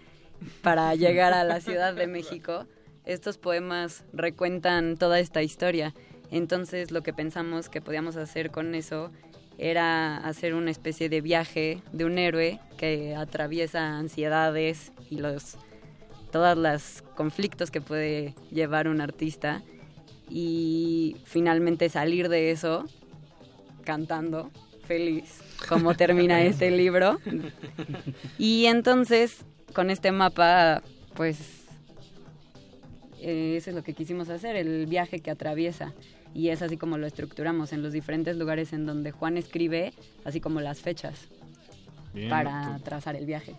[0.61, 2.65] para llegar a la Ciudad de México,
[3.05, 5.93] estos poemas recuentan toda esta historia.
[6.31, 9.11] Entonces lo que pensamos que podíamos hacer con eso
[9.57, 15.55] era hacer una especie de viaje de un héroe que atraviesa ansiedades y los
[16.35, 19.63] todos los conflictos que puede llevar un artista
[20.29, 22.83] y finalmente salir de eso
[23.85, 24.51] cantando
[24.85, 27.21] feliz como termina este libro.
[28.37, 30.83] Y entonces con este mapa
[31.13, 31.39] pues
[33.21, 35.93] eh, eso es lo que quisimos hacer el viaje que atraviesa.
[36.33, 39.93] Y es así como lo estructuramos en los diferentes lugares en donde Juan escribe
[40.25, 41.29] así como las fechas
[42.13, 43.55] Bien, para trazar el viaje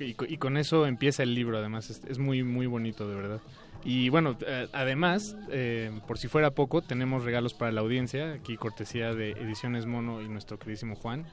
[0.00, 1.90] Y, co- y con eso empieza el libro, además.
[1.90, 3.40] Es, es muy, muy bonito, de verdad.
[3.84, 8.32] Y bueno, eh, además, eh, por si fuera poco, tenemos regalos para la audiencia.
[8.32, 11.26] Aquí, cortesía de Ediciones Mono y nuestro queridísimo Juan.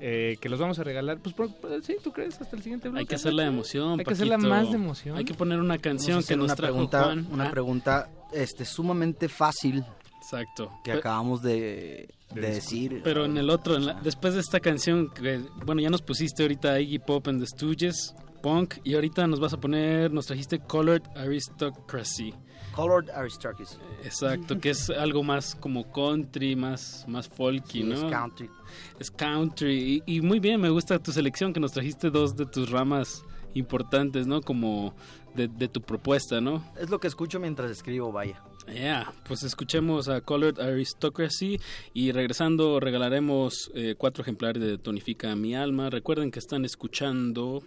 [0.00, 2.38] eh, que los vamos a regalar, pues, por- pues, sí, ¿tú crees?
[2.40, 3.00] Hasta el siguiente bloque.
[3.02, 5.16] Hay que hacerla de emoción, Hay que hacerla más de emoción.
[5.16, 7.26] Hay que poner una canción que hacer nos una trajo pregunta, Juan.
[7.30, 9.84] Una Ah, pregunta este, sumamente fácil.
[10.24, 10.70] Exacto.
[10.82, 13.02] Que acabamos de, de decir.
[13.04, 16.42] Pero en el otro, en la- después de esta canción, que, bueno, ya nos pusiste
[16.42, 20.58] ahorita Iggy Pop and the Stooges, Punk, y ahorita nos vas a poner, nos trajiste
[20.60, 22.34] Colored Aristocracy.
[22.74, 23.76] Colored Aristocracy.
[24.02, 27.94] Exacto, que es algo más como country, más, más folky, Sí, ¿no?
[27.94, 28.50] es country.
[28.98, 30.02] Es country.
[30.06, 33.22] Y, y muy bien, me gusta tu selección, que nos trajiste dos de tus ramas
[33.54, 34.40] importantes, ¿no?
[34.40, 34.94] Como
[35.34, 36.64] de, de tu propuesta, ¿no?
[36.78, 38.42] Es lo que escucho mientras escribo, vaya.
[38.66, 41.60] Ya, pues escuchemos a Colored Aristocracy
[41.92, 45.90] y regresando regalaremos eh, cuatro ejemplares de Tonifica mi alma.
[45.90, 47.62] Recuerden que están escuchando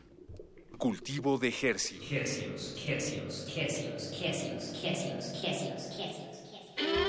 [0.78, 2.04] Cultivo de Hercios.
[2.12, 6.00] Hercios, hercios, hercios, hercios, hercios, hercios,
[6.78, 7.07] hercios.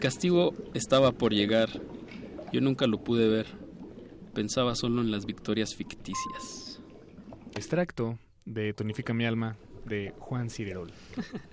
[0.00, 1.68] El castigo estaba por llegar.
[2.54, 3.44] Yo nunca lo pude ver.
[4.32, 6.80] Pensaba solo en las victorias ficticias.
[7.54, 10.90] Extracto de Tonifica mi alma de Juan Cirerol,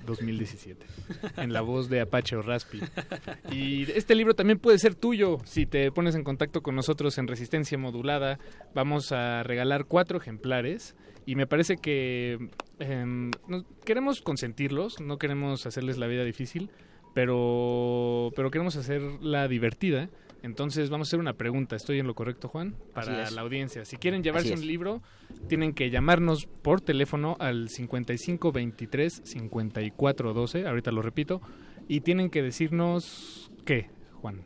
[0.05, 0.85] 2017,
[1.37, 2.79] en la voz de Apache o Raspi.
[3.51, 7.27] Y este libro también puede ser tuyo si te pones en contacto con nosotros en
[7.27, 8.39] Resistencia Modulada.
[8.73, 10.95] Vamos a regalar cuatro ejemplares
[11.25, 12.37] y me parece que
[12.79, 16.69] no- queremos consentirlos, no queremos hacerles la vida difícil,
[17.13, 20.09] pero, pero queremos hacerla divertida.
[20.43, 21.75] Entonces vamos a hacer una pregunta.
[21.75, 22.75] ¿Estoy en lo correcto, Juan?
[22.93, 23.85] Para la audiencia.
[23.85, 25.01] Si quieren llevarse un libro,
[25.47, 30.67] tienen que llamarnos por teléfono al 55 23 54 12.
[30.67, 31.41] Ahorita lo repito.
[31.87, 33.89] Y tienen que decirnos qué,
[34.21, 34.43] Juan.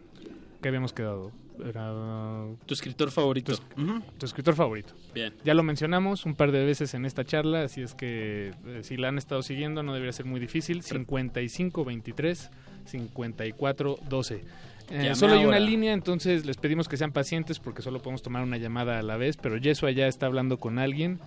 [0.62, 1.32] ¿Qué habíamos quedado?
[1.66, 1.94] Era...
[2.66, 3.54] Tu escritor favorito.
[4.18, 4.94] Tu escritor favorito.
[5.14, 5.34] Bien.
[5.44, 8.98] Ya lo mencionamos un par de veces en esta charla, así es que eh, si
[8.98, 10.82] la han estado siguiendo no debería ser muy difícil.
[10.82, 12.50] 55 23
[12.86, 14.44] 54 12.
[14.92, 18.44] Eh, solo hay una línea, entonces les pedimos que sean pacientes porque solo podemos tomar
[18.44, 21.20] una llamada a la vez, pero Yeso allá está hablando con alguien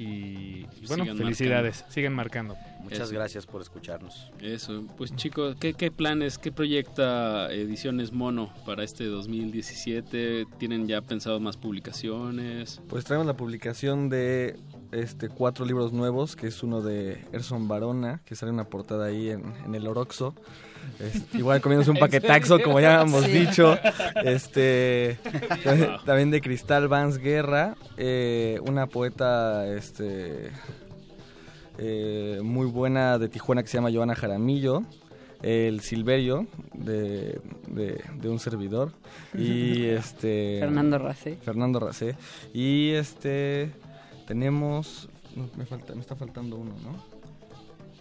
[0.00, 2.56] y, bueno, Sigan felicidades, siguen marcando.
[2.84, 3.14] Muchas Eso.
[3.14, 4.30] gracias por escucharnos.
[4.40, 10.46] Eso, pues chicos, ¿qué, qué planes, qué proyecta Ediciones Mono para este 2017?
[10.56, 12.80] ¿Tienen ya pensado más publicaciones?
[12.88, 14.60] Pues traemos la publicación de
[14.92, 19.30] este cuatro libros nuevos, que es uno de Erson Barona, que sale una portada ahí
[19.30, 20.32] en, en el Oroxo.
[21.00, 23.30] Este, igual comiéndose un ¿En paquetaxo, como ya hemos Sí.
[23.32, 23.76] dicho.
[24.24, 25.18] Este
[26.04, 30.50] también, de Cristal Vance Guerra, eh, una poeta este
[31.78, 34.82] eh, muy buena de Tijuana que se llama Joana Jaramillo.
[35.40, 38.90] El Silverio de, de- de un servidor
[39.32, 41.36] y este Fernando Racé.
[41.44, 42.16] Fernando Racé.
[42.52, 43.70] Y este
[44.26, 45.08] tenemos
[45.56, 47.00] me falta me está faltando uno, ¿no?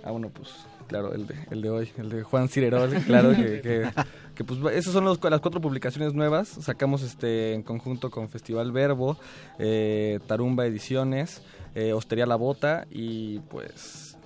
[0.04, 0.50] Ah, bueno, pues
[0.88, 3.90] claro, el de, el de hoy, el de Juan Cirerol, claro que, que,
[4.36, 6.48] que, pues esas son los- las cuatro publicaciones nuevas.
[6.48, 9.18] Sacamos este en conjunto con Festival Verbo,
[9.60, 11.42] eh, Tarumba Ediciones,
[11.76, 14.18] eh, Hostería La Bota y pues,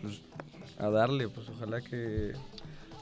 [0.00, 0.20] pues,
[0.78, 2.32] a darle, pues ojalá que,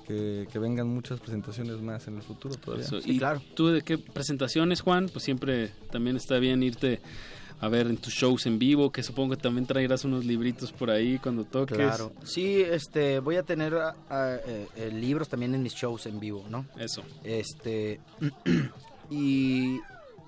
[0.06, 2.84] que, que vengan muchas presentaciones más en el futuro todavía.
[2.86, 3.20] Eso, ¿Y
[3.54, 5.08] tú de qué presentaciones, Juan?
[5.12, 7.00] Pues siempre también está bien irte
[7.60, 10.90] a ver en tus shows en vivo, que supongo que también traerás unos libritos por
[10.90, 11.76] ahí cuando toques.
[11.76, 12.12] Claro.
[12.24, 16.18] Sí, este, voy a tener ah, ah, eh, eh, libros también en mis shows en
[16.18, 16.64] vivo, ¿no?
[16.78, 17.02] Eso.
[17.22, 18.00] Este,
[19.10, 19.78] y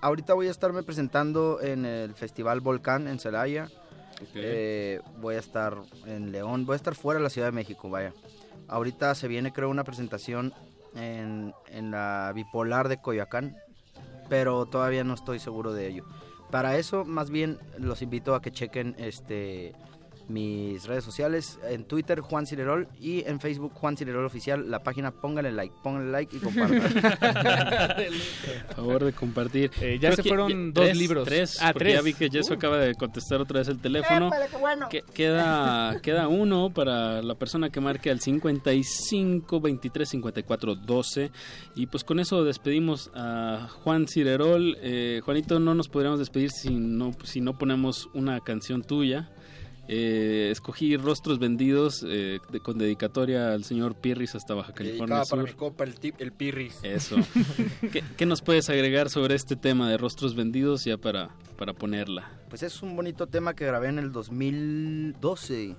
[0.02, 3.68] ahorita voy a estarme presentando en el Festival Volcán en Celaya.
[4.34, 7.88] Eh, voy a estar en León, voy a estar fuera de la Ciudad de México,
[7.88, 8.12] vaya.
[8.68, 10.52] Ahorita se viene, creo, una presentación
[10.94, 13.56] en, en la Bipolar de Coyoacán,
[14.28, 16.04] pero todavía no estoy seguro de ello.
[16.52, 19.72] Para eso, más bien, los invito a que chequen este
[20.32, 25.10] mis redes sociales, en Twitter Juan Cirerol y en Facebook Juan Cirerol Oficial, la página
[25.10, 26.80] pónganle like, pónganle like y compartan.
[28.76, 29.70] favor de compartir.
[29.80, 31.24] Eh, ya Creo se fueron dos tres, libros.
[31.28, 31.94] Tres, Ah, porque tres.
[31.96, 32.56] ya vi que Jesu Uh.
[32.56, 34.30] acaba de contestar otra vez el teléfono.
[34.90, 41.30] Que- queda, queda uno para la persona que marque al 55 23 54 12.
[41.74, 44.76] Y pues con eso despedimos a Juan Cirerol.
[44.80, 49.30] Eh, Juanito, no nos podríamos despedir si no, si no ponemos una canción tuya.
[49.94, 55.24] Eh, escogí Rostros Vendidos eh, de- con dedicatoria al señor Pirris hasta Baja California Dedicada
[55.28, 55.50] para Sur.
[55.50, 56.78] mi copa, el, tip, el pirris.
[56.82, 57.16] Eso.
[57.92, 61.28] ¿Qué, qué nos puedes agregar sobre este tema de rostros vendidos ya para,
[61.58, 62.30] para ponerla?
[62.48, 65.76] Pues es un bonito tema que grabé en el 2012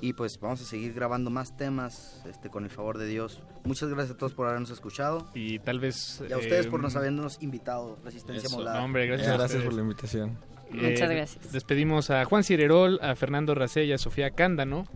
[0.00, 3.40] y pues vamos a seguir grabando más temas este con el favor de Dios.
[3.64, 6.80] Muchas gracias a todos por habernos escuchado y tal vez y a ustedes eh, por
[6.82, 8.78] nos habernos invitado Resistencia Modulada.
[8.80, 10.36] no, hombre, gracias, a Gracias por la invitación.
[10.76, 14.86] Eh, Despedimos a Juan Cirerol, a Fernando Racé y a Sofía Cándano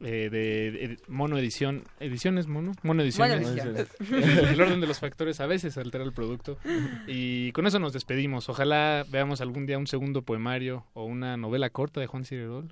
[0.00, 1.84] eh, de, de Mono Edición.
[2.00, 2.72] ¿Ediciones Mono?
[2.82, 3.40] Mono Ediciones.
[3.40, 3.88] Mono Ediciones.
[4.50, 6.58] el orden de los factores a veces altera el producto.
[7.06, 8.48] Y con eso nos despedimos.
[8.48, 12.68] Ojalá veamos algún día un segundo poemario o una novela corta de Juan Cirerol.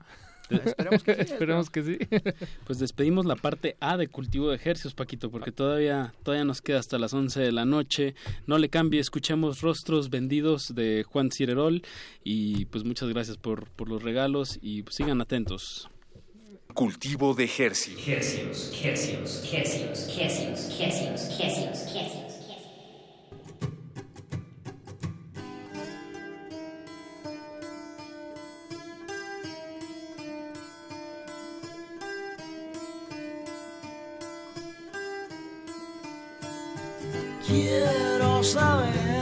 [0.50, 1.20] Esperemos que sí.
[1.32, 1.98] Esperemos que sí.
[2.66, 6.78] Pues despedimos la parte A de cultivo de ejercicios, Paquito, porque todavía, todavía nos queda
[6.78, 8.14] hasta las 11 de la noche.
[8.46, 11.82] No le cambie, escuchemos Rostros Vendidos de Juan Cirerol
[12.24, 15.88] y pues muchas gracias por, por los regalos y pues, sigan atentos.
[16.74, 18.72] Cultivo de hercios, hercios,
[37.46, 39.21] Quiero saber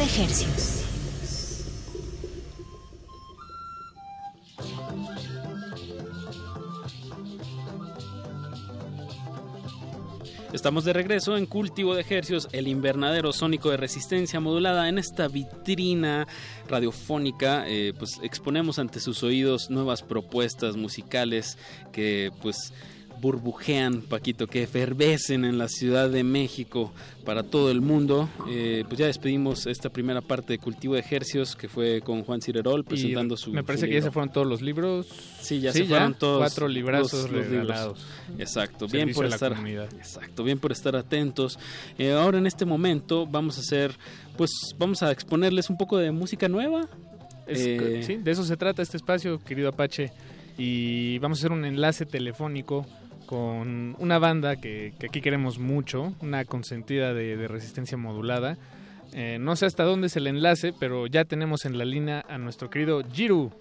[0.00, 0.86] de.
[10.54, 14.88] Estamos de regreso en Cultivo de Ejercios, el invernadero sónico de resistencia modulada.
[14.88, 16.26] En esta vitrina
[16.66, 21.58] radiofónica, eh, pues exponemos ante sus oídos nuevas propuestas musicales
[21.92, 22.72] que, pues,
[23.20, 26.92] burbujean, Paquito, que efervescen en la Ciudad de México
[27.24, 28.28] para todo el mundo.
[28.48, 32.40] Eh, pues ya despedimos esta primera parte de Cultivo de Ejercios que fue con Juan
[32.40, 33.52] Cirerol presentando Y su.
[33.52, 35.06] Me parece su que ya se fueron todos los libros.
[35.40, 36.38] Sí, ya se fueron todos.
[36.38, 38.06] Cuatro librazos los- los libros.
[38.38, 39.52] Exacto, bien por estar.
[39.54, 39.92] comunidad.
[39.94, 41.58] Exacto, bien por estar atentos.
[41.98, 43.92] Eh, ahora en este momento vamos a hacer,
[44.36, 46.88] pues vamos a exponerles un poco de música nueva.
[47.46, 50.10] Es- Eh, sí, de eso se trata este espacio, querido Apache.
[50.58, 52.86] Y vamos a hacer un enlace telefónico
[53.30, 58.56] con una banda que, que aquí queremos mucho, una consentida de, de resistencia modulada.
[59.14, 62.38] Eh, no sé hasta dónde es el enlace, pero ya tenemos en la línea a
[62.38, 63.52] nuestro querido Jiru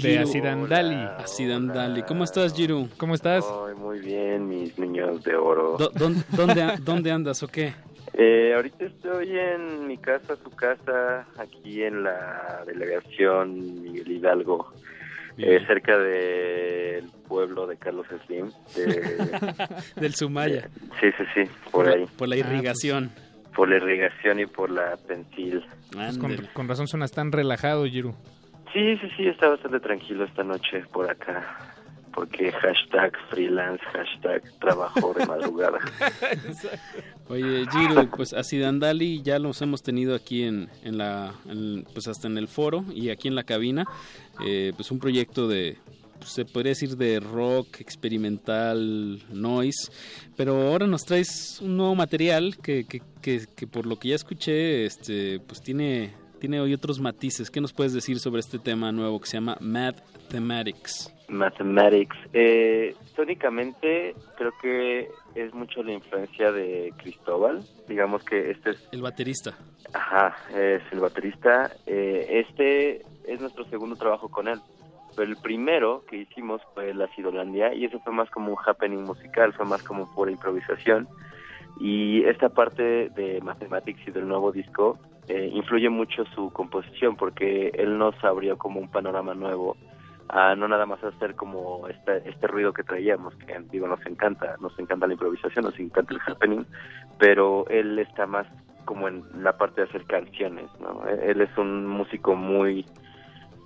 [0.00, 0.22] de Jiru.
[0.22, 0.94] Acidandali.
[1.18, 2.02] Acidandali.
[2.04, 2.88] ¿Cómo estás, Jiru?
[2.96, 3.44] ¿Cómo estás?
[3.68, 5.76] Ay, muy bien, mis niños de oro.
[5.76, 7.74] ¿Dónde, ¿Dónde andas o qué?
[8.14, 14.72] Eh, ahorita estoy en mi casa, su casa, aquí en la delegación Miguel Hidalgo,
[15.38, 18.50] eh, cerca del pueblo de Carlos Slim.
[18.76, 19.66] de-
[20.00, 20.68] Del Sumaya.
[21.00, 22.06] sí, sí, sí, por ahí.
[22.16, 23.10] Por la irrigación.
[23.54, 25.64] Por la irrigación y por la pensil.
[25.92, 28.14] Pues con, con razón suenas tan relajado, Jiru.
[28.72, 31.74] Sí, sí, sí, está bastante tranquilo esta noche por acá.
[32.14, 35.78] Porque hashtag freelance, hashtag trabajo de madrugada.
[37.28, 42.08] Oye, Giro, pues así Dandali ya los hemos tenido aquí en, en la, en- pues
[42.08, 43.84] hasta en el foro y aquí en la cabina.
[44.44, 45.76] Eh, pues un proyecto de,
[46.18, 49.92] pues, se podría decir de rock experimental, noise.
[50.36, 54.16] Pero ahora nos traes un nuevo material que, que, que, que por lo que ya
[54.16, 57.50] escuché, este, pues tiene, tiene hoy otros matices.
[57.50, 59.94] ¿Qué nos puedes decir sobre este tema nuevo que se llama Mad
[60.30, 61.14] Thematics?
[61.28, 62.16] Mathematics.
[62.32, 67.62] Eh, tónicamente creo que es mucho la influencia de Cristóbal.
[67.86, 69.56] Digamos que este es, El baterista.
[69.92, 71.70] ajá, es el baterista.
[71.86, 74.58] Eh, este es nuestro segundo trabajo con él.
[75.14, 79.02] Pero el primero que hicimos fue La Sidolandia y eso fue más como un happening
[79.02, 81.06] musical, fue más como pura improvisación.
[81.80, 84.98] Y esta parte de Mathematics y del nuevo disco
[85.30, 89.76] eh, influye mucho su composición porque él nos abrió como un panorama nuevo
[90.28, 94.56] a no nada más hacer como este, este ruido que traíamos, que digo, nos encanta,
[94.60, 96.64] nos encanta la improvisación, nos encanta el happening,
[97.18, 98.48] pero él está más
[98.84, 101.06] como en la parte de hacer canciones, ¿no?
[101.06, 102.84] Él es un músico muy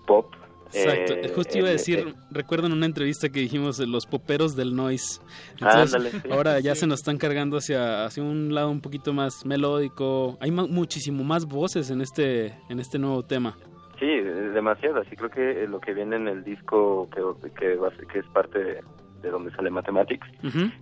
[0.06, 0.34] pop.
[0.74, 4.56] Exacto, eh, justo iba a decir, recuerdo en una entrevista que dijimos eh, los poperos
[4.56, 5.20] del noise.
[5.52, 6.80] Entonces, Ándale, sí, ahora ya sí.
[6.80, 10.36] se nos están cargando hacia, hacia un lado un poquito más melódico.
[10.40, 13.56] Hay ma- muchísimo más voces en este en este nuevo tema.
[14.00, 15.06] Sí, demasiadas.
[15.12, 17.22] Y creo que eh, lo que viene en el disco, que,
[17.58, 17.78] que,
[18.12, 18.80] que es parte de,
[19.22, 20.26] de donde sale Mathematics,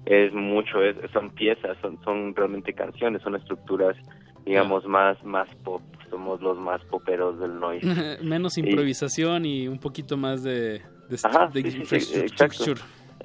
[0.06, 3.97] es mucho, es, son piezas, son, son realmente canciones, son estructuras,
[4.44, 5.82] digamos, más, más pop.
[6.10, 7.86] Somos los más poperos del noise.
[8.23, 12.74] Menos improvisación y un poquito más de, de, Ajá, de sí, sí, exacto.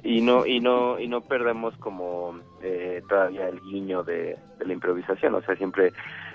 [0.02, 4.72] Y no, y no, y no perdemos como eh, todavía el guiño de, de la
[4.72, 5.34] improvisación.
[5.34, 5.92] O sea, siempre,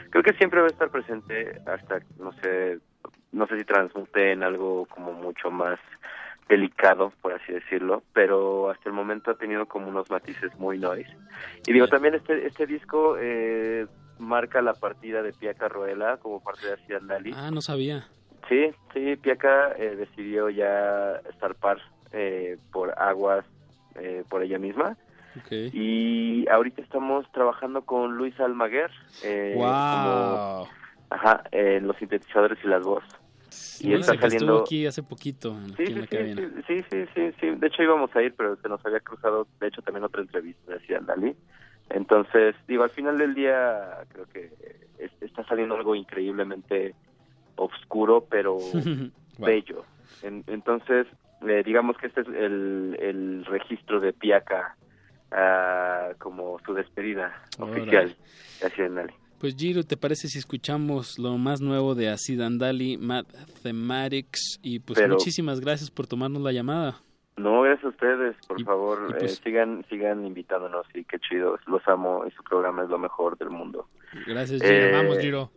[0.10, 2.80] creo que siempre va a estar presente hasta, no sé,
[3.32, 5.80] no sé si transmute en algo como mucho más
[6.50, 11.10] delicado, por así decirlo, pero hasta el momento ha tenido como unos matices muy noise.
[11.66, 13.88] Y digo, también este, este disco eh,
[14.24, 17.32] marca la partida de Pia Carruela como parte de Acid Andali.
[17.36, 18.08] Ah, no sabía.
[18.50, 21.78] Sí, sí, Piaca eh, decidió ya zarpar
[22.12, 23.46] eh, por aguas
[23.96, 24.98] eh, por ella misma.
[25.46, 25.70] Okay.
[25.74, 28.92] Y ahorita estamos trabajando con Luis Almaguer.
[29.24, 29.66] Eh, Wow.
[29.66, 30.68] como-
[31.10, 33.10] ajá, en los sintetizadores y las voces.
[33.50, 33.54] Y
[33.86, 34.62] Sí, está que estuvo saliendo...
[34.62, 37.50] aquí hace poquito en la sí, sí, sí, sí.
[37.56, 40.74] De hecho íbamos a ir, pero se nos había cruzado, de hecho, también otra entrevista
[40.74, 41.36] de Ciudad Dalí.
[41.90, 44.52] Entonces, digo, al final del día creo que
[45.00, 46.96] es- está saliendo algo increíblemente
[47.56, 48.58] oscuro, pero
[49.40, 49.86] bello.
[50.22, 51.08] En- entonces,
[51.48, 54.76] eh, digamos que este es el, el registro de Piaca
[55.32, 57.82] ah, como su despedida Órale.
[57.82, 58.16] oficial
[58.62, 59.14] de Ciudad Dalí.
[59.40, 64.58] Pues Giro, ¿te parece si escuchamos lo más nuevo de Acid Andali, Mathematics?
[64.62, 66.96] Y pues Pero- muchísimas gracias por tomarnos la llamada.
[67.36, 71.18] No, gracias a ustedes, por Y- favor, y pues- eh, sigan sigan invitándonos y qué
[71.20, 73.88] chido, los amo y su programa es lo mejor del mundo.
[74.28, 74.98] Gracias, Eh, Giro.
[74.98, 75.52] Vamos, Giro.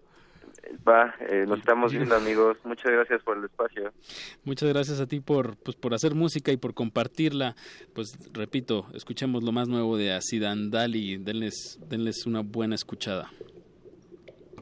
[0.88, 3.92] Va, eh, nos estamos viendo amigos, muchas gracias por el espacio.
[4.44, 7.54] Muchas gracias a ti por, pues, por hacer música y por compartirla.
[7.94, 11.18] Pues repito, escuchemos lo más nuevo de Acid Andali.
[11.18, 13.30] Denles, denles una buena escuchada.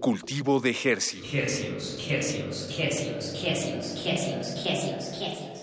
[0.00, 1.32] Cultivo de Hercios.
[1.32, 5.53] Hercios, hercios, hercios, hercios, hercios, hercios, hercios.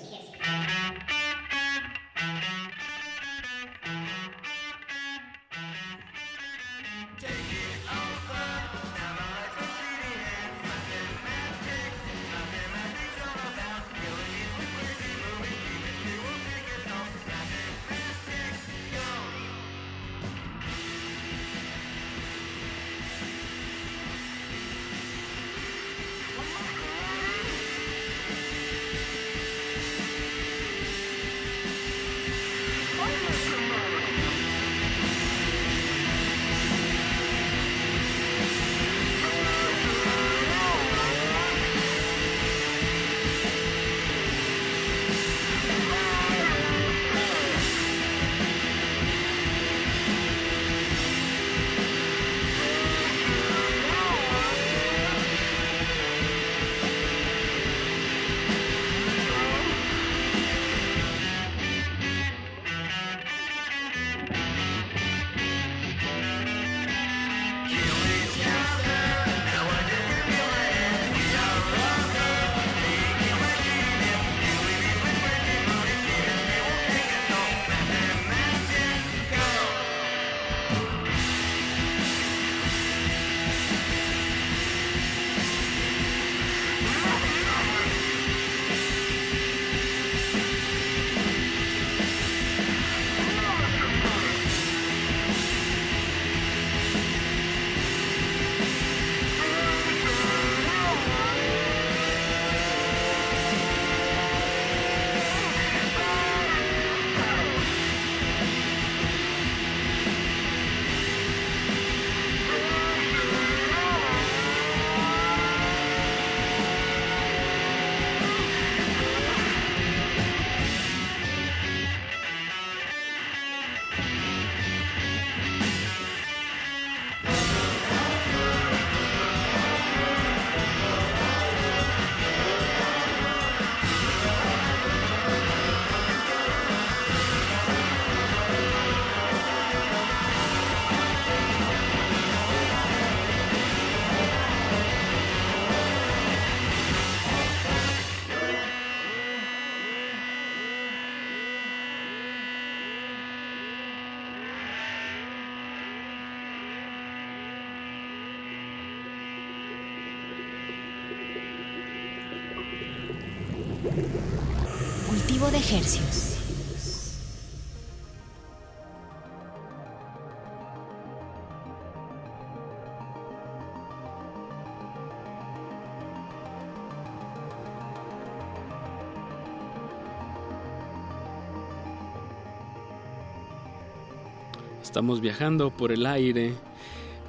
[184.84, 186.54] Estamos viajando por el aire,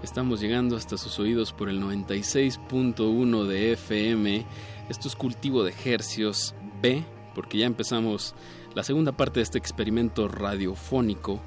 [0.02, 4.44] estamos llegando hasta sus oídos por el 96.1 de FM.
[4.88, 8.34] Esto es cultivo de hercios B, porque ya empezamos
[8.74, 11.40] la segunda parte de este experimento radiofónico.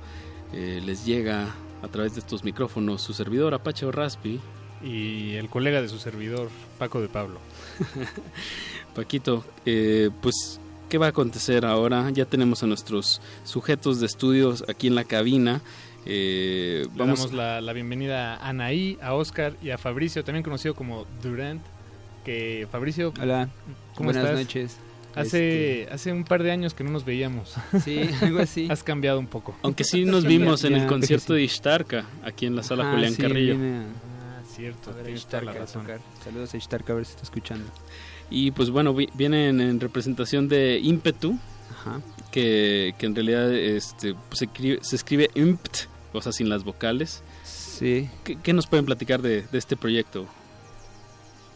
[0.53, 4.40] Eh, les llega a través de estos micrófonos su servidor Apache Raspi.
[4.84, 7.40] Y el colega de su servidor, Paco de Pablo.
[8.95, 10.60] Paquito, eh, pues,
[10.90, 12.10] ¿qué va a acontecer ahora?
[12.12, 15.62] Ya tenemos a nuestros sujetos de estudios aquí en la cabina.
[16.06, 20.44] Eh, Le vamos damos la, la bienvenida a Anaí, a Oscar y a Fabricio, también
[20.44, 21.62] conocido como Durant.
[22.24, 23.49] Que Fabricio, Hola,
[23.95, 24.40] ¿cómo buenas estás?
[24.40, 24.78] noches.
[25.16, 27.56] Hace, hace un par de años que no nos veíamos.
[27.84, 28.68] Sí, algo así.
[28.72, 29.56] Has cambiado un poco.
[29.62, 33.14] Aunque sí nos vimos en el concierto de Ishtarka, aquí en la sala Ah, Julián
[33.14, 33.54] sí, Carrillo.
[33.54, 34.92] vine a- Ah, cierto.
[34.92, 35.82] a ver a la Ishtarka a razón.
[35.84, 36.00] tocar.
[36.24, 37.66] Saludos a Ishtarka, a ver si está escuchando.
[38.30, 41.38] Y pues bueno, vi- vienen en representación de Impetu,
[42.32, 46.64] que, que en realidad este, pues, se, escribe, se escribe impt, o sea, sin las
[46.64, 47.22] vocales.
[47.44, 48.10] Sí.
[48.24, 50.26] ¿Qué, qué nos pueden platicar de, de este proyecto?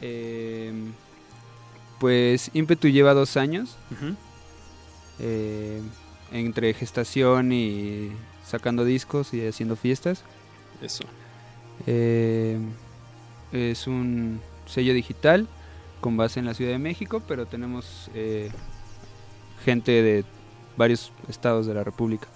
[0.02, 0.72] Eh,
[2.00, 3.76] pues Impetu lleva dos años.
[5.20, 5.82] Eh,
[6.32, 8.12] entre gestación y
[8.46, 10.24] sacando discos y haciendo fiestas.
[10.82, 11.04] Eso.
[11.88, 12.58] Eh,
[13.52, 15.48] es un sello digital
[16.02, 18.50] con base en la Ciudad de México, pero tenemos eh,
[19.66, 20.24] gente de
[20.78, 22.28] varios estados de la República.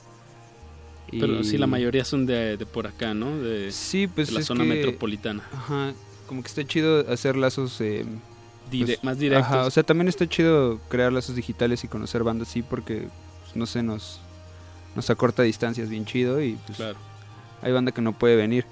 [1.12, 3.38] Pero Y- sí, la mayoría son de, de por acá, ¿no?
[3.38, 5.44] De, Sí, pues de la es zona que- metropolitana.
[5.54, 5.94] Ajá,
[6.28, 8.04] como que está chido hacer lazos eh,
[8.82, 9.48] Dire- más directos.
[9.48, 13.08] Ajá, o sea, también está chido crear lazos digitales y conocer bandas así porque,
[13.44, 14.20] pues, no sé, nos,
[14.96, 16.98] nos acorta distancias bien chido y pues Claro.
[17.62, 18.66] hay banda que no puede venir.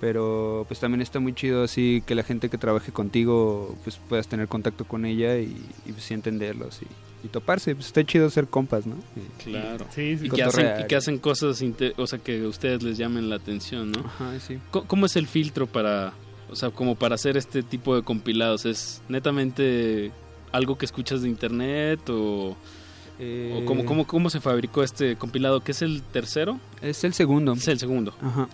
[0.00, 4.28] Pero pues también está muy chido así que la gente que trabaje contigo pues puedas
[4.28, 5.54] tener contacto con ella y,
[5.84, 7.74] y, pues sí entenderlos y, y toparse.
[7.74, 8.94] Pues está chido ser compas, ¿no?
[9.14, 9.84] Y- Claro.
[9.98, 11.62] y y, que hacen, y que hacen cosas,
[11.98, 14.00] o sea, que a ustedes les llamen la atención, ¿no?
[14.00, 14.58] Ajá, sí.
[14.70, 16.14] ¿Cómo, cómo es el filtro para,
[16.50, 18.66] o sea, como para hacer este tipo de compilados?
[18.66, 20.12] ¿Es netamente
[20.52, 25.60] algo que escuchas de internet o, o cómo, cómo, cómo se fabricó este compilado?
[25.60, 26.58] ¿Qué es el tercero?
[26.82, 27.52] Es el segundo.
[27.52, 28.14] Es el segundo.
[28.20, 28.48] Ajá.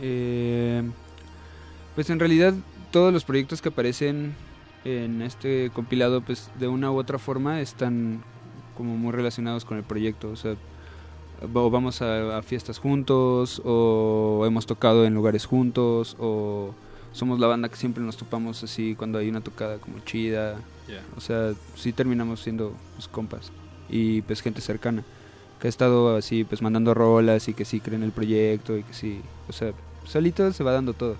[0.00, 0.82] Eh,
[1.94, 2.54] pues en realidad
[2.90, 4.34] todos los proyectos que aparecen
[4.84, 8.22] en este compilado, pues de una u otra forma están
[8.76, 10.30] como muy relacionados con el proyecto.
[10.30, 10.56] O sea,
[11.52, 16.74] o vamos a, a fiestas juntos, o hemos tocado en lugares juntos, o
[17.14, 20.56] somos la banda que siempre nos topamos así cuando hay una tocada como chida.
[20.86, 21.00] Ya.
[21.16, 23.50] O sea, sí terminamos siendo pues, compas
[23.88, 25.02] y pues gente cercana
[25.60, 28.92] que ha estado así pues mandando rolas y que sí creen el proyecto y que
[28.92, 29.72] sí, o sea,
[30.04, 31.16] solito se va dando todo.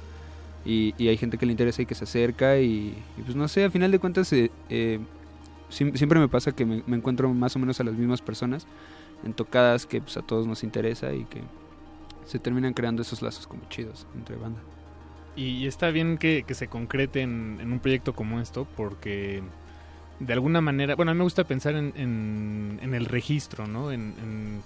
[0.67, 3.47] Y, y hay gente que le interesa y que se acerca y, y, pues no
[3.49, 4.99] sé, a final de cuentas eh, eh,
[5.69, 8.67] siempre me pasa que me, me encuentro más o menos a las mismas personas
[9.25, 11.43] en tocadas que pues a todos nos interesa y que
[12.27, 14.61] se terminan creando esos lazos como chidos entre banda.
[15.37, 19.43] Y está bien que, que se concrete en, en un proyecto como esto, porque
[20.21, 23.91] de alguna manera, bueno, a mí me gusta pensar en, en, en el registro, ¿no?
[23.91, 24.63] En,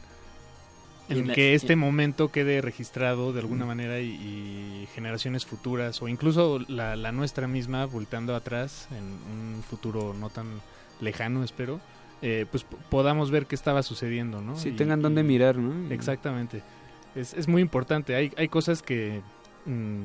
[1.35, 6.97] que este momento quede registrado de alguna manera y, y generaciones futuras, o incluso la,
[6.97, 10.61] la nuestra misma, volteando atrás en un futuro no tan
[11.01, 11.81] lejano, espero,
[12.21, 14.55] eh, pues podamos ver qué estaba sucediendo, ¿no?
[14.57, 15.91] Sí, Y- tengan dónde mirar, ¿no?
[15.91, 16.63] Exactamente.
[17.15, 18.15] Es, es muy importante.
[18.15, 19.23] Hay, hay cosas que,
[19.65, 20.03] mm,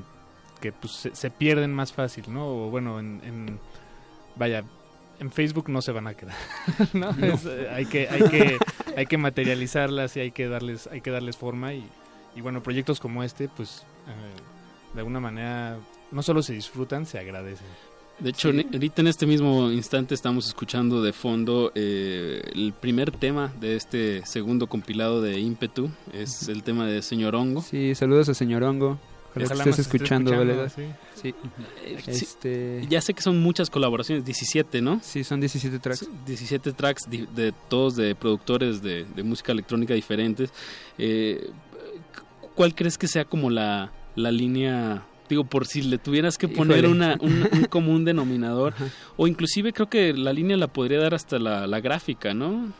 [0.63, 2.47] que pues, se, se pierden más fácil, ¿no?
[2.47, 3.59] O bueno, en, en-
[4.37, 4.63] vaya,
[5.19, 6.35] en Facebook no se van a quedar,
[6.93, 7.11] ¿no?
[7.11, 7.25] No.
[7.25, 8.57] Es, eh, hay que, hay que,
[8.95, 11.83] hay que materializarlas y hay que darles, hay que darles forma y,
[12.35, 15.77] y bueno, proyectos como este, pues, eh, de alguna manera,
[16.11, 17.67] no solo se disfrutan, se agradecen.
[18.19, 18.65] De hecho, Sí.
[18.71, 24.23] ahorita en este mismo instante estamos escuchando de fondo eh, el primer tema de este
[24.25, 25.89] segundo compilado de Ímpetu.
[26.13, 27.61] Es el tema de Señor Hongo.
[27.63, 28.99] Sí, saludos a señor Hongo.
[29.35, 30.71] Ojalá que estés escuchando, escuchando, ¿verdad?
[30.75, 30.83] sí.
[31.21, 31.35] Sí.
[31.85, 32.85] Eh, sí, Este...
[32.89, 34.99] Ya sé que son muchas colaboraciones, 17, ¿no?
[35.01, 36.07] Sí, son 17 tracks.
[36.25, 40.51] 17 tracks de todos de productores de, de música electrónica diferentes.
[40.97, 41.49] Eh,
[42.55, 45.03] ¿Cuál crees que sea como la, la línea?
[45.29, 48.73] Digo, por si le tuvieras que poner una, un, un común denominador.
[49.17, 52.71] O inclusive creo que la línea la podría dar hasta la, la gráfica, ¿no?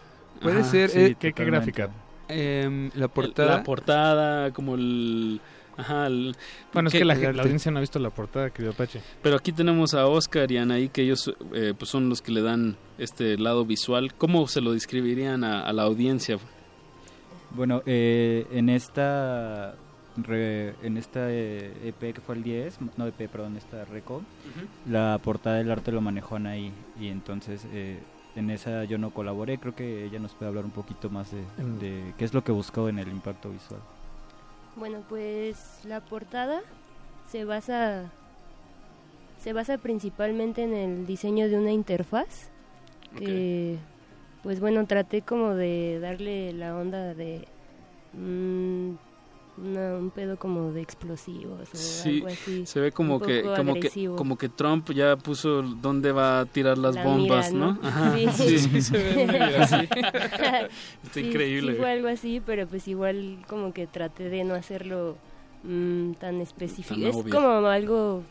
[0.42, 0.90] Puede Ajá, ser.
[0.90, 1.90] sí, eh, ¿Qué, qué gráfica?
[2.28, 3.58] Em, la portada.
[3.58, 5.40] La portada, como el...
[5.78, 6.36] Ajá, el-
[6.72, 9.02] Bueno, es ¿qué- que la, la audiencia no ha visto la portada, querido Apache.
[9.22, 12.42] Pero aquí tenemos a Oscar y Anaí, que ellos eh, pues son los que le
[12.42, 14.14] dan este lado visual.
[14.14, 16.38] ¿Cómo se lo describirían a, a la audiencia?
[17.52, 19.76] Bueno, eh, en esta
[20.18, 24.24] re- en esta eh, EP que fue el 10, no EP, perdón, esta record,
[24.88, 28.00] la portada del arte lo manejó Anaí y entonces eh,
[28.36, 31.42] en esa yo no colaboré, creo que ella nos puede hablar un poquito más de,
[31.80, 33.82] de qué es lo que buscó en el impacto visual.
[34.76, 36.62] Bueno, pues la portada
[37.30, 38.12] se basa
[39.40, 42.50] se basa principalmente en el diseño de una interfaz
[43.18, 43.78] que
[44.42, 47.48] pues bueno, traté como de darle la onda de
[48.14, 48.96] mm,
[49.58, 52.66] una- un pedo como de explosivos o Sí, algo así.
[52.66, 54.16] se ve como que como que agresivo.
[54.16, 57.80] como que Trump ya puso dónde va a tirar las La bombas, mira, ¿no?
[57.84, 58.58] Ajá, sí.
[58.58, 59.76] sí, se ve así.
[59.94, 60.70] Está
[61.14, 61.74] Sí, increíble.
[61.74, 65.18] Sí, fue algo así, pero pues igual como que traté de no hacerlo
[65.64, 66.96] mm, tan específico.
[67.00, 67.34] Tan es obvio.
[67.36, 68.24] como algo,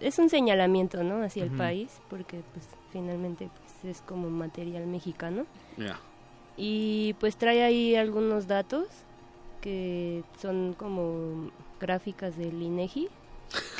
[0.00, 1.22] es un señalamiento, ¿no?
[1.22, 1.52] Hacia Ujú.
[1.52, 3.48] el país, porque pues finalmente
[3.82, 5.46] pues es como material mexicano.
[5.78, 5.98] Ya.
[6.56, 8.86] Y pues trae ahí algunos datos
[9.64, 11.50] que son como
[11.80, 13.08] gráficas del INEGI.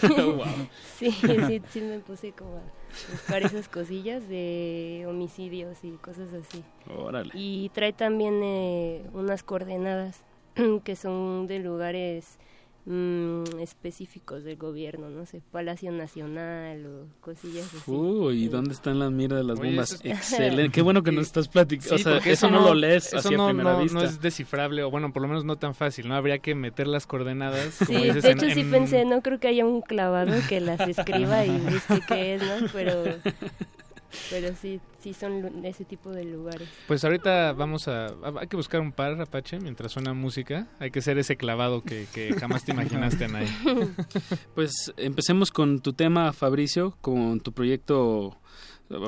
[0.03, 0.45] Wow.
[0.99, 2.63] sí, sí, sí me puse como a
[3.11, 6.63] buscar esas cosillas de homicidios y cosas así.
[6.95, 7.31] Órale.
[7.35, 10.21] Y trae también eh, unas coordenadas
[10.85, 12.39] que son de lugares
[12.87, 17.91] mm, específicos del gobierno, no sé, Palacio Nacional o cosillas así.
[17.91, 19.93] Uy, ¿y dónde están las miras de las Oye, bombas?
[19.93, 20.71] es- Excelente.
[20.73, 21.97] Qué bueno que nos estás platicando.
[21.99, 23.99] Sí, o sea, eso no, lo lees eso así no, a primera no- vista.
[23.99, 26.15] no es descifrable, o bueno, por lo menos no tan fácil, ¿no?
[26.15, 27.77] Habría que meter las coordenadas.
[27.79, 30.33] como Sí, dices, de en- hecho sí en- pensé, no creo que haya un clavado
[30.49, 32.69] que las escriba y busque qué es, ¿no?
[32.73, 33.03] Pero,
[34.31, 36.67] pero sí, sí son ese tipo de lugares.
[36.89, 38.07] Pues ahorita vamos a...
[38.41, 40.67] Hay que buscar un par, Apache, mientras suena música.
[40.79, 43.47] Hay que ser ese clavado que, que jamás te imaginaste, Anay.
[44.55, 48.39] Pues empecemos con tu tema, Fabricio, con tu proyecto.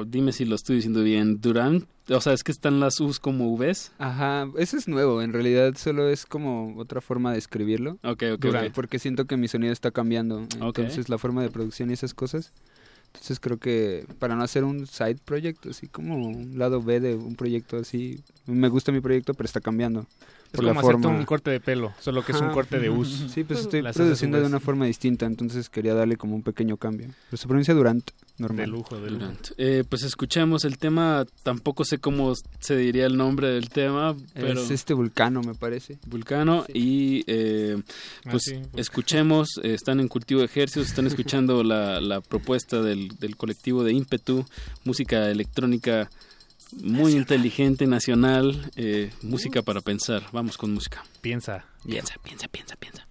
[0.06, 1.40] Dime si lo estoy diciendo bien.
[1.40, 1.88] Durant.
[2.10, 3.92] O sea, es que están las U's como V's.
[3.96, 7.98] Ajá, eso es nuevo, en realidad solo es como otra forma de escribirlo.
[8.04, 8.46] Ok, ok.
[8.74, 12.52] Porque siento que mi sonido está cambiando, entonces la forma de producción y esas cosas.
[13.16, 17.16] Entonces creo que para no hacer un side project, así como un lado B de
[17.16, 20.06] un proyecto así, me gusta mi proyecto, pero está cambiando.
[20.56, 21.18] Es por la como hacerte forma.
[21.18, 23.26] un corte de pelo, solo que es un corte de us.
[23.32, 27.08] Sí, pues estoy produciendo de una forma distinta, entonces quería darle como un pequeño cambio.
[27.30, 28.64] Pero se pronuncia Durant, normal.
[28.64, 29.20] De lujo, de lujo.
[29.20, 29.48] Durant.
[29.58, 31.24] Eh, pues escuchemos el tema.
[31.42, 34.60] Tampoco sé cómo se diría el nombre del tema, pero.
[34.60, 35.98] Es este vulcano, me parece.
[36.06, 37.76] Vulcano y eh,
[38.24, 42.82] Ah, pues sí, escuchemos, eh, están en Cultivo de Ejercicios, están escuchando la, la propuesta
[42.82, 44.44] del, del colectivo de Ímpetu,
[44.84, 46.10] música electrónica
[46.72, 50.24] muy inteligente, nacional, eh, música para pensar.
[50.32, 51.04] Vamos con música.
[51.20, 51.64] Piensa.
[51.84, 53.06] Piensa, piensa, piensa, piensa.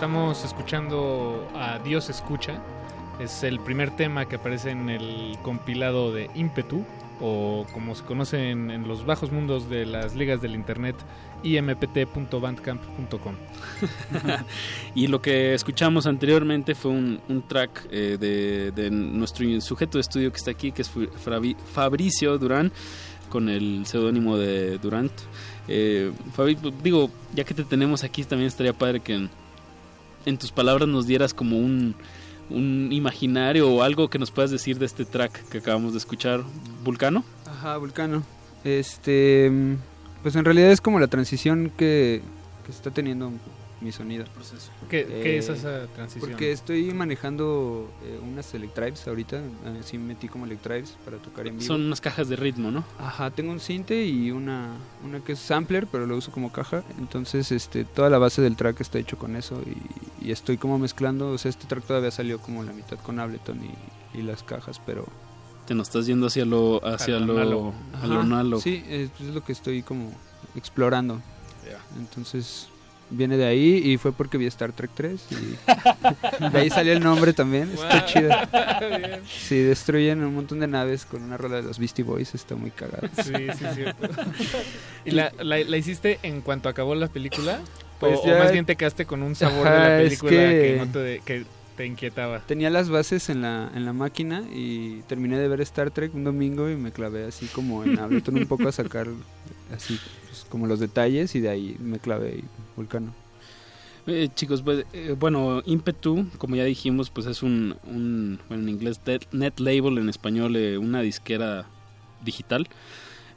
[0.00, 2.62] Estamos escuchando a Dios Escucha.
[3.20, 6.86] Es el primer tema que aparece en el compilado de Impetu,
[7.20, 10.96] o como se conoce en, los bajos mundos de las ligas del internet,
[11.42, 13.34] impt.bandcamp.com.
[14.94, 20.38] y lo que escuchamos anteriormente fue un, track eh, de, nuestro sujeto de estudio que
[20.38, 20.90] está aquí, que es
[21.74, 22.72] Fabricio Durán,
[23.28, 25.12] con el seudónimo de Durant.
[25.68, 29.28] Eh, Fabi, pues, digo, ya que te tenemos aquí, también estaría padre que
[30.24, 31.94] en, tus palabras nos dieras como un,
[32.50, 36.42] un imaginario o algo que nos puedas decir de este track que acabamos de escuchar,
[36.84, 37.24] Vulcano.
[37.46, 38.22] Ajá, Vulcano.
[38.64, 39.74] Este, mm,
[40.22, 42.22] pues en realidad es como la transición que,
[42.64, 43.32] que está teniendo
[43.80, 44.24] mi sonido.
[44.88, 46.30] ¿Qué- qué es esa transición?
[46.30, 51.54] Porque estoy manejando eh, unas Electrives ahorita, eh, sí metí como Electrives para tocar en
[51.56, 51.66] vivo.
[51.66, 52.84] Son unas cajas de ritmo, ¿no?
[52.98, 54.74] Ajá, tengo un cinte y una,
[55.04, 56.82] una que es sampler, pero lo uso como caja.
[56.98, 59.62] Entonces, este, toda la base del track está hecho con eso
[60.20, 61.30] y, y estoy como mezclando.
[61.30, 64.80] O sea, este track todavía salió como la mitad con Ableton y, y las cajas,
[64.84, 65.06] pero...
[65.66, 67.74] Te nos estás yendo hacia lo, hacia A lo lo, análogo.
[68.02, 68.60] a lo Ajá, análogo.
[68.60, 70.10] Sí, es, es lo que estoy como
[70.56, 71.20] explorando.
[71.98, 72.68] Entonces,
[73.10, 77.02] viene de ahí y fue porque vi Star Trek 3 y de ahí salió el
[77.02, 77.70] nombre también.
[77.72, 78.28] Está chido.
[78.80, 79.20] Bien.
[79.28, 82.70] Sí, destruyen un montón de naves con una rola de los Beastie Boys, está muy
[82.70, 83.08] cagado.
[83.22, 84.08] Sí, sí, cierto.
[85.04, 87.60] ¿Y la, la, la hiciste en cuanto acabó la película?
[87.98, 90.30] Pues o, o ya- más bien te quedaste con un sabor de la es película
[90.30, 90.76] que- que...
[90.78, 91.44] no te, que
[91.76, 92.40] te inquietaba?
[92.40, 96.24] Tenía las bases en la, en la máquina y terminé de ver Star Trek un
[96.24, 99.06] domingo y me clavé así como en Ableton un poco a sacar
[99.74, 99.98] así
[100.30, 102.44] pues, como los detalles y de ahí me clavé y
[102.76, 103.12] Vulcano.
[104.06, 108.68] Eh, chicos, pues, eh, bueno, Impetu, como ya dijimos, pues es un, un bueno, en
[108.70, 109.00] inglés
[109.32, 111.66] net, label, en español eh, una disquera
[112.24, 112.66] digital.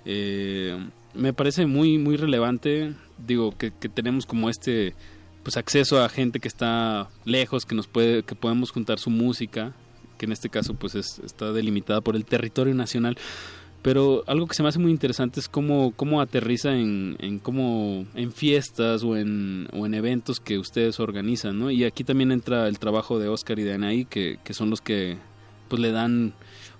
[0.05, 0.77] Eh,
[1.13, 4.95] me parece muy muy relevante, digo que, que tenemos como este
[5.43, 9.73] pues acceso a gente que está lejos, que nos puede que podemos juntar su música,
[10.17, 13.17] que en este caso pues es- está delimitada por el territorio nacional.
[13.83, 18.05] Pero algo que se me hace muy interesante es cómo, cómo aterriza en, en cómo
[18.15, 21.69] en fiestas o en, o en eventos que ustedes organizan, ¿no?
[21.69, 24.79] Y aquí también entra el trabajo de Oscar y de Anaí, que, que son los
[24.79, 25.17] que
[25.67, 26.33] pues le dan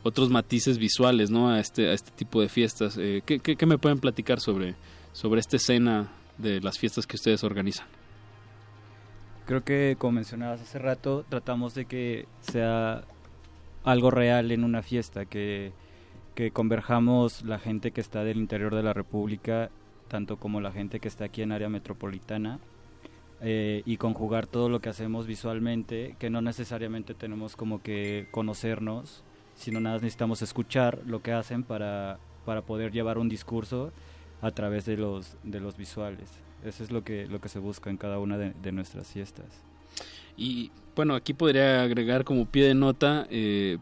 [0.04, 1.50] otros matices visuales, ¿no?
[1.50, 2.98] A este, a este tipo de fiestas.
[2.98, 4.76] Eh, ¿qué, qué, qué me pueden platicar sobre,
[5.12, 7.88] sobre esta escena de las fiestas que ustedes organizan?
[9.46, 13.04] Creo que, como mencionabas hace rato, tratamos de que sea
[13.84, 15.74] algo real en una fiesta, que,
[16.36, 19.70] que converjamos la gente que está del interior de la República,
[20.08, 22.60] tanto como la gente que está aquí en área metropolitana,
[23.42, 29.24] eh, y conjugar todo lo que hacemos visualmente, que no necesariamente tenemos como que conocernos,
[29.56, 33.92] sino nada necesitamos escuchar lo que hacen para, para poder llevar un discurso
[34.42, 36.30] a través de los, de los visuales.
[36.64, 39.73] Eso es lo que, lo que se busca en cada una de nuestras fiestas.
[40.38, 43.78] Y bueno, aquí podría agregar como pie de nota eh,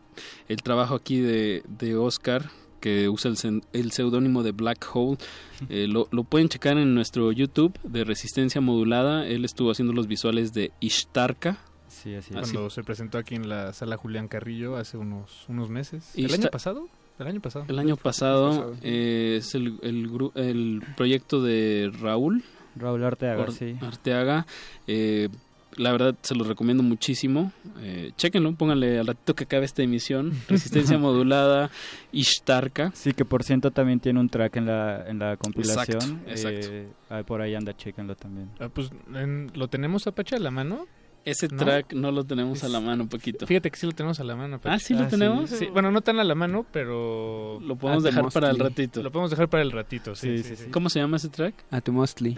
[0.47, 5.17] el trabajo aquí de, de Oscar, que usa el, el seudónimo de Black Hole.
[5.69, 9.27] Eh, lo, lo pueden checar en nuestro YouTube de Resistencia Modulada.
[9.27, 11.59] Él estuvo haciendo los visuales de Ishtarka.
[11.87, 16.13] Sí, así Cuando se presentó aquí en la sala Julián Carrillo hace unos, unos meses.
[16.15, 16.87] ¿El año pasado?
[17.19, 17.65] ¿El año pasado?
[17.67, 22.43] El año pasado eh, es el, el, el proyecto de Raúl.
[22.75, 23.75] Raúl Arteaga, Or- sí.
[23.81, 24.47] Arteaga.
[24.87, 25.29] Eh,
[25.77, 27.51] la verdad se los recomiendo muchísimo.
[27.79, 30.31] Eh, chéquenlo, pónganle al ratito que acabe esta emisión.
[30.47, 31.69] Resistencia modulada,
[32.11, 32.91] Ishtarka.
[32.93, 36.21] Sí, que por ciento también tiene un track en la, en la compilación.
[36.27, 36.67] Exacto, exacto.
[37.11, 38.49] Eh, por ahí anda, chéquenlo también.
[38.59, 40.87] Ah, pues, en- ¿lo tenemos Apache a la mano?
[41.23, 41.57] Ese ¿No?
[41.57, 43.45] track no lo tenemos a la mano un poquito.
[43.45, 44.59] Fíjate que sí lo tenemos a la mano.
[44.63, 45.51] Ah, ¿sí lo tenemos?
[45.51, 47.59] Sí, bueno, no tan a la mano, pero...
[47.61, 49.03] Lo podemos dejar para el ratito.
[49.03, 50.65] Lo podemos dejar para el ratito, sí, sí, sí.
[50.71, 51.53] ¿Cómo se llama ese track?
[51.69, 52.35] Atomostly.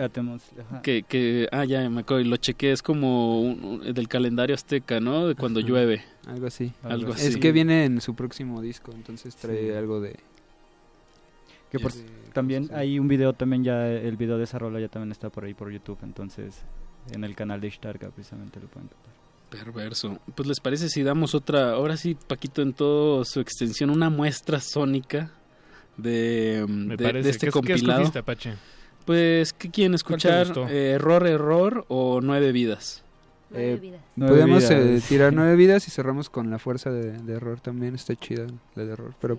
[0.84, 4.54] Que, que, ah, ya me acuerdo, y lo chequé, es como un- un- del calendario
[4.54, 5.28] azteca, ¿no?
[5.30, 5.70] De cuando Ajá.
[5.70, 6.04] llueve.
[6.28, 6.74] Algo así.
[6.84, 7.28] Algo así.
[7.28, 9.78] Es que viene en su próximo disco, entonces trae Sí.
[9.78, 10.18] algo de...
[11.72, 12.04] Que por, de-
[12.34, 15.46] también hay un video también ya, el video de esa rola ya también está por
[15.46, 16.64] ahí por YouTube, entonces
[17.12, 19.14] en el canal de Ishtarka precisamente lo pueden encontrar.
[19.50, 20.18] Perverso.
[20.36, 24.60] Pues les parece si damos otra, ahora sí, Paquito, en toda su extensión, una muestra
[24.60, 25.32] sónica
[25.98, 27.24] de, Me de- parece.
[27.26, 27.92] de este ¿Qué- qué compilado.
[28.02, 28.54] escogiste, Apache?
[29.06, 30.72] Pues, ¿qué quieren ¿Cuál te escuchar?
[30.72, 33.04] Eh, ¿Error, error o nueve vidas?
[33.52, 34.02] Nueve Eh, vidas.
[34.16, 37.94] Nueve Podemos eh, tirar nueve vidas y cerramos con la fuerza de, de error también.
[37.94, 39.14] Está chida la de error.
[39.22, 39.38] Pero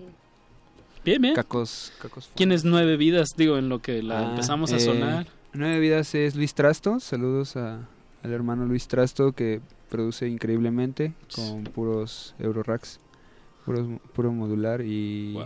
[1.03, 1.35] Bien, bien.
[1.35, 2.29] cacos, cacos.
[2.35, 3.29] ¿Quién es nueve vidas?
[3.35, 5.27] Digo, en lo que la Ah, empezamos a eh, sonar.
[5.57, 6.99] Nueve vidas es Luis Trasto.
[6.99, 7.87] Saludos a,
[8.23, 12.99] al hermano Luis Trasto que produce increíblemente con puros Euroracks,
[13.63, 15.37] puros, puro modular y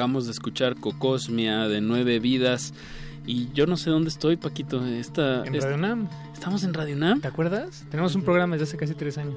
[0.01, 2.73] Acabamos de escuchar Cocosmia de Nueve Vidas.
[3.27, 4.83] Y yo no sé dónde estoy, Paquito.
[4.83, 6.09] Esta, En Radio Nam.
[6.33, 7.21] Estamos en Radio Nam.
[7.21, 7.85] ¿Te acuerdas?
[7.91, 9.35] Tenemos un programa desde hace casi tres años.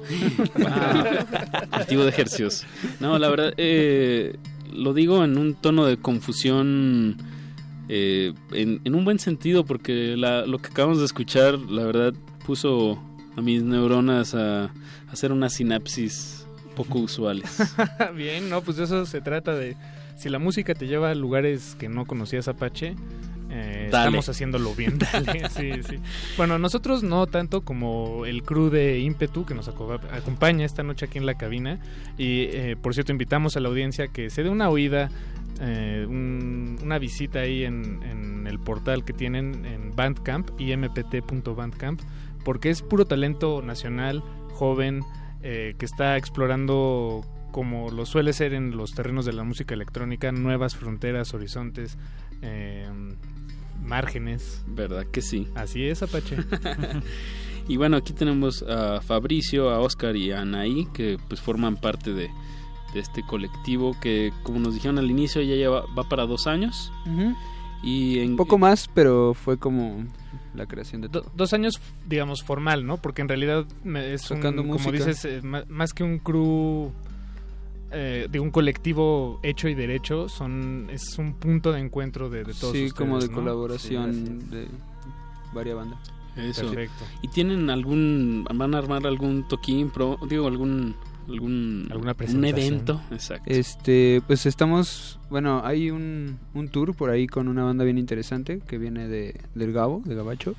[1.71, 2.65] Cultivo de ejercicios.
[2.99, 4.37] No, la verdad, eh,
[4.73, 7.15] lo digo en un tono de confusión,
[7.89, 12.15] eh, en, en un buen sentido, porque la- lo que acabamos de escuchar, la verdad,
[12.43, 12.99] puso
[13.37, 14.71] a mis neuronas a, a
[15.11, 17.55] hacer una sinapsis poco usuales.
[18.17, 19.77] Bien, no, pues de eso se trata de...
[20.25, 22.95] Si la música te lleva a lugares que no conocías Apache,
[23.51, 25.99] eh, estamos haciéndolo bien, dale, sí, sí.
[26.35, 31.05] Bueno, nosotros no tanto como el crew de Ímpetu que nos aco- acompaña esta noche
[31.05, 31.79] aquí en la cabina.
[32.17, 35.11] Y eh, por cierto, invitamos a la audiencia que se dé una oída,
[35.61, 42.01] eh, un- una visita ahí en, en el portal que tienen en Bandcamp, impt.bandcamp,
[42.43, 44.23] porque es puro talento nacional,
[44.53, 45.03] joven,
[45.43, 47.23] eh, que está explorando
[47.55, 51.97] como lo suele ser en los terrenos de la música electrónica, nuevas fronteras, horizontes,
[52.41, 52.85] eh,
[53.81, 54.61] márgenes.
[54.67, 55.47] ¿Verdad que sí?
[55.55, 56.35] Así es, Apache.
[57.69, 62.11] y bueno, aquí tenemos a Fabricio, a Oscar y a Anaí, que pues forman parte
[62.11, 62.29] de,
[62.93, 66.91] de este colectivo que, como nos dijeron al inicio, ya lleva, va para dos años.
[67.81, 70.03] Y en, Un poco más, pero fue como
[70.55, 71.31] la creación de todo.
[71.33, 72.97] Dos años, digamos, formal, ¿no?
[72.97, 74.91] Porque en realidad es un, Tocando como música.
[74.91, 76.91] dices, eh, más que un crew
[77.95, 82.53] eh, de un colectivo hecho y derecho, son es un punto de encuentro de, de
[82.53, 83.33] todos Sí, ustedes, como de ¿no?
[83.33, 84.67] colaboración de
[85.53, 85.99] varias bandas.
[86.35, 86.69] Eso.
[86.69, 87.05] Perfecto.
[87.21, 90.93] ¿Y tienen algún, van a armar algún toquín, pro, digo, algún,
[91.29, 93.01] algún, ¿Alguna un evento?
[93.09, 93.49] Exacto.
[93.49, 98.59] Este, pues estamos, bueno, hay un, un tour por ahí con una banda bien interesante
[98.67, 100.55] que viene de, del Gabo, de Gabacho.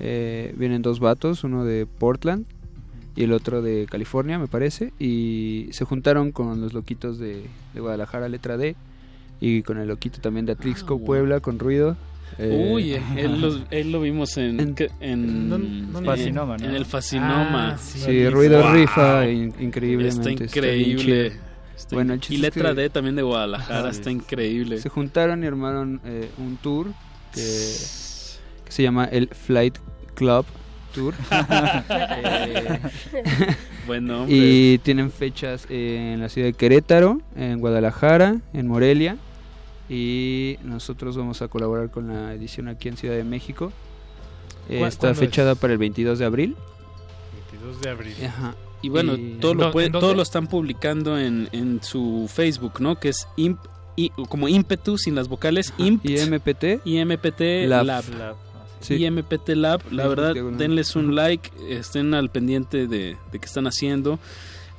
[0.00, 2.46] Eh, vienen dos vatos, uno de Portland
[3.16, 4.92] y el otro de California, me parece.
[4.98, 8.76] Y se juntaron con los loquitos de, de Guadalajara, letra D.
[9.40, 11.96] Y con el loquito también de Atlixco, Puebla, con ruido.
[12.38, 14.58] Eh, Uy, él lo, él lo vimos en...
[14.58, 16.04] En, en, ¿Dónde?
[16.04, 16.64] Fascinoma, ¿no?
[16.66, 17.72] en el Fascinoma.
[17.74, 17.98] Ah, sí.
[18.00, 18.72] Sí, ruido Wow.
[18.72, 20.44] rifa in- increíblemente.
[20.44, 21.32] Está increíble.
[21.76, 24.78] Está Bueno, y es letra que- D también de Guadalajara, está increíble.
[24.78, 26.86] Se juntaron y armaron eh, un tour
[27.32, 27.40] que,
[28.64, 29.76] que se llama el Flight
[30.14, 30.44] Club
[30.94, 31.14] Tour.
[31.90, 32.78] Eh,
[33.86, 34.34] Buen nombre.
[34.36, 39.16] y tienen fechas en la ciudad de Querétaro, en Guadalajara, en Morelia.
[39.88, 43.72] Y nosotros vamos a colaborar con la edición aquí en Ciudad de México.
[44.70, 45.58] Eh, ¿Cuá- está fechada es?
[45.58, 46.56] para el 22 de abril.
[47.52, 48.14] 22 de abril.
[48.26, 48.54] Ajá.
[48.80, 50.06] Y bueno, Y- todo, ¿En lo dó- puede- en dónde?
[50.06, 52.98] todo lo están publicando en, en su Facebook, ¿no?
[52.98, 53.58] Que es imp,
[53.96, 56.80] i- como ímpetu sin las vocales, imp, Y MPT.
[56.86, 57.84] IMPT Lab.
[57.84, 58.04] Lab.
[58.18, 58.34] La-
[58.84, 59.04] Sí.
[59.04, 64.18] IMPT Lab, la verdad, denles un like, estén al pendiente de, de qué están haciendo.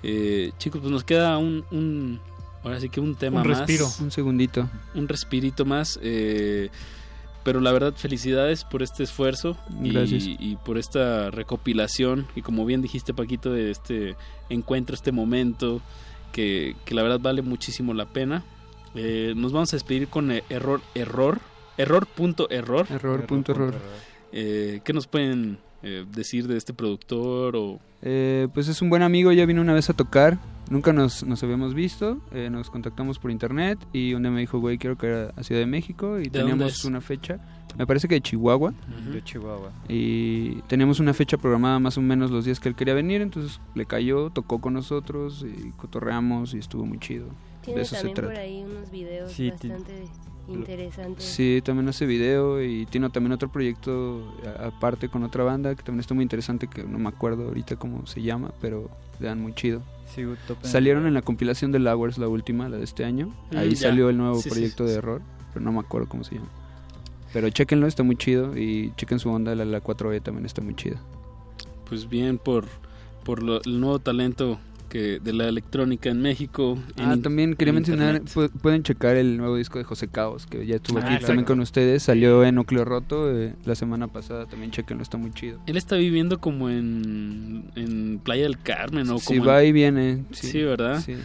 [0.04, 2.20] Eh, chicos, pues nos queda un, un-
[2.64, 3.58] ahora sí que un tema Un más.
[3.60, 3.88] respiro.
[4.02, 4.70] Un segundito.
[4.94, 6.00] Un respirito más.
[6.02, 6.70] eh,
[7.44, 10.24] pero la verdad, felicidades por este esfuerzo y, Gracias.
[10.26, 12.26] y por esta recopilación.
[12.36, 14.16] Y como bien dijiste, Paquito, de este
[14.50, 15.80] encuentro, este momento,
[16.32, 18.44] que, que la verdad vale muchísimo la pena.
[18.96, 20.82] Eh, nos vamos a despedir con eh, error,
[21.78, 22.88] error, error.error.
[22.90, 23.76] Error, punto error.
[24.32, 27.56] Eh, ¿Qué nos pueden eh, decir de este productor?
[27.56, 30.38] o Eh, pues es un buen amigo, ya vino una vez a tocar.
[30.70, 32.20] Nunca nos, nos habíamos visto.
[32.32, 33.78] eh, nos contactamos por internet.
[33.94, 36.20] Y un día me dijo, güey, quiero caer a Ciudad de México.
[36.20, 36.86] Y ¿De dónde teníamos es?
[36.86, 37.40] una fecha.
[37.78, 38.74] Me parece que de Chihuahua.
[39.12, 39.72] De Chihuahua.
[39.90, 43.22] Y teníamos una fecha programada más o menos los días que él quería venir.
[43.22, 45.46] Entonces le cayó, tocó con nosotros.
[45.48, 46.54] Y cotorreamos.
[46.56, 47.28] Y estuvo muy chido.
[47.62, 49.94] Tiene de eso se también por ahí unos videos Sí, bastante
[50.48, 51.26] interesantes.
[51.26, 54.24] Sí, también hace video y tiene también otro proyecto
[54.60, 58.06] aparte con otra banda que también está muy interesante, que no me acuerdo ahorita cómo
[58.06, 58.90] se llama, pero
[59.20, 59.82] le dan muy chido.
[60.14, 60.24] Sí.
[60.62, 63.28] Salieron en la compilación de Lowers, la última, la de este año.
[63.52, 63.90] Mm, Ahí ya.
[63.90, 64.98] salió el nuevo Sí, proyecto sí, de sí.
[65.00, 65.22] error,
[65.54, 66.48] pero no me acuerdo cómo se llama.
[67.34, 70.76] Pero chéquenlo, está muy chido y chequen su onda, la, la 4E también está muy
[70.76, 71.02] chida.
[71.90, 72.66] pues bien por,
[73.24, 74.58] por lo- el nuevo talento
[74.96, 76.78] que de la electrónica en México?
[76.98, 80.66] Ah, también quería en mencionar, pu- pueden checar el nuevo disco de José Caos, que
[80.66, 81.28] ya estuvo Ah, aquí exacto.
[81.28, 85.32] también con ustedes, salió en Núcleo Roto eh, la semana pasada, también chequenlo, está muy
[85.34, 85.60] chido.
[85.68, 89.72] Él está viviendo como en, en Playa del Carmen o Sí, como va en- y
[89.74, 90.24] viene.
[90.32, 91.02] Sí, Sí, ¿verdad?
[91.06, 91.16] sí.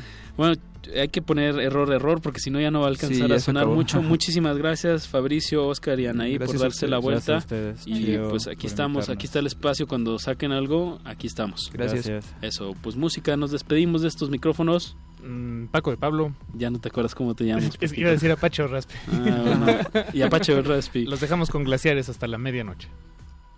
[0.41, 0.57] Bueno,
[0.97, 3.39] hay que poner error, error, porque si no ya no va a alcanzar Sí, a
[3.41, 3.75] sonar acabó.
[3.77, 4.01] mucho.
[4.03, 7.33] Muchísimas gracias, Fabricio, Oscar y Anaí, por Gracias darse la vuelta.
[7.33, 9.09] Gracias a ustedes, Y pues aquí estamos, invitarnos.
[9.11, 9.87] aquí está el espacio.
[9.87, 11.71] Cuando saquen algo, aquí estamos.
[11.75, 12.07] Gracias.
[12.09, 12.35] Gracias.
[12.41, 14.97] Eso, pues música, nos despedimos de estos micrófonos.
[15.23, 16.35] Mm, Paco de Pablo.
[16.55, 17.77] Ya no te acuerdas cómo te llamas.
[17.79, 18.95] Es- iba a decir Apache o Raspi.
[19.13, 20.05] Ah, bueno.
[20.15, 21.05] Y Apache o Raspi.
[21.05, 22.89] Los dejamos con glaciares hasta la medianoche.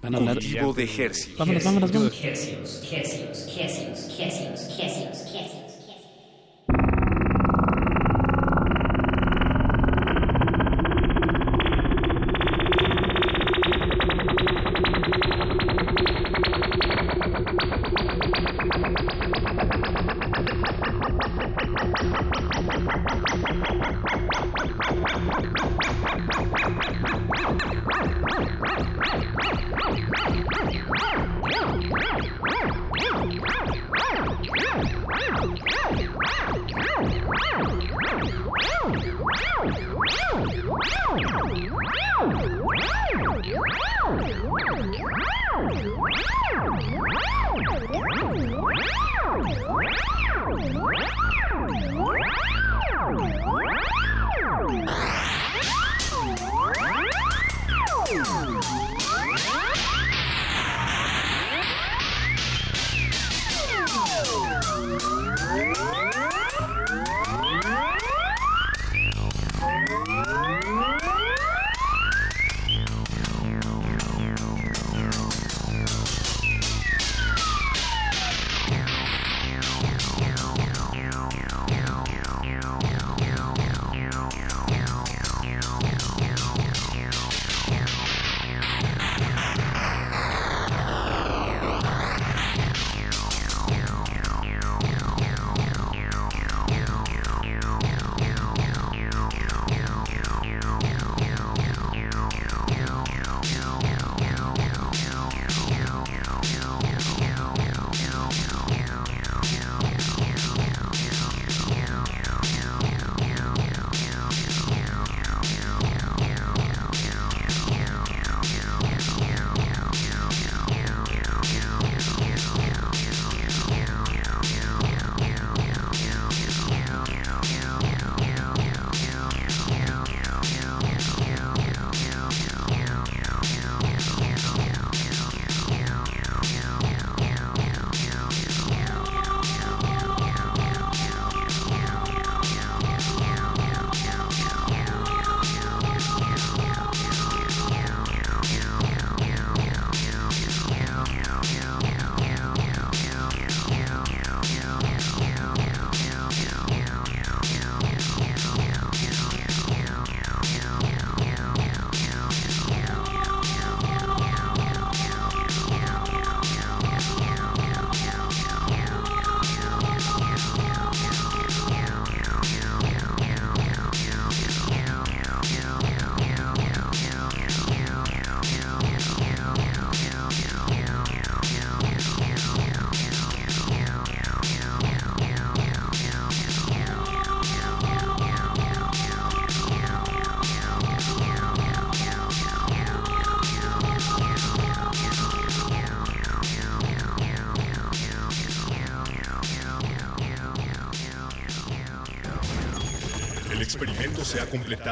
[0.03, 1.39] Van a hablar- Cultivo de Hercios.
[1.39, 2.25] Vámonos, vámonos, vámonos.
[2.25, 5.62] Hercios, hercios, hercios, hercios, hercios, hercios.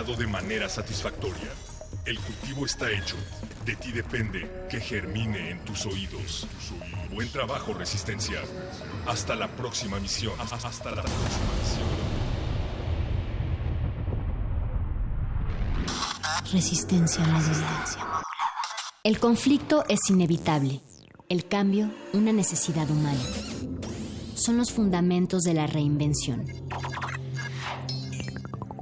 [0.03, 1.51] De manera satisfactoria.
[2.07, 3.17] El cultivo está hecho.
[3.67, 6.47] De ti depende que germine en tus oídos.
[7.13, 8.41] Buen trabajo, Resistencia.
[9.07, 10.33] Hasta la próxima misión.
[10.41, 11.89] Hasta la próxima misión.
[16.51, 18.23] Resistencia modulada.
[19.05, 20.81] El conflicto es inevitable.
[21.29, 23.21] El cambio, una necesidad humana.
[24.35, 26.60] Son los fundamentos de la reinvención.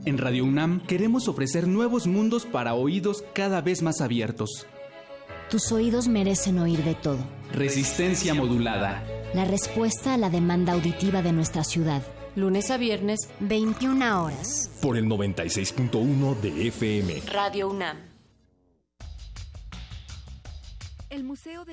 [0.08, 4.66] En Radio UNAM queremos ofrecer nuevos mundos para oídos cada vez más abiertos.
[5.50, 7.18] Tus oídos merecen oír de todo.
[7.52, 9.04] Resistencia modulada.
[9.34, 12.02] La respuesta a la demanda auditiva de nuestra ciudad.
[12.36, 14.70] Lunes a viernes, 21 horas.
[14.80, 17.22] Por el 96.1 de FM.
[17.30, 18.07] Radio UNAM.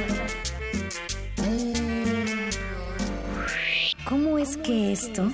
[4.05, 5.31] ¿Cómo es que esto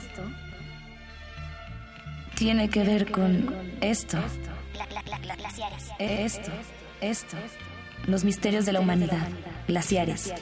[2.35, 4.18] tiene que ver con esto?
[5.99, 6.52] Esto,
[7.02, 7.38] esto.
[8.07, 9.27] Los misterios de la humanidad.
[9.68, 10.34] Glaciares.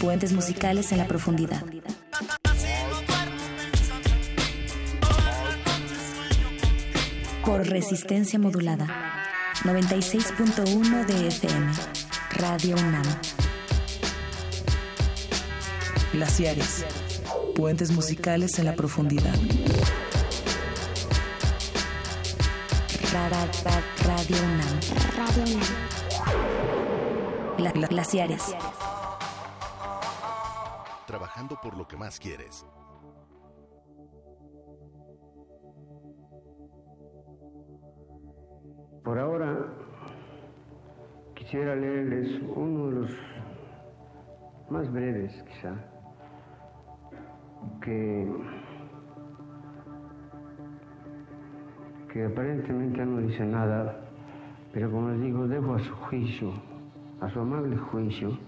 [0.00, 1.64] Puentes musicales en la profundidad.
[7.44, 8.86] Por resistencia modulada.
[9.62, 11.72] 96.1 de FM.
[12.32, 13.47] Radio UNAM.
[16.12, 16.84] Glaciares.
[17.54, 19.34] Puentes musicales en la profundidad.
[23.12, 24.80] Ra- ra- ra- Radio UNAM.
[25.16, 25.58] Radio
[27.88, 28.54] glaciares.
[31.06, 32.64] Trabajando por lo que más quieres.
[39.04, 39.56] Por ahora
[41.34, 43.10] quisiera leerles uno de los
[44.70, 45.74] más breves quizá,
[47.80, 48.26] que,
[52.12, 54.00] que aparentemente no dice nada,
[54.72, 56.52] pero como les digo, dejo a su juicio,
[57.20, 58.38] a su amable juicio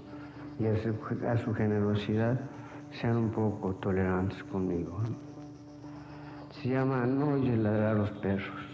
[0.59, 0.95] y a su,
[1.27, 2.41] a su generosidad,
[2.93, 5.01] sean un poco tolerantes conmigo.
[6.51, 8.71] Se llama No oyes ladrar a los perros.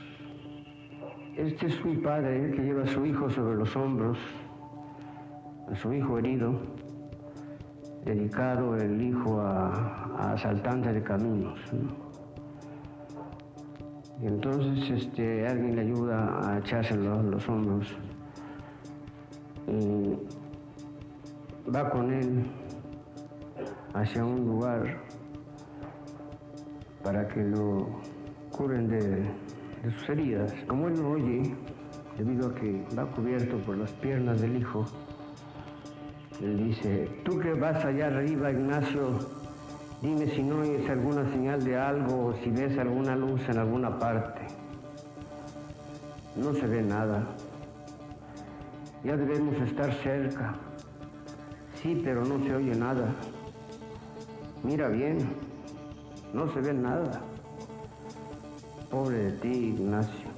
[1.37, 4.19] Este es un padre que lleva a su hijo sobre los hombros,
[5.71, 6.59] a su hijo herido,
[8.07, 9.69] dedicado el hijo a,
[10.17, 11.59] a asaltante de caminos.
[11.73, 12.07] ¿no?
[14.23, 17.95] Y entonces este, alguien le ayuda a echárselo a los hombros.
[19.67, 20.15] Y
[21.69, 22.47] va con él
[23.93, 25.03] hacia un lugar
[27.03, 27.89] para que lo
[28.53, 29.01] curen de,
[29.83, 30.55] de sus heridas.
[30.69, 31.57] Como él no oye,
[32.17, 34.85] debido a que va cubierto por las piernas del hijo,
[36.43, 39.19] él dice, tú que vas allá arriba, Ignacio,
[40.03, 43.99] dime si no oyes alguna señal de algo o si ves alguna luz en alguna
[43.99, 44.43] parte.
[46.37, 47.25] No se ve nada.
[49.03, 50.55] Ya debemos estar cerca.
[51.83, 53.15] Sí, pero no se oye nada.
[54.63, 55.19] Mira bien,
[56.35, 57.23] no se ve nada.
[58.91, 60.29] Pobre de ti, Ignacio.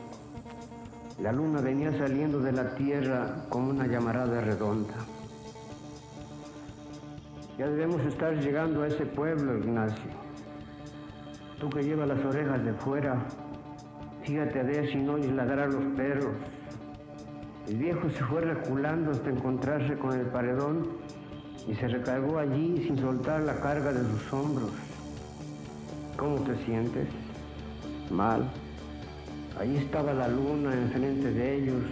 [1.21, 4.95] La luna venía saliendo de la tierra como una llamarada redonda.
[7.59, 10.11] Ya debemos estar llegando a ese pueblo, Ignacio.
[11.59, 13.27] Tú que llevas las orejas de fuera,
[14.23, 16.37] fíjate a ver si no oyes ladrar los perros.
[17.67, 20.87] El viejo se fue reculando hasta encontrarse con el paredón
[21.67, 24.71] y se recargó allí sin soltar la carga de sus hombros.
[26.17, 27.09] ¿Cómo te sientes?
[28.09, 28.49] Mal.
[29.59, 31.83] Allí estaba la luna enfrente de ellos,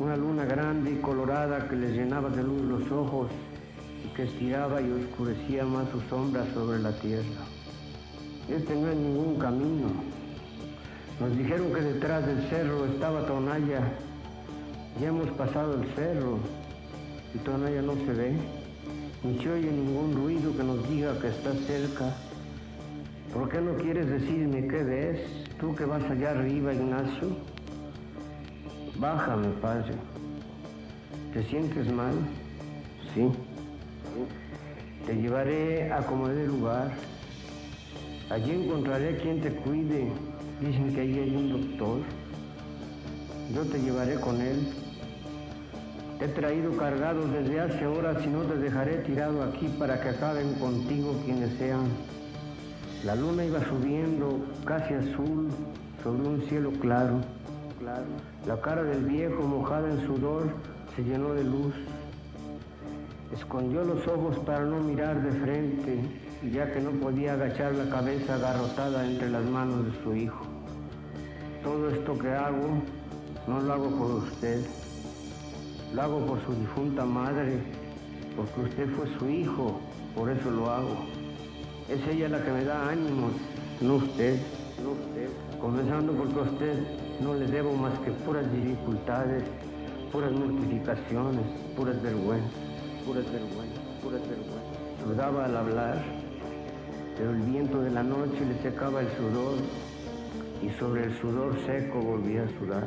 [0.00, 3.30] una luna grande y colorada que les llenaba de luz los ojos
[4.10, 7.44] que estiraba y oscurecía más sus sombras sobre la tierra.
[8.48, 9.88] Este no es ningún camino.
[11.20, 13.80] Nos dijeron que detrás del cerro estaba Tonaya.
[15.00, 16.38] Ya hemos pasado el cerro
[17.34, 18.32] y Tonaya no se ve.
[19.22, 22.14] Ni se oye ningún ruido que nos diga que está cerca.
[23.32, 25.20] ¿Por qué no quieres decirme qué ves?
[25.60, 27.28] Tú que vas allá arriba, Ignacio.
[28.96, 29.94] Bájame, padre.
[31.32, 32.14] ¿Te sientes mal?
[33.14, 33.30] Sí.
[35.06, 36.92] Te llevaré a como dé lugar.
[38.30, 40.10] Allí encontraré quien te cuide.
[40.60, 42.00] Dicen que allí hay un doctor.
[43.54, 44.68] Yo te llevaré con él.
[46.18, 50.10] Te he traído cargado desde hace horas y no te dejaré tirado aquí para que
[50.10, 51.86] acaben contigo quienes sean.
[53.04, 55.48] La luna iba subiendo, casi azul,
[56.04, 57.20] sobre un cielo claro.
[58.46, 60.44] La cara del viejo, mojada en sudor,
[60.94, 61.74] se llenó de luz.
[63.32, 66.00] Escondió los ojos para no mirar de frente,
[66.52, 70.44] ya que no podía agachar la cabeza agarrotada entre las manos de su hijo.
[71.62, 72.82] Todo esto que hago,
[73.46, 74.60] no lo hago por usted.
[75.94, 77.58] Lo hago por su difunta madre,
[78.36, 79.80] porque usted fue su hijo,
[80.14, 80.96] por eso lo hago.
[81.88, 83.32] Es ella la que me da ánimos,
[83.80, 84.40] no usted.
[84.82, 85.30] No usted.
[85.58, 86.74] Comenzando porque a usted
[87.20, 89.44] no le debo más que puras dificultades,
[90.10, 91.46] puras mortificaciones,
[91.76, 92.52] puras vergüenzas,
[93.04, 95.04] puras vergüenzas, puras vergüenzas.
[95.04, 96.02] Sudaba al hablar,
[97.16, 99.54] pero el viento de la noche le secaba el sudor
[100.62, 102.84] y sobre el sudor seco volvía a sudar.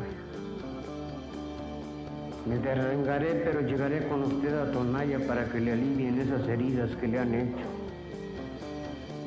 [2.46, 7.08] Me derrengaré, pero llegaré con usted a Tonaya para que le alivien esas heridas que
[7.08, 7.66] le han hecho.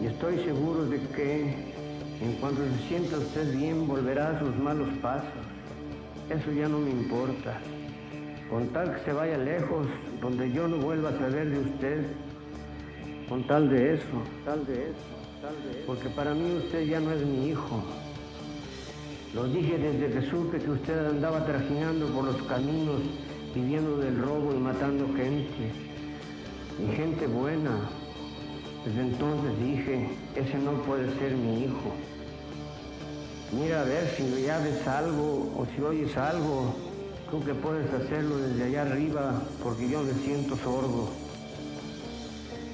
[0.00, 1.74] Y estoy seguro de que
[2.22, 5.28] en cuanto se sienta usted bien volverá a sus malos pasos.
[6.30, 7.58] Eso ya no me importa.
[8.50, 9.86] Con tal que se vaya lejos,
[10.22, 12.06] donde yo no vuelva a saber de usted.
[13.28, 14.94] Con tal de eso, tal de eso,
[15.42, 15.86] tal de eso.
[15.86, 17.82] Porque para mí usted ya no es mi hijo.
[19.34, 23.02] Lo dije desde que que usted andaba trajinando por los caminos,
[23.54, 25.70] viviendo del robo y matando gente.
[26.78, 27.90] Y gente buena.
[28.86, 31.92] Desde entonces dije, ese no puede ser mi hijo.
[33.52, 36.87] Mira a ver si ya ves algo o si oyes algo.
[37.30, 41.10] Tú que puedes hacerlo desde allá arriba porque yo me siento sordo.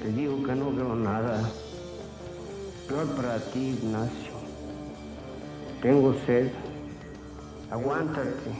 [0.00, 1.42] Te digo que no veo nada.
[2.86, 4.32] Peor para ti, Ignacio.
[5.82, 6.52] Tengo sed.
[7.68, 8.52] Aguántate.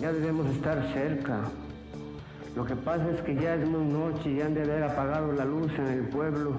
[0.00, 1.42] Ya debemos estar cerca.
[2.56, 5.44] Lo que pasa es que ya es muy noche y han de haber apagado la
[5.44, 6.54] luz en el pueblo.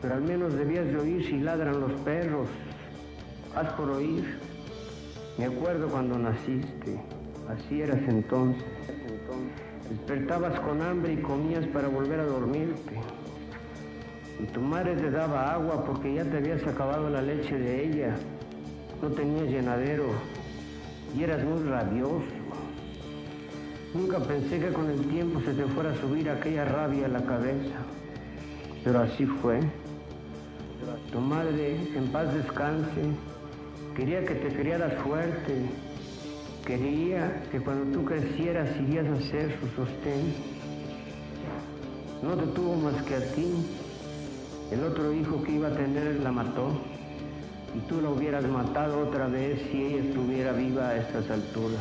[0.00, 2.46] Pero al menos debías de oír si ladran los perros.
[3.56, 4.47] Haz por oír.
[5.38, 7.00] Me acuerdo cuando naciste.
[7.48, 8.64] Así eras entonces.
[9.88, 12.96] Despertabas con hambre y comías para volver a dormirte.
[14.40, 18.16] Y tu madre te daba agua porque ya te habías acabado la leche de ella.
[19.00, 20.06] No tenías llenadero
[21.16, 22.24] y eras muy rabioso.
[23.94, 27.22] Nunca pensé que con el tiempo se te fuera a subir aquella rabia a la
[27.22, 27.76] cabeza.
[28.82, 29.60] Pero así fue.
[31.12, 33.02] Tu madre, en paz descanse,
[33.98, 35.54] quería que te criaras fuerte.
[36.64, 40.34] Quería que cuando tú crecieras irías a ser su sostén.
[42.22, 43.66] No te tuvo más que a ti.
[44.70, 46.80] El otro hijo que iba a tener la mató.
[47.74, 51.80] Y tú la hubieras matado otra vez si ella estuviera viva a estas alturas.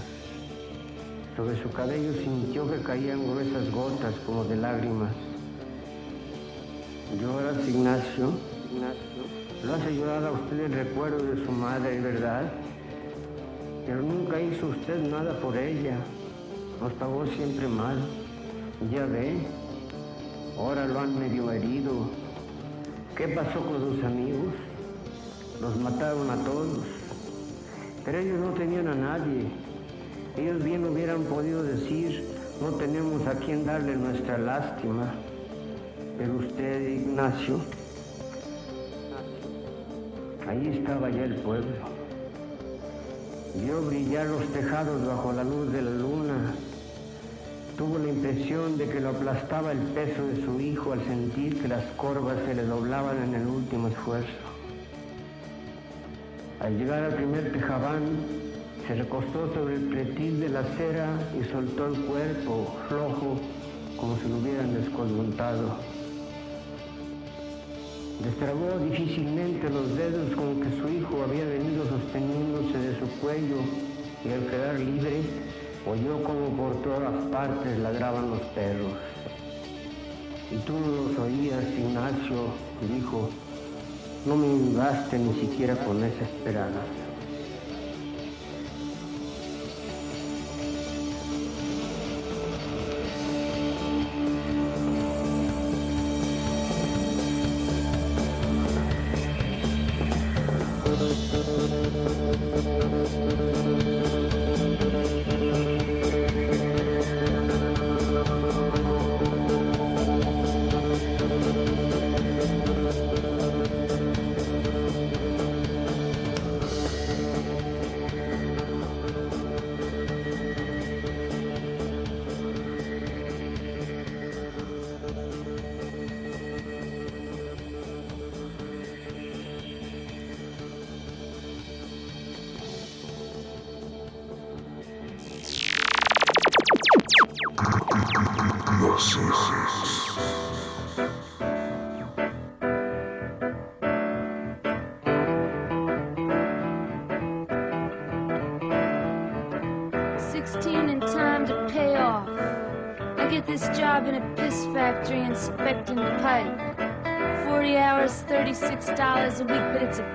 [1.35, 5.13] Sobre su cabello sintió que caían gruesas gotas como de lágrimas.
[7.21, 8.31] Lloras, Ignacio.
[8.73, 9.06] Ignacio.
[9.63, 12.43] Lo hace llorar a usted el recuerdo de su madre, ¿verdad?
[13.85, 15.97] Pero nunca hizo usted nada por ella.
[16.79, 17.97] Nos pagó siempre mal.
[18.91, 19.37] Ya ve,
[20.57, 21.91] ahora lo han medio herido.
[23.15, 24.53] ¿Qué pasó con sus amigos?
[25.59, 26.85] Los mataron a todos.
[28.05, 29.47] Pero ellos no tenían a nadie.
[30.37, 32.27] Ellos bien hubieran podido decir,
[32.61, 35.13] no tenemos a quien darle nuestra lástima.
[36.19, 37.59] Pero usted, Ignacio,
[40.47, 41.75] ahí estaba ya el pueblo.
[43.55, 46.53] Vio brillar los tejados bajo la luz de la luna.
[47.77, 51.67] Tuvo la impresión de que lo aplastaba el peso de su hijo al sentir que
[51.67, 54.47] las corvas se le doblaban en el último esfuerzo.
[56.59, 58.01] Al llegar al primer tejabán,
[58.87, 61.07] se recostó sobre el pretil de la acera
[61.39, 63.39] y soltó el cuerpo flojo
[63.97, 65.75] como si lo hubieran descoyuntado.
[68.23, 73.57] Destrabó difícilmente los dedos con que su hijo había venido sosteniéndose de su cuello
[74.25, 75.21] y al quedar libre
[75.85, 78.93] oyó como por todas partes ladraban los perros.
[80.51, 83.29] Y tú no los oías, Ignacio, dijo,
[84.25, 86.96] no me inundaste ni siquiera con esa esperanza.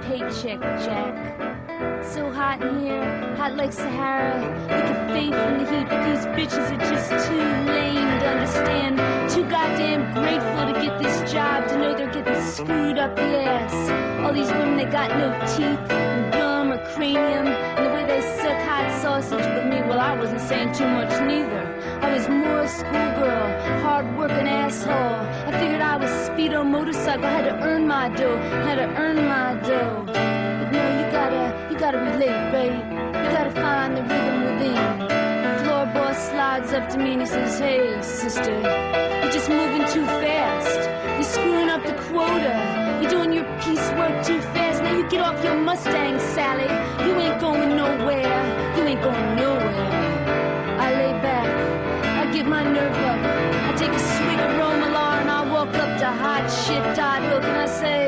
[0.03, 1.15] paycheck, Jack.
[2.05, 4.41] So hot in here, hot like Sahara.
[4.65, 5.89] You can faint from the heat.
[6.07, 7.37] These bitches are just too
[7.71, 8.99] lame to understand.
[9.31, 13.75] Too goddamn grateful to get this job, to know they're getting screwed up the ass.
[14.25, 18.21] All these women that got no teeth and gum or cranium, and the way they
[18.43, 21.72] suck hot sausage with me, well, I wasn't saying too much neither.
[22.03, 23.49] I was more a schoolgirl,
[23.83, 24.93] hard-working asshole.
[25.49, 29.55] I figured I was speedo motorcycle, had to earn my dough, had to earn my
[29.67, 30.03] dough.
[30.07, 32.73] But no, you gotta, you gotta relate, babe.
[33.23, 34.99] You gotta find the rhythm within.
[35.45, 39.87] The floor boss slides up to me and he says, Hey, sister, you're just moving
[39.95, 40.81] too fast.
[41.15, 42.99] You're screwing up the quota.
[43.01, 44.83] You're doing your piecework too fast.
[44.83, 46.69] Now you get off your Mustang, Sally.
[47.07, 48.77] You ain't going nowhere.
[48.77, 49.91] You ain't going nowhere.
[50.85, 51.82] I lay back
[52.33, 53.21] get my nerve up.
[53.69, 57.21] I take a swig of Romalar and I walk up to hot shit Dot.
[57.23, 58.02] Hill and I say,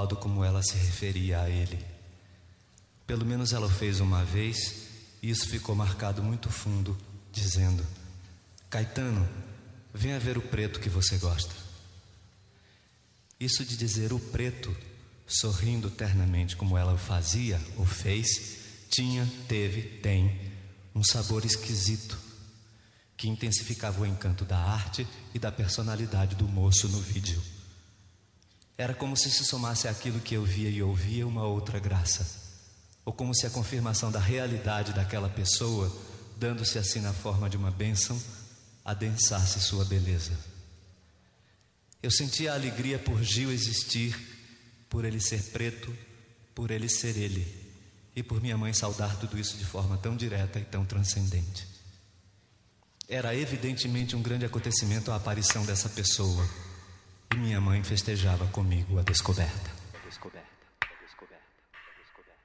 [0.00, 1.78] modo como ela se referia a ele.
[3.06, 4.86] Pelo menos ela o fez uma vez
[5.22, 6.96] e isso ficou marcado muito fundo,
[7.30, 7.86] dizendo:
[8.70, 9.28] Caetano,
[9.92, 11.54] venha ver o preto que você gosta.
[13.38, 14.74] Isso de dizer o preto,
[15.26, 20.50] sorrindo ternamente como ela o fazia ou fez, tinha, teve, tem
[20.94, 22.18] um sabor esquisito
[23.18, 27.59] que intensificava o encanto da arte e da personalidade do moço no vídeo.
[28.80, 32.26] Era como se se somasse àquilo que eu via e ouvia uma outra graça,
[33.04, 35.94] ou como se a confirmação da realidade daquela pessoa,
[36.38, 38.18] dando-se assim na forma de uma bênção,
[38.82, 40.32] adensasse sua beleza.
[42.02, 44.18] Eu sentia a alegria por Gil existir,
[44.88, 45.94] por ele ser preto,
[46.54, 47.46] por ele ser ele,
[48.16, 51.68] e por minha mãe saudar tudo isso de forma tão direta e tão transcendente.
[53.06, 56.48] Era evidentemente um grande acontecimento a aparição dessa pessoa,
[57.32, 59.70] e minha mãe festejava comigo a descoberta.
[60.04, 60.48] Descoberta.
[60.82, 61.44] A descoberta.
[61.98, 62.40] Descoberta.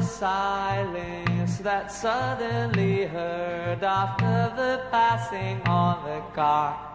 [0.00, 6.86] Silent that suddenly heard after the passing of the car.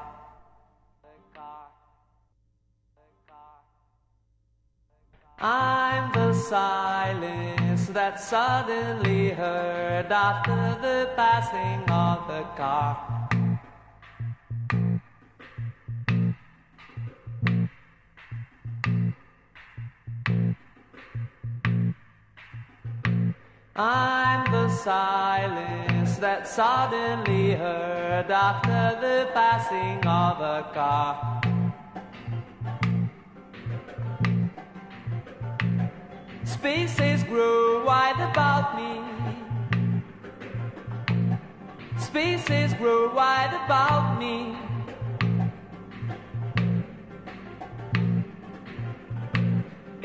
[5.40, 13.25] I'm the silence that suddenly heard after the passing of the car.
[23.78, 31.42] I'm the silence that suddenly heard after the passing of a car.
[36.46, 39.02] Spaces grow wide about me.
[41.98, 44.56] Spaces grow wide about me.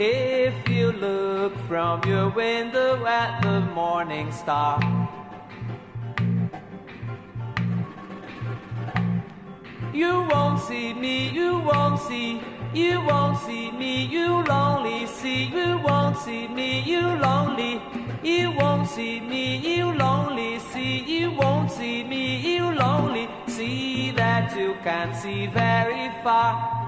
[0.03, 4.81] If you look from your window at the morning star,
[9.93, 12.41] you won't see me, you won't see,
[12.73, 17.83] you won't see me, you'll only see, you won't see me, you'll only,
[18.23, 24.13] you won't see me, you'll only see, you won't see me, you'll only see.
[24.13, 26.80] That you can't see very far.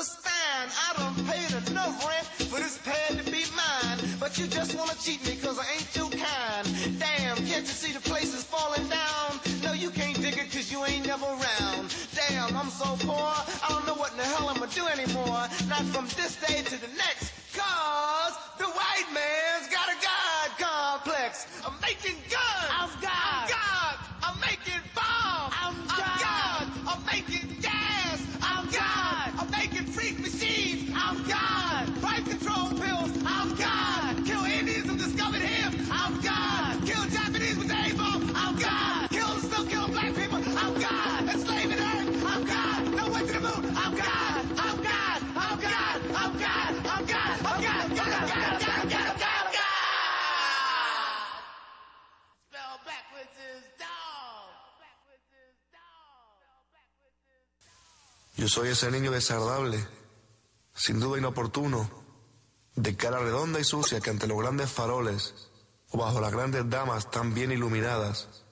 [0.00, 0.72] understand.
[0.96, 3.98] don't pay enough rent for this pad to be mine.
[4.18, 6.64] But you just wanna cheat me cause I ain't too kind.
[6.98, 9.40] Damn, can't you see the place is falling down?
[9.62, 11.94] No, you can't dig it cause you ain't never around.
[12.14, 13.32] Damn, I'm so poor,
[13.64, 15.44] I don't know what in the hell I'ma do anymore.
[15.68, 17.32] Not from this day to the next.
[17.52, 21.46] Cause the white man's got a God complex.
[21.66, 22.72] I'm making guns.
[22.72, 23.19] I've got
[58.40, 59.86] Yo soy ese niño desagradable,
[60.74, 61.90] sin duda inoportuno,
[62.74, 65.50] de cara redonda y sucia que ante los grandes faroles
[65.90, 68.42] o bajo las grandes damas tan bien iluminadas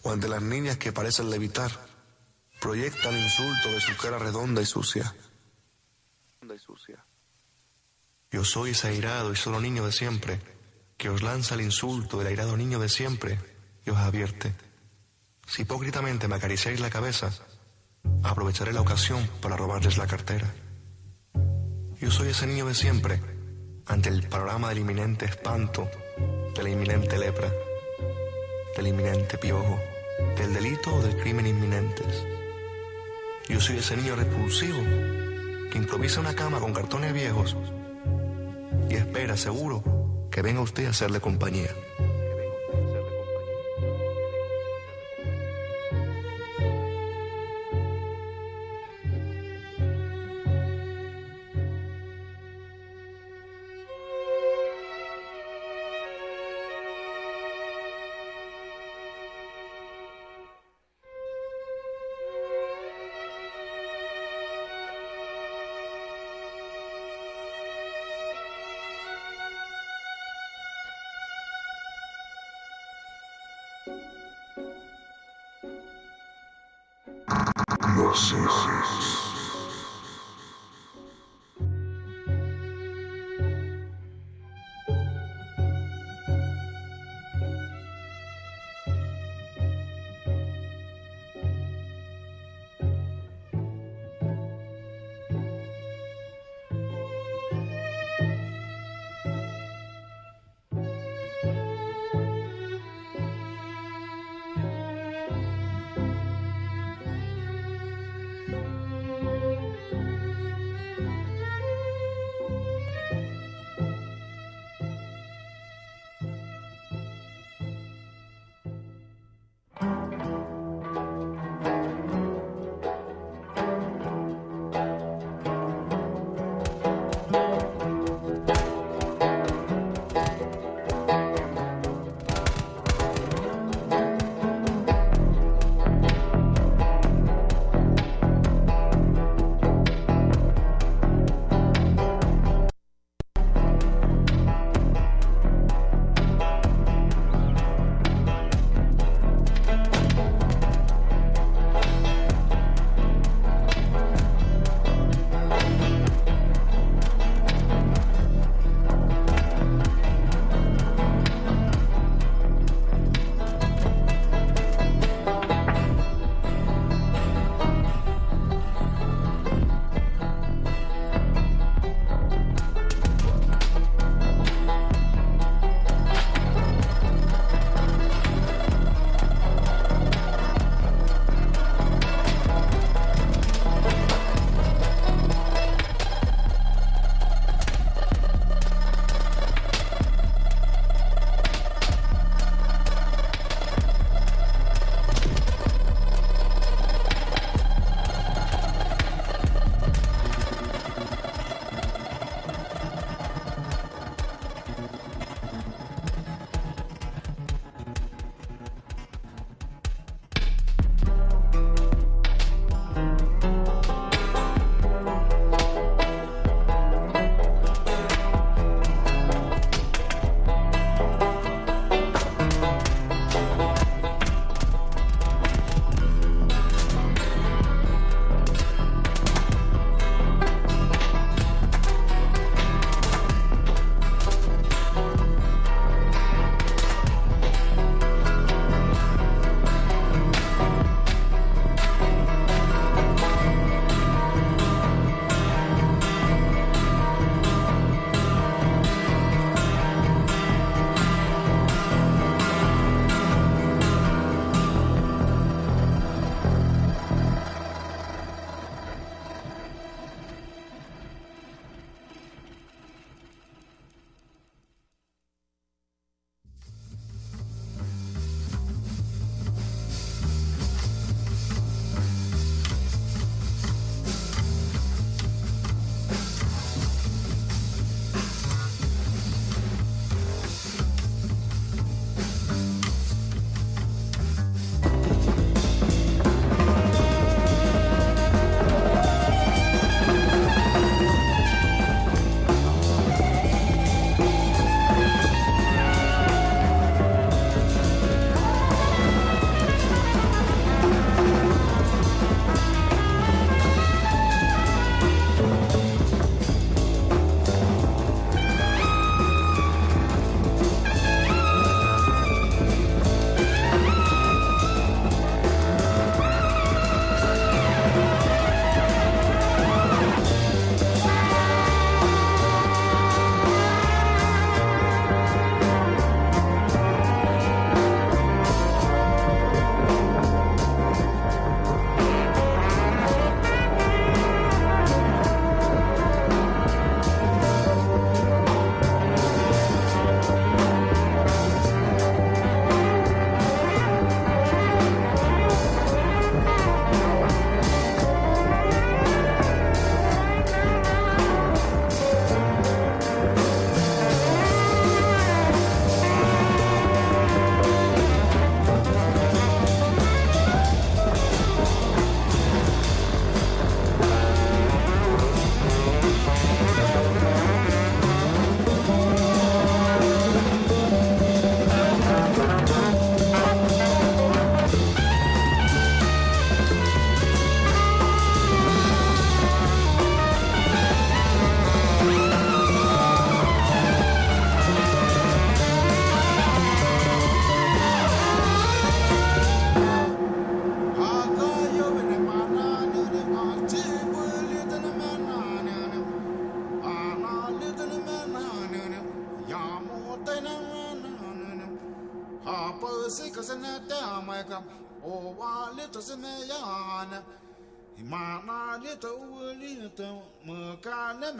[0.00, 1.70] o ante las niñas que parecen levitar,
[2.62, 5.14] proyecta el insulto de su cara redonda y sucia.
[8.30, 10.40] Yo soy ese airado y solo niño de siempre,
[10.96, 13.38] que os lanza el insulto del airado niño de siempre
[13.84, 14.54] y os advierte.
[15.46, 17.30] Si hipócritamente me acariciáis la cabeza,
[18.22, 20.46] Aprovecharé la ocasión para robarles la cartera.
[22.00, 23.20] Yo soy ese niño de siempre,
[23.86, 25.88] ante el panorama del inminente espanto,
[26.54, 27.50] de la inminente lepra,
[28.76, 29.78] del inminente piojo,
[30.36, 32.26] del delito o del crimen inminentes.
[33.48, 34.78] Yo soy ese niño repulsivo
[35.70, 37.56] que improvisa una cama con cartones viejos
[38.88, 41.70] y espera seguro que venga usted a hacerle compañía.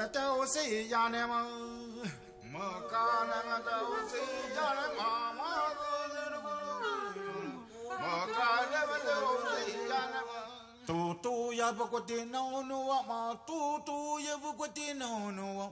[0.00, 1.42] متوسي يعني ما
[2.52, 4.24] ما كان متوسي
[4.56, 5.50] يعني ما ما
[8.00, 10.20] ما كان متوسي يعني
[10.86, 15.70] تو تو يا بكوتي نونو ما تو تو يا بكوتي نونو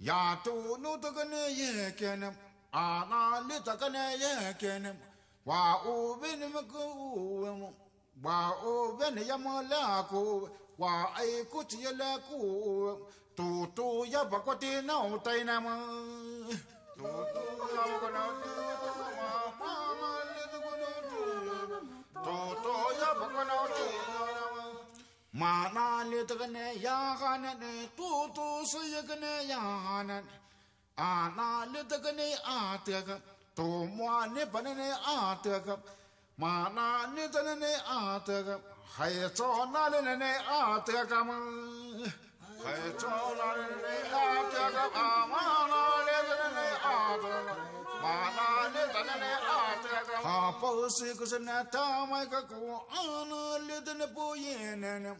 [0.00, 2.36] يا تو نو تكني يكنم
[2.74, 4.96] انا لتكني يكنم
[5.46, 7.62] واو بن مكو
[8.24, 12.98] واو بن يا ملاكو واي كوتي لكو
[13.36, 15.72] Tutuya bakwati na utai nama.
[16.96, 21.78] Tutuya bakwana tuwa mama lidugunu tuwa.
[22.24, 24.64] Tutuya bakwana tuwa nama.
[25.32, 30.30] Mana lidugane yahanane tutu suyagane yahanane.
[30.96, 33.20] Ana lidugane atiyaga.
[33.54, 35.76] Tumwa nibanane atiyaga.
[36.38, 38.58] Mana nidanane atiyaga.
[38.96, 41.24] Hayatso nalinane atiyaga.
[41.24, 42.25] Mana nidanane atiyaga.
[42.66, 43.06] 开着
[43.38, 44.90] 那人的，那，
[50.20, 55.16] 他不个是那，那里的那不爷奶奶，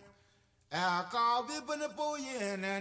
[0.71, 2.81] 哎，高辈不那不爷，那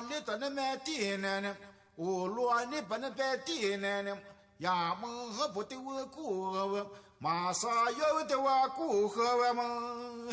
[0.00, 1.54] 里的那卖爹奶奶，
[1.96, 4.16] 罗你不那卖爹奶奶，
[4.58, 6.86] 呀，我不得我过，
[7.18, 10.32] 马上要的我过河么？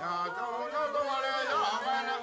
[0.00, 2.14] ya tu no tu wa le ya ma na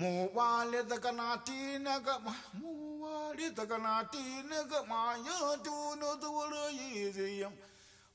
[0.00, 2.70] mo wa le ta ka na ti na ka ma mo
[3.02, 6.62] wa le ta ka na ti na ka ma ya tu no tu wa le
[6.78, 7.54] yi zi yam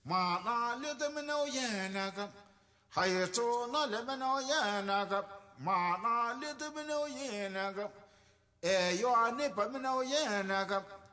[0.03, 2.27] ma na le ta me no ye na ka
[2.95, 5.19] hai cho na le me no ye na ka
[5.65, 7.71] ma na le ta me no ye na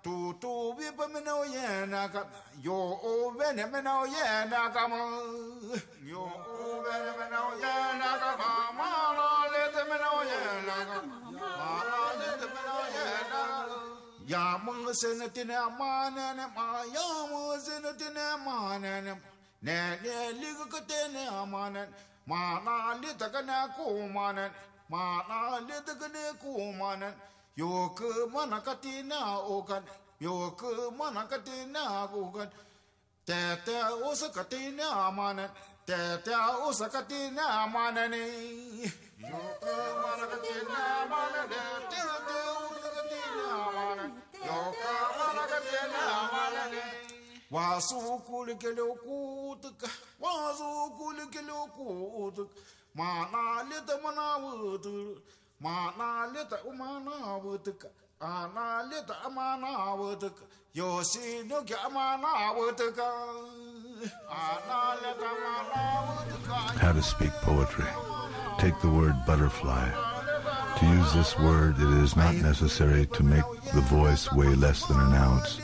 [0.03, 2.23] tu tu vi pa me no ye na ka
[2.63, 2.75] yo
[3.11, 4.99] o ve ne me no ye na ka ma
[6.13, 8.49] yo o ve ne me no ye na ka ma
[8.79, 10.99] ma lo le te me no ye na ka
[11.59, 13.41] ma lo le te me no ye na
[14.27, 18.09] ya mo se ne ti ne ma ne ne ma ya mo se ne ti
[18.17, 19.13] ne ma ne ne
[19.63, 21.83] ne ne li ko te ne ma ne
[22.27, 24.51] ma na li ta ka na ku ma ne
[24.89, 26.51] ma na li ta ka ne ku
[26.81, 27.09] ma ne
[27.55, 29.85] よくまなかてなおかん
[30.19, 32.51] よくまなかてなおかん
[33.27, 33.73] てて
[34.03, 35.51] おさかてなまね
[35.85, 35.93] て
[36.25, 36.31] て
[36.67, 38.25] おさかてなまねねよ
[39.61, 39.67] く
[40.01, 41.55] まなかてなまねね
[41.91, 42.03] ててお
[42.81, 44.57] さかてなまねよくま
[45.37, 46.81] なかてなまねね
[47.53, 49.85] Vasukulikelokutaka,
[50.19, 52.49] Vasukulikelokutaka,
[52.97, 55.21] Manalitamanavutur,
[66.81, 67.85] How to speak poetry.
[68.59, 69.89] Take the word butterfly.
[70.79, 74.99] To use this word, it is not necessary to make the voice weigh less than
[74.99, 75.61] an ounce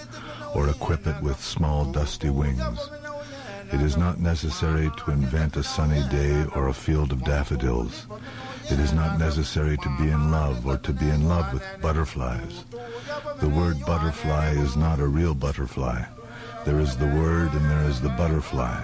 [0.55, 2.91] or equip it with small dusty wings.
[3.73, 8.07] It is not necessary to invent a sunny day or a field of daffodils.
[8.71, 12.65] It is not necessary to be in love or to be in love with butterflies.
[13.41, 16.05] The word butterfly is not a real butterfly.
[16.67, 18.83] There is the word and there is the butterfly.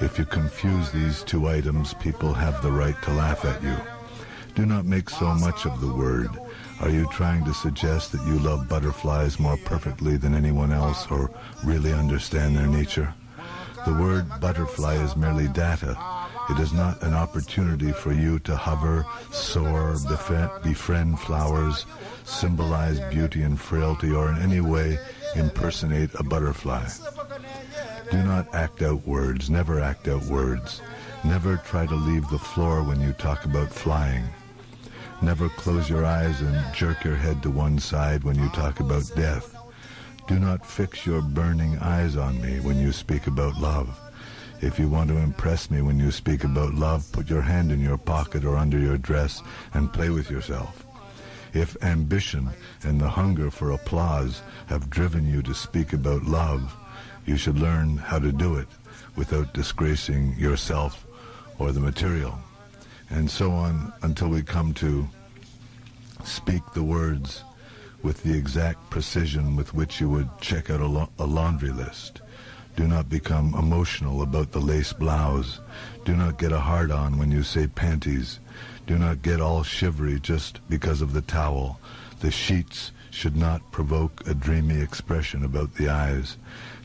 [0.00, 3.76] If you confuse these two items, people have the right to laugh at you.
[4.54, 6.30] Do not make so much of the word.
[6.80, 11.30] Are you trying to suggest that you love butterflies more perfectly than anyone else or
[11.64, 13.12] really understand their nature?
[13.84, 15.96] The word butterfly is merely data.
[16.50, 21.84] It is not an opportunity for you to hover, soar, befriend, befriend flowers,
[22.24, 24.98] symbolize beauty and frailty, or in any way
[25.36, 26.88] impersonate a butterfly.
[28.10, 30.80] Do not act out words, never act out words.
[31.24, 34.24] Never try to leave the floor when you talk about flying.
[35.20, 39.10] Never close your eyes and jerk your head to one side when you talk about
[39.16, 39.54] death.
[40.28, 43.98] Do not fix your burning eyes on me when you speak about love.
[44.60, 47.80] If you want to impress me when you speak about love, put your hand in
[47.80, 49.40] your pocket or under your dress
[49.72, 50.84] and play with yourself.
[51.54, 52.50] If ambition
[52.82, 56.74] and the hunger for applause have driven you to speak about love,
[57.24, 58.66] you should learn how to do it
[59.14, 61.06] without disgracing yourself
[61.58, 62.38] or the material.
[63.10, 65.08] And so on until we come to
[66.24, 67.44] speak the words
[68.02, 72.22] with the exact precision with which you would check out a, la- a laundry list.
[72.78, 75.58] Do not become emotional about the lace blouse.
[76.04, 78.38] Do not get a hard on when you say panties.
[78.86, 81.80] Do not get all shivery just because of the towel.
[82.20, 86.36] The sheets should not provoke a dreamy expression about the eyes.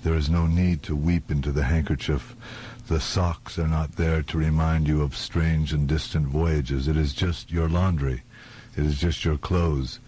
[0.01, 2.35] There is no need to weep into the handkerchief.
[2.87, 6.87] The socks are not there to remind you of strange and distant voyages.
[6.87, 8.23] It is just your laundry.
[8.75, 9.99] It is just your clothes.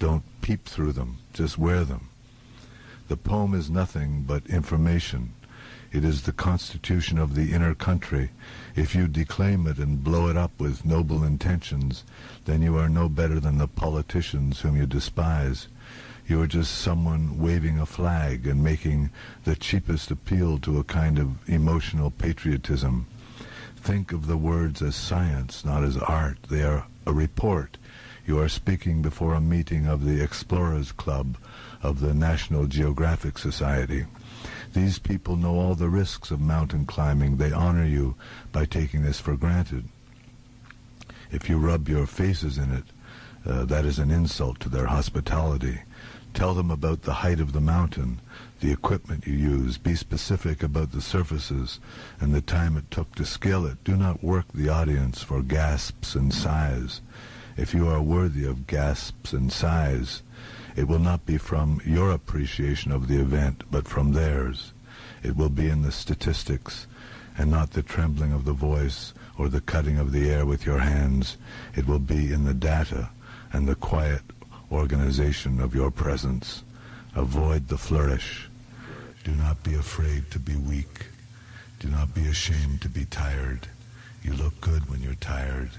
[0.00, 1.18] Don't peep through them.
[1.32, 2.07] Just wear them.
[3.08, 5.32] The poem is nothing but information.
[5.90, 8.30] It is the constitution of the inner country.
[8.76, 12.04] If you declaim it and blow it up with noble intentions,
[12.44, 15.68] then you are no better than the politicians whom you despise.
[16.26, 19.08] You are just someone waving a flag and making
[19.44, 23.06] the cheapest appeal to a kind of emotional patriotism.
[23.76, 26.36] Think of the words as science, not as art.
[26.50, 27.78] They are a report.
[28.26, 31.38] You are speaking before a meeting of the Explorers Club
[31.82, 34.06] of the National Geographic Society.
[34.74, 37.36] These people know all the risks of mountain climbing.
[37.36, 38.16] They honor you
[38.52, 39.84] by taking this for granted.
[41.30, 42.84] If you rub your faces in it,
[43.46, 45.80] uh, that is an insult to their hospitality.
[46.34, 48.20] Tell them about the height of the mountain,
[48.60, 49.78] the equipment you use.
[49.78, 51.80] Be specific about the surfaces
[52.20, 53.82] and the time it took to scale it.
[53.84, 57.00] Do not work the audience for gasps and sighs.
[57.56, 60.22] If you are worthy of gasps and sighs,
[60.78, 64.72] it will not be from your appreciation of the event, but from theirs.
[65.24, 66.86] It will be in the statistics
[67.36, 70.78] and not the trembling of the voice or the cutting of the air with your
[70.78, 71.36] hands.
[71.74, 73.10] It will be in the data
[73.52, 74.22] and the quiet
[74.70, 76.62] organization of your presence.
[77.16, 78.48] Avoid the flourish.
[79.24, 81.06] Do not be afraid to be weak.
[81.80, 83.66] Do not be ashamed to be tired.
[84.22, 85.70] You look good when you're tired.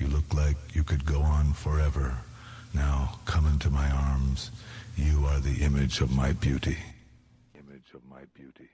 [0.00, 2.16] You look like you could go on forever.
[2.74, 4.50] Now come into my arms.
[4.96, 6.78] You are the image of my beauty.
[7.54, 8.68] Image of my beauty.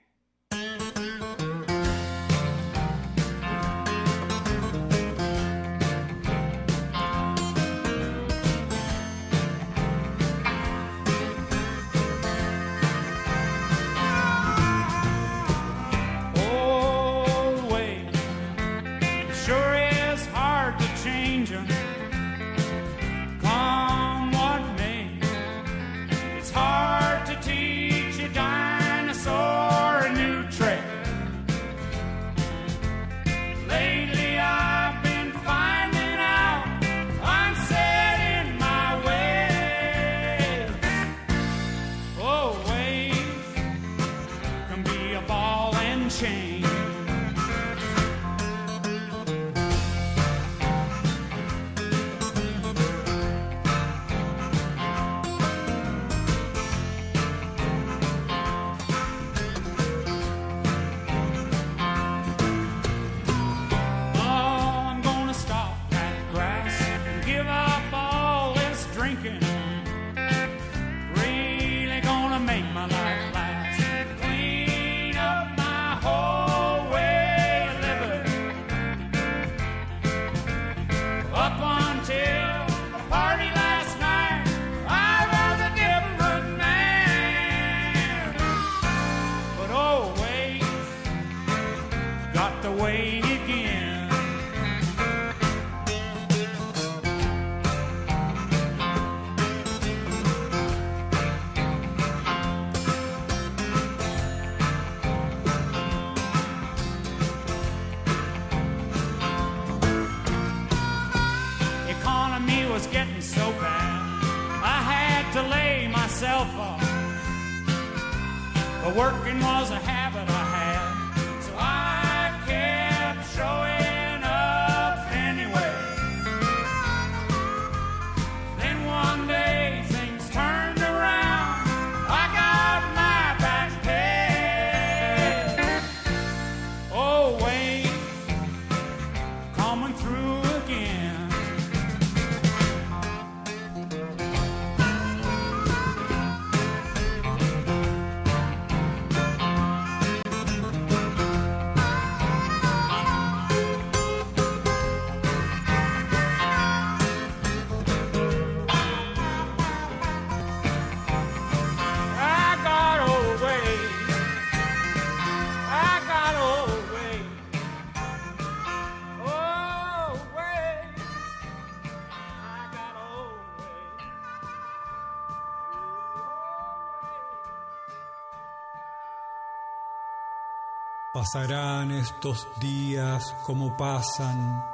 [181.31, 184.65] Pasarán estos días como pasan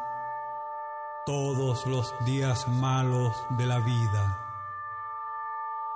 [1.25, 4.39] todos los días malos de la vida.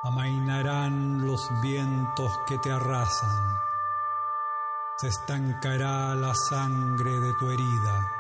[0.04, 3.56] Amainarán los vientos que te arrasan.
[4.98, 8.19] Se estancará la sangre de tu herida.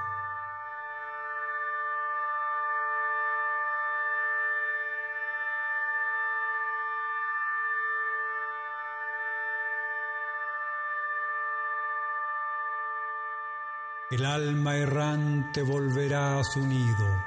[14.12, 17.24] El alma errante volverá a su nido.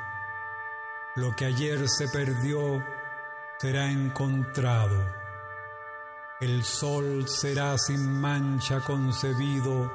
[1.14, 2.84] Lo que ayer se perdió
[3.58, 4.98] será encontrado.
[6.40, 9.92] El sol será sin mancha concebido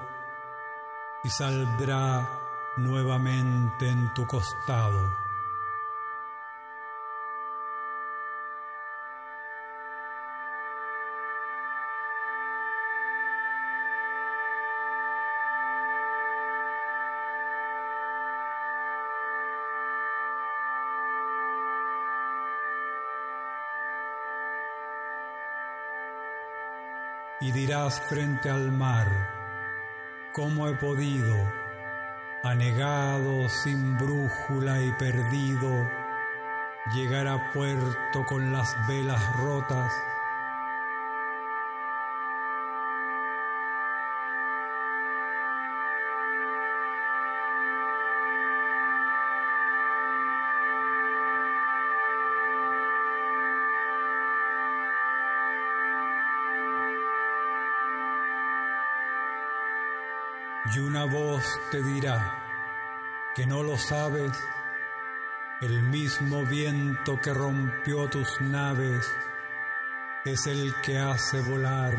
[1.25, 2.25] y saldrá
[2.77, 5.26] nuevamente en tu costado.
[27.47, 29.07] Y dirás frente al mar,
[30.33, 31.49] ¿cómo he podido,
[32.43, 35.89] anegado, sin brújula y perdido,
[36.93, 39.93] llegar a puerto con las velas rotas?
[61.71, 62.33] Te dirá
[63.35, 64.31] que no lo sabes,
[65.61, 69.11] el mismo viento que rompió tus naves
[70.25, 71.93] es el que hace volar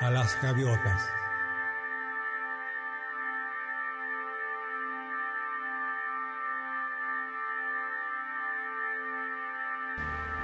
[0.00, 1.10] a las gaviotas.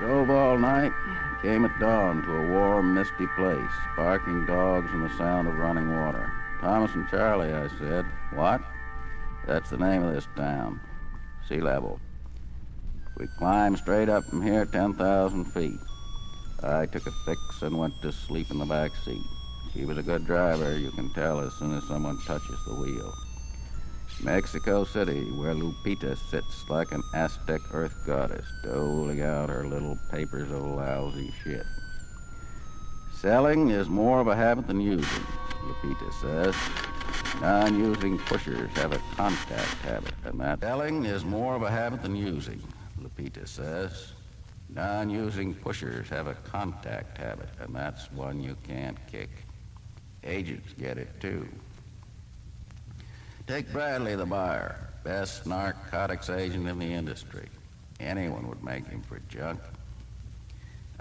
[0.00, 0.92] Drove all night,
[1.41, 5.97] came at dawn to a warm, misty place, barking dogs and the sound of running
[5.97, 6.31] water.
[6.64, 8.06] Thomas and Charlie, I said.
[8.32, 8.62] What?
[9.46, 10.80] That's the name of this town.
[11.46, 12.00] Sea level.
[13.18, 15.78] We climbed straight up from here 10,000 feet.
[16.62, 19.20] I took a fix and went to sleep in the back seat.
[19.74, 23.12] She was a good driver, you can tell as soon as someone touches the wheel.
[24.22, 30.50] Mexico City, where Lupita sits like an Aztec earth goddess, doling out her little papers
[30.50, 31.66] of lousy shit.
[33.12, 35.26] Selling is more of a habit than using,
[35.64, 36.54] Lupita says.
[37.40, 42.14] Non-using pushers have a contact habit, and that selling is more of a habit than
[42.14, 42.62] using,
[43.00, 44.12] Lupita says.
[44.68, 49.30] Non-using pushers have a contact habit, and that's one you can't kick.
[50.22, 51.48] Agents get it too.
[53.46, 57.48] Take Bradley, the buyer, best narcotics agent in the industry.
[58.00, 59.60] Anyone would make him for junk.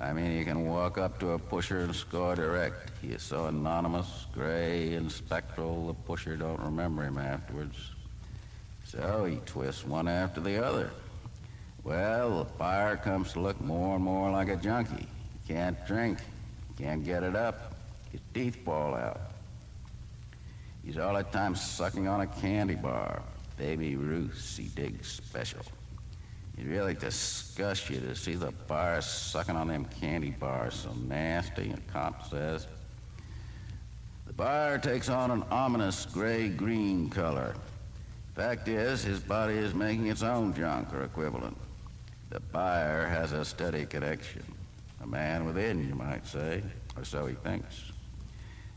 [0.03, 2.91] I mean, you can walk up to a pusher and score direct.
[3.01, 7.77] He is so anonymous, gray, and spectral, the pusher don't remember him afterwards.
[8.83, 10.91] So he twists one after the other.
[11.85, 15.07] Well, the buyer comes to look more and more like a junkie.
[15.47, 16.19] He can't drink,
[16.77, 17.73] can't get it up.
[18.11, 19.21] His teeth fall out.
[20.83, 23.21] He's all the time sucking on a candy bar.
[23.57, 25.63] Baby Ruth's he digs special.
[26.57, 31.71] It really disgusts you to see the bar sucking on them candy bars so nasty,
[31.71, 32.67] a cop says.
[34.27, 37.55] The bar takes on an ominous gray-green color.
[38.35, 41.57] Fact is, his body is making its own junk or equivalent.
[42.29, 44.43] The buyer has a steady connection.
[45.01, 46.63] A man within, you might say,
[46.97, 47.92] or so he thinks.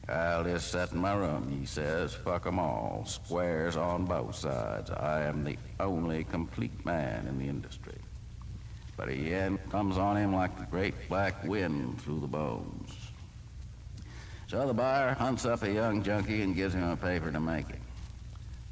[0.09, 2.15] I'll just sit in my room, he says.
[2.15, 3.05] Fuck 'em all.
[3.07, 4.91] Squares on both sides.
[4.91, 7.99] I am the only complete man in the industry.
[8.97, 12.93] But the end comes on him like the great black wind through the bones.
[14.47, 17.68] So the buyer hunts up a young junkie and gives him a paper to make
[17.68, 17.81] it.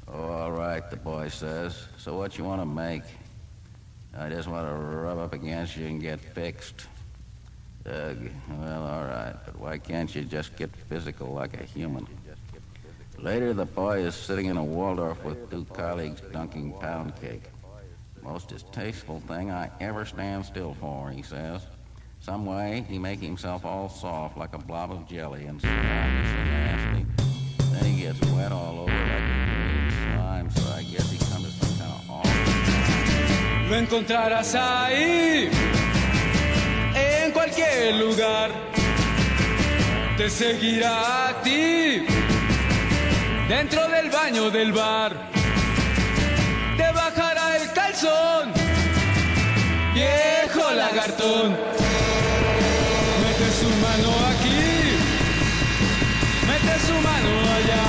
[0.07, 1.87] Oh, all right, the boy says.
[1.97, 3.03] So what you want to make?
[4.17, 6.87] I just want to rub up against you and get fixed.
[7.87, 8.17] Ugh,
[8.59, 12.07] well, all right, but why can't you just get physical like a human?
[13.19, 17.43] Later, the boy is sitting in a Waldorf with two colleagues dunking pound cake.
[18.23, 21.61] Most distasteful thing I ever stand still for, he says.
[22.19, 26.43] Some way, he make himself all soft like a blob of jelly and sometimes so
[26.43, 27.05] nasty.
[27.71, 31.65] Then he gets wet all over like a slime, so I guess he comes to
[31.65, 33.69] some kind of awful...
[33.69, 35.74] Lo encontrarás ahí,
[37.45, 38.49] cualquier lugar.
[40.17, 42.03] Te seguirá a ti,
[43.47, 45.11] dentro del baño del bar.
[46.77, 48.51] Te bajará el calzón,
[49.93, 51.49] viejo lagartón.
[53.21, 54.63] Mete su mano aquí,
[56.49, 57.87] mete su mano allá.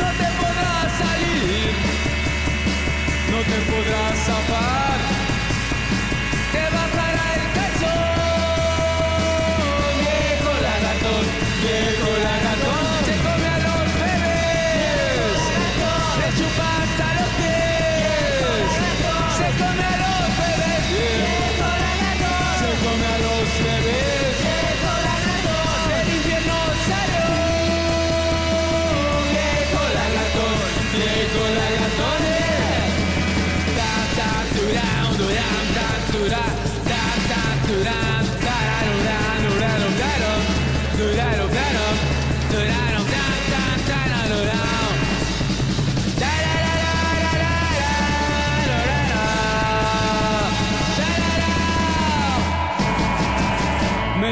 [0.00, 1.70] No te podrás salir,
[3.30, 4.87] no te podrás zafar.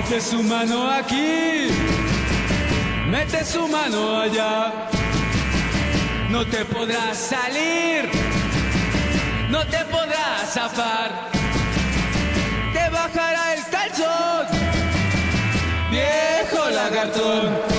[0.09, 1.67] Mete su mano aquí,
[3.09, 4.73] mete su mano allá.
[6.31, 8.09] No te podrás salir,
[9.51, 11.11] no te podrás zafar.
[12.73, 14.47] Te bajará el calzón,
[15.91, 17.76] viejo lagartón.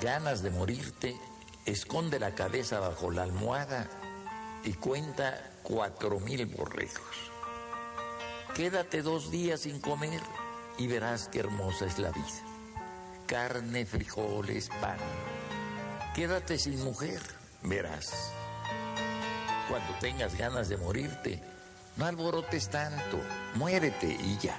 [0.00, 1.16] Ganas de morirte,
[1.66, 3.86] esconde la cabeza bajo la almohada
[4.64, 7.30] y cuenta cuatro mil borregos.
[8.54, 10.20] Quédate dos días sin comer
[10.78, 12.26] y verás qué hermosa es la vida.
[13.26, 14.98] Carne, frijoles, pan.
[16.14, 17.20] Quédate sin mujer,
[17.62, 18.32] verás.
[19.68, 21.42] Cuando tengas ganas de morirte,
[21.96, 23.20] no alborotes tanto,
[23.54, 24.58] muérete y ya.